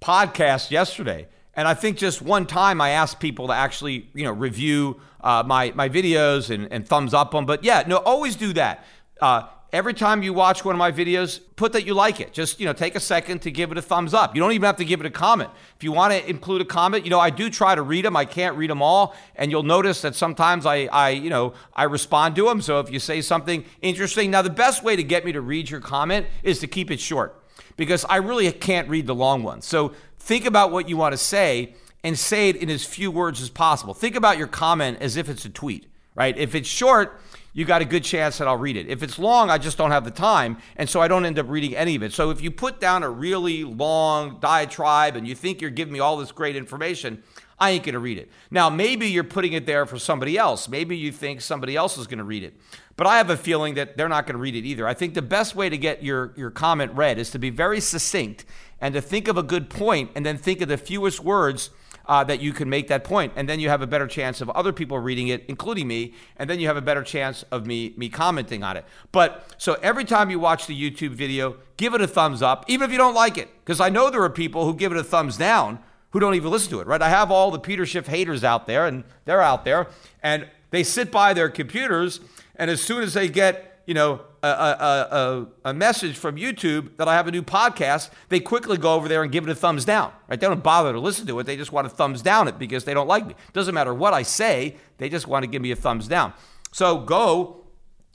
podcast 0.00 0.70
yesterday. 0.70 1.26
And 1.54 1.66
I 1.66 1.74
think 1.74 1.98
just 1.98 2.22
one 2.22 2.46
time 2.46 2.80
I 2.80 2.90
asked 2.90 3.18
people 3.18 3.48
to 3.48 3.52
actually, 3.52 4.08
you 4.14 4.24
know, 4.24 4.32
review 4.32 5.00
uh, 5.20 5.42
my 5.44 5.72
my 5.74 5.88
videos 5.88 6.48
and, 6.48 6.72
and 6.72 6.88
thumbs 6.88 7.12
up 7.12 7.32
them. 7.32 7.44
But 7.44 7.64
yeah, 7.64 7.82
no, 7.86 7.96
always 7.96 8.36
do 8.36 8.52
that. 8.52 8.84
Uh, 9.20 9.48
every 9.72 9.94
time 9.94 10.22
you 10.22 10.32
watch 10.32 10.64
one 10.64 10.74
of 10.74 10.78
my 10.78 10.90
videos, 10.92 11.40
put 11.56 11.72
that 11.72 11.86
you 11.86 11.94
like 11.94 12.20
it. 12.20 12.32
Just, 12.32 12.60
you 12.60 12.66
know, 12.66 12.72
take 12.72 12.94
a 12.94 13.00
second 13.00 13.42
to 13.42 13.50
give 13.50 13.70
it 13.70 13.78
a 13.78 13.82
thumbs 13.82 14.14
up. 14.14 14.34
You 14.34 14.40
don't 14.40 14.52
even 14.52 14.66
have 14.66 14.76
to 14.76 14.84
give 14.84 15.00
it 15.00 15.06
a 15.06 15.10
comment. 15.10 15.50
If 15.76 15.84
you 15.84 15.92
want 15.92 16.12
to 16.12 16.28
include 16.28 16.62
a 16.62 16.64
comment, 16.64 17.04
you 17.04 17.10
know, 17.10 17.20
I 17.20 17.30
do 17.30 17.50
try 17.50 17.74
to 17.74 17.82
read 17.82 18.04
them. 18.04 18.16
I 18.16 18.24
can't 18.24 18.56
read 18.56 18.70
them 18.70 18.82
all. 18.82 19.14
And 19.36 19.50
you'll 19.50 19.62
notice 19.62 20.02
that 20.02 20.14
sometimes 20.14 20.66
I, 20.66 20.86
I 20.86 21.10
you 21.10 21.30
know, 21.30 21.54
I 21.74 21.84
respond 21.84 22.36
to 22.36 22.44
them. 22.46 22.60
So 22.60 22.80
if 22.80 22.90
you 22.90 22.98
say 22.98 23.20
something 23.20 23.64
interesting, 23.82 24.30
now 24.30 24.42
the 24.42 24.50
best 24.50 24.82
way 24.82 24.96
to 24.96 25.02
get 25.02 25.24
me 25.24 25.32
to 25.32 25.40
read 25.40 25.70
your 25.70 25.80
comment 25.80 26.26
is 26.42 26.58
to 26.60 26.66
keep 26.66 26.90
it 26.90 27.00
short 27.00 27.36
because 27.76 28.04
I 28.04 28.16
really 28.16 28.50
can't 28.52 28.88
read 28.88 29.06
the 29.06 29.14
long 29.14 29.42
ones. 29.42 29.66
So 29.66 29.92
think 30.18 30.44
about 30.44 30.70
what 30.72 30.88
you 30.88 30.96
want 30.96 31.12
to 31.12 31.18
say 31.18 31.74
and 32.02 32.18
say 32.18 32.48
it 32.48 32.56
in 32.56 32.70
as 32.70 32.84
few 32.84 33.10
words 33.10 33.40
as 33.42 33.50
possible. 33.50 33.94
Think 33.94 34.16
about 34.16 34.38
your 34.38 34.46
comment 34.46 34.98
as 35.00 35.16
if 35.16 35.28
it's 35.28 35.44
a 35.44 35.50
tweet, 35.50 35.86
right? 36.14 36.36
If 36.36 36.54
it's 36.54 36.68
short, 36.68 37.20
you 37.52 37.64
got 37.64 37.82
a 37.82 37.84
good 37.84 38.04
chance 38.04 38.38
that 38.38 38.46
I'll 38.46 38.56
read 38.56 38.76
it. 38.76 38.88
If 38.88 39.02
it's 39.02 39.18
long, 39.18 39.50
I 39.50 39.58
just 39.58 39.76
don't 39.76 39.90
have 39.90 40.04
the 40.04 40.10
time, 40.10 40.58
and 40.76 40.88
so 40.88 41.00
I 41.00 41.08
don't 41.08 41.24
end 41.24 41.38
up 41.38 41.48
reading 41.48 41.76
any 41.76 41.96
of 41.96 42.02
it. 42.02 42.12
So 42.12 42.30
if 42.30 42.40
you 42.40 42.50
put 42.50 42.80
down 42.80 43.02
a 43.02 43.10
really 43.10 43.64
long 43.64 44.38
diatribe 44.40 45.16
and 45.16 45.26
you 45.26 45.34
think 45.34 45.60
you're 45.60 45.70
giving 45.70 45.92
me 45.92 45.98
all 45.98 46.16
this 46.16 46.32
great 46.32 46.56
information, 46.56 47.22
I 47.58 47.72
ain't 47.72 47.84
going 47.84 47.92
to 47.92 47.98
read 47.98 48.16
it. 48.16 48.30
Now, 48.50 48.70
maybe 48.70 49.08
you're 49.08 49.22
putting 49.22 49.52
it 49.52 49.66
there 49.66 49.84
for 49.84 49.98
somebody 49.98 50.38
else. 50.38 50.68
Maybe 50.68 50.96
you 50.96 51.12
think 51.12 51.42
somebody 51.42 51.76
else 51.76 51.98
is 51.98 52.06
going 52.06 52.18
to 52.18 52.24
read 52.24 52.42
it. 52.42 52.54
But 52.96 53.06
I 53.06 53.18
have 53.18 53.28
a 53.28 53.36
feeling 53.36 53.74
that 53.74 53.96
they're 53.96 54.08
not 54.08 54.26
going 54.26 54.34
to 54.34 54.40
read 54.40 54.54
it 54.54 54.64
either. 54.64 54.88
I 54.88 54.94
think 54.94 55.12
the 55.12 55.22
best 55.22 55.54
way 55.54 55.68
to 55.68 55.76
get 55.76 56.02
your, 56.02 56.32
your 56.36 56.50
comment 56.50 56.92
read 56.92 57.18
is 57.18 57.30
to 57.32 57.38
be 57.38 57.50
very 57.50 57.80
succinct 57.80 58.46
and 58.80 58.94
to 58.94 59.02
think 59.02 59.28
of 59.28 59.36
a 59.36 59.42
good 59.42 59.68
point 59.68 60.10
and 60.14 60.24
then 60.24 60.38
think 60.38 60.62
of 60.62 60.68
the 60.68 60.78
fewest 60.78 61.20
words 61.20 61.70
uh, 62.06 62.24
that 62.24 62.40
you 62.40 62.52
can 62.52 62.68
make 62.68 62.88
that 62.88 63.04
point, 63.04 63.32
and 63.36 63.48
then 63.48 63.60
you 63.60 63.68
have 63.68 63.82
a 63.82 63.86
better 63.86 64.06
chance 64.06 64.40
of 64.40 64.50
other 64.50 64.72
people 64.72 64.98
reading 64.98 65.28
it, 65.28 65.44
including 65.48 65.86
me, 65.86 66.14
and 66.36 66.48
then 66.48 66.58
you 66.60 66.66
have 66.66 66.76
a 66.76 66.82
better 66.82 67.02
chance 67.02 67.44
of 67.50 67.66
me 67.66 67.94
me 67.96 68.08
commenting 68.08 68.62
on 68.62 68.76
it. 68.76 68.84
But 69.12 69.54
so 69.58 69.74
every 69.82 70.04
time 70.04 70.30
you 70.30 70.38
watch 70.38 70.66
the 70.66 70.90
YouTube 70.90 71.10
video, 71.10 71.56
give 71.76 71.94
it 71.94 72.00
a 72.00 72.06
thumbs 72.06 72.42
up, 72.42 72.64
even 72.68 72.84
if 72.84 72.92
you 72.92 72.98
don't 72.98 73.14
like 73.14 73.38
it, 73.38 73.48
because 73.64 73.80
I 73.80 73.88
know 73.88 74.10
there 74.10 74.22
are 74.22 74.30
people 74.30 74.64
who 74.64 74.74
give 74.74 74.92
it 74.92 74.98
a 74.98 75.04
thumbs 75.04 75.36
down 75.36 75.78
who 76.10 76.20
don't 76.20 76.34
even 76.34 76.50
listen 76.50 76.70
to 76.70 76.80
it. 76.80 76.86
Right? 76.86 77.00
I 77.00 77.08
have 77.08 77.30
all 77.30 77.50
the 77.50 77.58
Peter 77.58 77.86
Schiff 77.86 78.06
haters 78.06 78.44
out 78.44 78.66
there, 78.66 78.86
and 78.86 79.04
they're 79.24 79.42
out 79.42 79.64
there, 79.64 79.88
and 80.22 80.48
they 80.70 80.82
sit 80.82 81.10
by 81.10 81.34
their 81.34 81.48
computers, 81.48 82.20
and 82.56 82.70
as 82.70 82.80
soon 82.80 83.02
as 83.02 83.14
they 83.14 83.28
get 83.28 83.82
you 83.86 83.94
know 83.94 84.20
a, 84.42 84.48
a, 84.48 85.46
a, 85.70 85.74
message 85.74 86.16
from 86.16 86.36
YouTube 86.36 86.96
that 86.96 87.08
I 87.08 87.14
have 87.14 87.26
a 87.26 87.30
new 87.30 87.42
podcast, 87.42 88.10
they 88.28 88.40
quickly 88.40 88.78
go 88.78 88.94
over 88.94 89.08
there 89.08 89.22
and 89.22 89.30
give 89.30 89.44
it 89.44 89.50
a 89.50 89.54
thumbs 89.54 89.84
down. 89.84 90.12
Right? 90.28 90.40
They 90.40 90.46
don't 90.46 90.62
bother 90.62 90.92
to 90.92 91.00
listen 91.00 91.26
to 91.26 91.38
it. 91.40 91.44
They 91.44 91.56
just 91.56 91.72
want 91.72 91.88
to 91.88 91.94
thumbs 91.94 92.22
down 92.22 92.48
it 92.48 92.58
because 92.58 92.84
they 92.84 92.94
don't 92.94 93.06
like 93.06 93.26
me. 93.26 93.34
Doesn't 93.52 93.74
matter 93.74 93.92
what 93.92 94.14
I 94.14 94.22
say, 94.22 94.76
they 94.98 95.08
just 95.08 95.26
want 95.26 95.42
to 95.42 95.46
give 95.46 95.60
me 95.60 95.70
a 95.70 95.76
thumbs 95.76 96.08
down. 96.08 96.32
So 96.72 96.98
go 96.98 97.66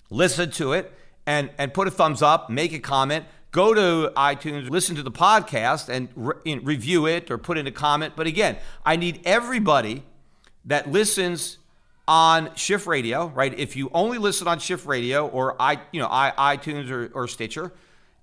listen 0.10 0.52
to 0.52 0.74
it 0.74 0.92
and, 1.28 1.50
and 1.58 1.74
put 1.74 1.88
a 1.88 1.92
thumbs 1.92 2.22
up, 2.22 2.50
make 2.50 2.74
a 2.74 2.80
comment. 2.80 3.26
Go 3.52 3.74
to 3.74 4.12
iTunes, 4.18 4.70
listen 4.70 4.96
to 4.96 5.04
the 5.04 5.12
podcast, 5.12 5.88
and 5.90 6.10
re- 6.16 6.60
review 6.60 7.06
it 7.06 7.32
or 7.32 7.38
put 7.38 7.58
in 7.58 7.68
a 7.68 7.72
comment. 7.72 8.14
But 8.16 8.28
again, 8.28 8.58
I 8.86 8.96
need 8.96 9.22
everybody 9.24 10.04
that 10.66 10.92
listens 10.92 11.60
on 12.08 12.54
Schiff 12.56 12.88
Radio, 12.88 13.28
right? 13.28 13.58
If 13.58 13.76
you 13.76 13.90
only 13.94 14.18
listen 14.18 14.48
on 14.48 14.60
Schiff 14.60 14.86
Radio 14.86 15.28
or 15.28 15.60
i, 15.62 15.80
you 15.92 16.00
know, 16.00 16.08
I, 16.10 16.56
iTunes 16.56 16.90
or, 16.90 17.12
or 17.14 17.28
Stitcher, 17.28 17.72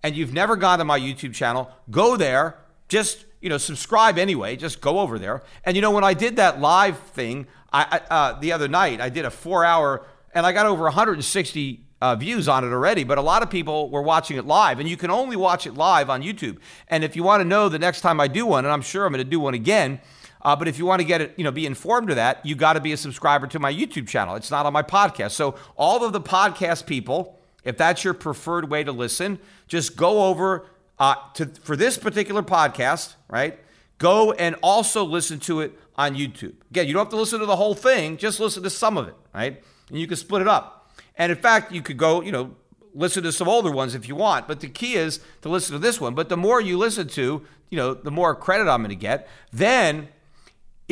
and 0.02 0.16
you've 0.16 0.32
never 0.32 0.56
gone 0.56 0.78
to 0.78 0.84
my 0.84 0.98
YouTube 0.98 1.34
channel, 1.34 1.70
go 1.90 2.16
there. 2.16 2.58
Just 2.88 3.24
you 3.40 3.48
know, 3.48 3.58
subscribe 3.58 4.18
anyway. 4.18 4.56
Just 4.56 4.80
go 4.80 5.00
over 5.00 5.18
there. 5.18 5.42
And 5.64 5.76
you 5.76 5.82
know, 5.82 5.90
when 5.90 6.04
I 6.04 6.14
did 6.14 6.36
that 6.36 6.60
live 6.60 6.98
thing, 6.98 7.46
I, 7.72 8.00
uh, 8.10 8.38
the 8.38 8.52
other 8.52 8.68
night, 8.68 9.00
I 9.00 9.08
did 9.08 9.24
a 9.24 9.30
four-hour, 9.30 10.04
and 10.34 10.46
I 10.46 10.52
got 10.52 10.66
over 10.66 10.84
160 10.84 11.80
uh, 12.00 12.16
views 12.16 12.48
on 12.48 12.64
it 12.64 12.68
already. 12.68 13.02
But 13.02 13.18
a 13.18 13.22
lot 13.22 13.42
of 13.42 13.50
people 13.50 13.90
were 13.90 14.02
watching 14.02 14.36
it 14.36 14.46
live, 14.46 14.78
and 14.78 14.88
you 14.88 14.96
can 14.96 15.10
only 15.10 15.36
watch 15.36 15.66
it 15.66 15.74
live 15.74 16.10
on 16.10 16.22
YouTube. 16.22 16.58
And 16.88 17.02
if 17.02 17.16
you 17.16 17.22
want 17.22 17.40
to 17.40 17.44
know 17.44 17.68
the 17.68 17.78
next 17.78 18.02
time 18.02 18.20
I 18.20 18.28
do 18.28 18.46
one, 18.46 18.64
and 18.64 18.72
I'm 18.72 18.82
sure 18.82 19.06
I'm 19.06 19.12
going 19.12 19.24
to 19.24 19.30
do 19.30 19.40
one 19.40 19.54
again 19.54 20.00
uh, 20.42 20.56
but 20.56 20.68
if 20.68 20.78
you 20.78 20.86
want 20.86 21.00
to 21.00 21.06
get 21.06 21.20
it, 21.20 21.34
you 21.36 21.44
know, 21.44 21.50
be 21.50 21.66
informed 21.66 22.10
of 22.10 22.16
that, 22.16 22.44
you 22.44 22.54
got 22.54 22.74
to 22.74 22.80
be 22.80 22.92
a 22.92 22.96
subscriber 22.96 23.46
to 23.48 23.58
my 23.58 23.72
YouTube 23.72 24.08
channel. 24.08 24.34
It's 24.34 24.50
not 24.50 24.66
on 24.66 24.72
my 24.72 24.82
podcast. 24.82 25.32
So 25.32 25.54
all 25.76 26.04
of 26.04 26.12
the 26.12 26.20
podcast 26.20 26.86
people, 26.86 27.38
if 27.64 27.76
that's 27.76 28.04
your 28.04 28.14
preferred 28.14 28.68
way 28.68 28.82
to 28.84 28.92
listen, 28.92 29.38
just 29.68 29.96
go 29.96 30.24
over 30.24 30.66
uh, 30.98 31.14
to 31.34 31.46
for 31.46 31.76
this 31.76 31.96
particular 31.96 32.42
podcast, 32.42 33.14
right? 33.28 33.58
Go 33.98 34.32
and 34.32 34.56
also 34.62 35.04
listen 35.04 35.38
to 35.40 35.60
it 35.60 35.78
on 35.96 36.16
YouTube. 36.16 36.54
Again, 36.70 36.88
you 36.88 36.92
don't 36.92 37.02
have 37.04 37.10
to 37.10 37.16
listen 37.16 37.38
to 37.38 37.46
the 37.46 37.56
whole 37.56 37.74
thing; 37.74 38.16
just 38.16 38.40
listen 38.40 38.62
to 38.64 38.70
some 38.70 38.96
of 38.98 39.08
it, 39.08 39.14
right? 39.32 39.62
And 39.88 39.98
you 39.98 40.06
can 40.06 40.16
split 40.16 40.42
it 40.42 40.48
up. 40.48 40.90
And 41.16 41.30
in 41.30 41.38
fact, 41.38 41.72
you 41.72 41.82
could 41.82 41.98
go, 41.98 42.20
you 42.22 42.32
know, 42.32 42.56
listen 42.94 43.22
to 43.22 43.32
some 43.32 43.48
older 43.48 43.70
ones 43.70 43.94
if 43.94 44.08
you 44.08 44.16
want. 44.16 44.48
But 44.48 44.60
the 44.60 44.68
key 44.68 44.94
is 44.94 45.20
to 45.42 45.48
listen 45.48 45.72
to 45.72 45.78
this 45.78 46.00
one. 46.00 46.14
But 46.14 46.28
the 46.28 46.36
more 46.36 46.60
you 46.60 46.78
listen 46.78 47.08
to, 47.08 47.42
you 47.70 47.76
know, 47.76 47.94
the 47.94 48.10
more 48.10 48.34
credit 48.34 48.68
I'm 48.68 48.80
going 48.80 48.90
to 48.90 48.96
get. 48.96 49.28
Then 49.52 50.08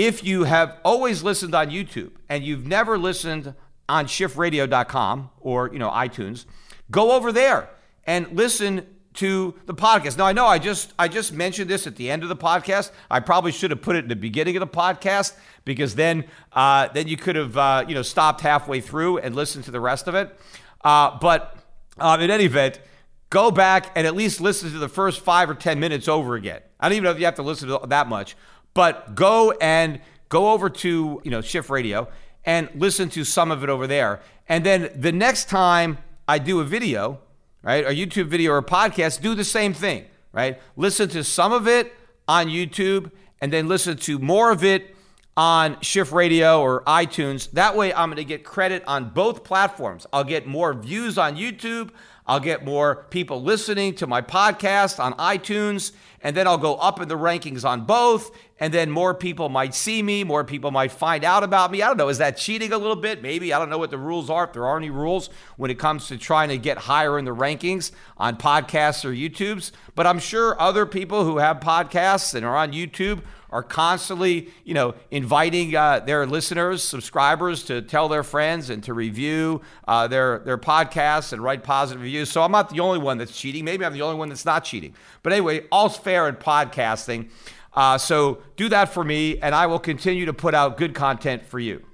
if 0.00 0.24
you 0.24 0.44
have 0.44 0.78
always 0.82 1.22
listened 1.22 1.54
on 1.54 1.68
YouTube 1.68 2.12
and 2.30 2.42
you've 2.42 2.66
never 2.66 2.96
listened 2.96 3.54
on 3.86 4.06
schiffradio.com 4.06 5.28
or, 5.40 5.70
you 5.70 5.78
know, 5.78 5.90
iTunes, 5.90 6.46
go 6.90 7.12
over 7.12 7.30
there 7.32 7.68
and 8.04 8.26
listen 8.32 8.86
to 9.12 9.54
the 9.66 9.74
podcast. 9.74 10.16
Now 10.16 10.24
I 10.24 10.32
know 10.32 10.46
I 10.46 10.58
just 10.58 10.94
I 10.98 11.06
just 11.06 11.34
mentioned 11.34 11.68
this 11.68 11.86
at 11.86 11.96
the 11.96 12.10
end 12.10 12.22
of 12.22 12.30
the 12.30 12.36
podcast. 12.36 12.92
I 13.10 13.20
probably 13.20 13.52
should 13.52 13.72
have 13.72 13.82
put 13.82 13.94
it 13.94 14.04
in 14.04 14.08
the 14.08 14.16
beginning 14.16 14.56
of 14.56 14.60
the 14.60 14.66
podcast 14.66 15.34
because 15.66 15.96
then 15.96 16.24
uh, 16.54 16.88
then 16.94 17.06
you 17.06 17.18
could 17.18 17.36
have 17.36 17.54
uh, 17.58 17.84
you 17.86 17.94
know 17.94 18.02
stopped 18.02 18.40
halfway 18.40 18.80
through 18.80 19.18
and 19.18 19.36
listened 19.36 19.64
to 19.66 19.70
the 19.70 19.80
rest 19.80 20.08
of 20.08 20.14
it. 20.14 20.34
Uh, 20.82 21.18
but 21.18 21.58
um, 21.98 22.22
in 22.22 22.30
any 22.30 22.44
event, 22.44 22.80
go 23.28 23.50
back 23.50 23.90
and 23.96 24.06
at 24.06 24.14
least 24.14 24.40
listen 24.40 24.72
to 24.72 24.78
the 24.78 24.88
first 24.88 25.20
five 25.20 25.50
or 25.50 25.54
ten 25.54 25.78
minutes 25.78 26.08
over 26.08 26.36
again. 26.36 26.62
I 26.78 26.88
don't 26.88 26.96
even 26.96 27.04
know 27.04 27.10
if 27.10 27.18
you 27.18 27.26
have 27.26 27.34
to 27.34 27.42
listen 27.42 27.68
to 27.68 27.86
that 27.88 28.08
much, 28.08 28.36
but 28.74 29.14
go 29.14 29.52
and 29.60 30.00
go 30.28 30.50
over 30.50 30.70
to, 30.70 31.20
you 31.24 31.30
know, 31.30 31.40
Schiff 31.40 31.70
Radio 31.70 32.08
and 32.44 32.68
listen 32.74 33.08
to 33.10 33.24
some 33.24 33.50
of 33.50 33.62
it 33.62 33.68
over 33.68 33.86
there. 33.86 34.20
And 34.48 34.64
then 34.64 34.90
the 34.94 35.12
next 35.12 35.48
time 35.48 35.98
I 36.26 36.38
do 36.38 36.60
a 36.60 36.64
video, 36.64 37.20
right, 37.62 37.84
a 37.84 37.90
YouTube 37.90 38.26
video 38.26 38.52
or 38.52 38.58
a 38.58 38.62
podcast, 38.62 39.20
do 39.20 39.34
the 39.34 39.44
same 39.44 39.74
thing, 39.74 40.04
right? 40.32 40.60
Listen 40.76 41.08
to 41.10 41.24
some 41.24 41.52
of 41.52 41.68
it 41.68 41.92
on 42.26 42.46
YouTube 42.46 43.10
and 43.40 43.52
then 43.52 43.68
listen 43.68 43.96
to 43.98 44.18
more 44.18 44.50
of 44.50 44.64
it 44.64 44.94
on 45.36 45.80
Schiff 45.80 46.12
Radio 46.12 46.60
or 46.60 46.82
iTunes. 46.84 47.50
That 47.52 47.76
way, 47.76 47.94
I'm 47.94 48.08
going 48.08 48.16
to 48.16 48.24
get 48.24 48.44
credit 48.44 48.82
on 48.86 49.10
both 49.10 49.44
platforms. 49.44 50.06
I'll 50.12 50.24
get 50.24 50.46
more 50.46 50.74
views 50.74 51.18
on 51.18 51.36
YouTube. 51.36 51.90
I'll 52.26 52.40
get 52.40 52.64
more 52.64 53.06
people 53.10 53.42
listening 53.42 53.94
to 53.96 54.06
my 54.06 54.22
podcast 54.22 55.02
on 55.02 55.14
iTunes, 55.14 55.92
and 56.22 56.36
then 56.36 56.46
I'll 56.46 56.58
go 56.58 56.76
up 56.76 57.00
in 57.00 57.08
the 57.08 57.16
rankings 57.16 57.64
on 57.64 57.86
both, 57.86 58.30
and 58.60 58.74
then 58.74 58.90
more 58.90 59.14
people 59.14 59.48
might 59.48 59.74
see 59.74 60.02
me, 60.02 60.22
more 60.22 60.44
people 60.44 60.70
might 60.70 60.92
find 60.92 61.24
out 61.24 61.42
about 61.42 61.72
me. 61.72 61.82
I 61.82 61.88
don't 61.88 61.96
know, 61.96 62.10
is 62.10 62.18
that 62.18 62.36
cheating 62.36 62.72
a 62.72 62.78
little 62.78 62.94
bit? 62.94 63.22
Maybe. 63.22 63.52
I 63.54 63.58
don't 63.58 63.70
know 63.70 63.78
what 63.78 63.90
the 63.90 63.98
rules 63.98 64.28
are, 64.28 64.44
if 64.44 64.52
there 64.52 64.66
are 64.66 64.76
any 64.76 64.90
rules 64.90 65.30
when 65.56 65.70
it 65.70 65.78
comes 65.78 66.08
to 66.08 66.18
trying 66.18 66.50
to 66.50 66.58
get 66.58 66.76
higher 66.76 67.18
in 67.18 67.24
the 67.24 67.34
rankings 67.34 67.90
on 68.18 68.36
podcasts 68.36 69.04
or 69.04 69.12
YouTubes. 69.12 69.72
But 69.94 70.06
I'm 70.06 70.18
sure 70.18 70.60
other 70.60 70.84
people 70.84 71.24
who 71.24 71.38
have 71.38 71.58
podcasts 71.60 72.34
and 72.34 72.44
are 72.44 72.56
on 72.56 72.72
YouTube 72.72 73.22
are 73.48 73.62
constantly, 73.62 74.48
you 74.64 74.74
know, 74.74 74.94
inviting 75.10 75.74
uh, 75.74 76.00
their 76.00 76.24
listeners, 76.26 76.82
subscribers 76.84 77.64
to 77.64 77.82
tell 77.82 78.08
their 78.08 78.22
friends 78.22 78.70
and 78.70 78.84
to 78.84 78.94
review 78.94 79.60
uh, 79.88 80.06
their 80.06 80.38
their 80.40 80.58
podcasts 80.58 81.32
and 81.32 81.42
write 81.42 81.64
positive 81.64 82.02
reviews. 82.02 82.30
So 82.30 82.42
I'm 82.42 82.52
not 82.52 82.70
the 82.70 82.80
only 82.80 83.00
one 83.00 83.18
that's 83.18 83.36
cheating. 83.36 83.64
Maybe 83.64 83.84
I'm 83.84 83.92
the 83.92 84.02
only 84.02 84.18
one 84.18 84.28
that's 84.28 84.44
not 84.44 84.64
cheating. 84.64 84.94
But 85.22 85.32
anyway, 85.32 85.66
all's 85.72 85.96
fair 85.96 86.28
in 86.28 86.36
podcasting. 86.36 87.30
Uh, 87.72 87.98
so 87.98 88.38
do 88.56 88.68
that 88.68 88.92
for 88.92 89.04
me, 89.04 89.38
and 89.38 89.54
I 89.54 89.66
will 89.66 89.78
continue 89.78 90.26
to 90.26 90.32
put 90.32 90.54
out 90.54 90.76
good 90.76 90.94
content 90.94 91.46
for 91.46 91.58
you. 91.58 91.84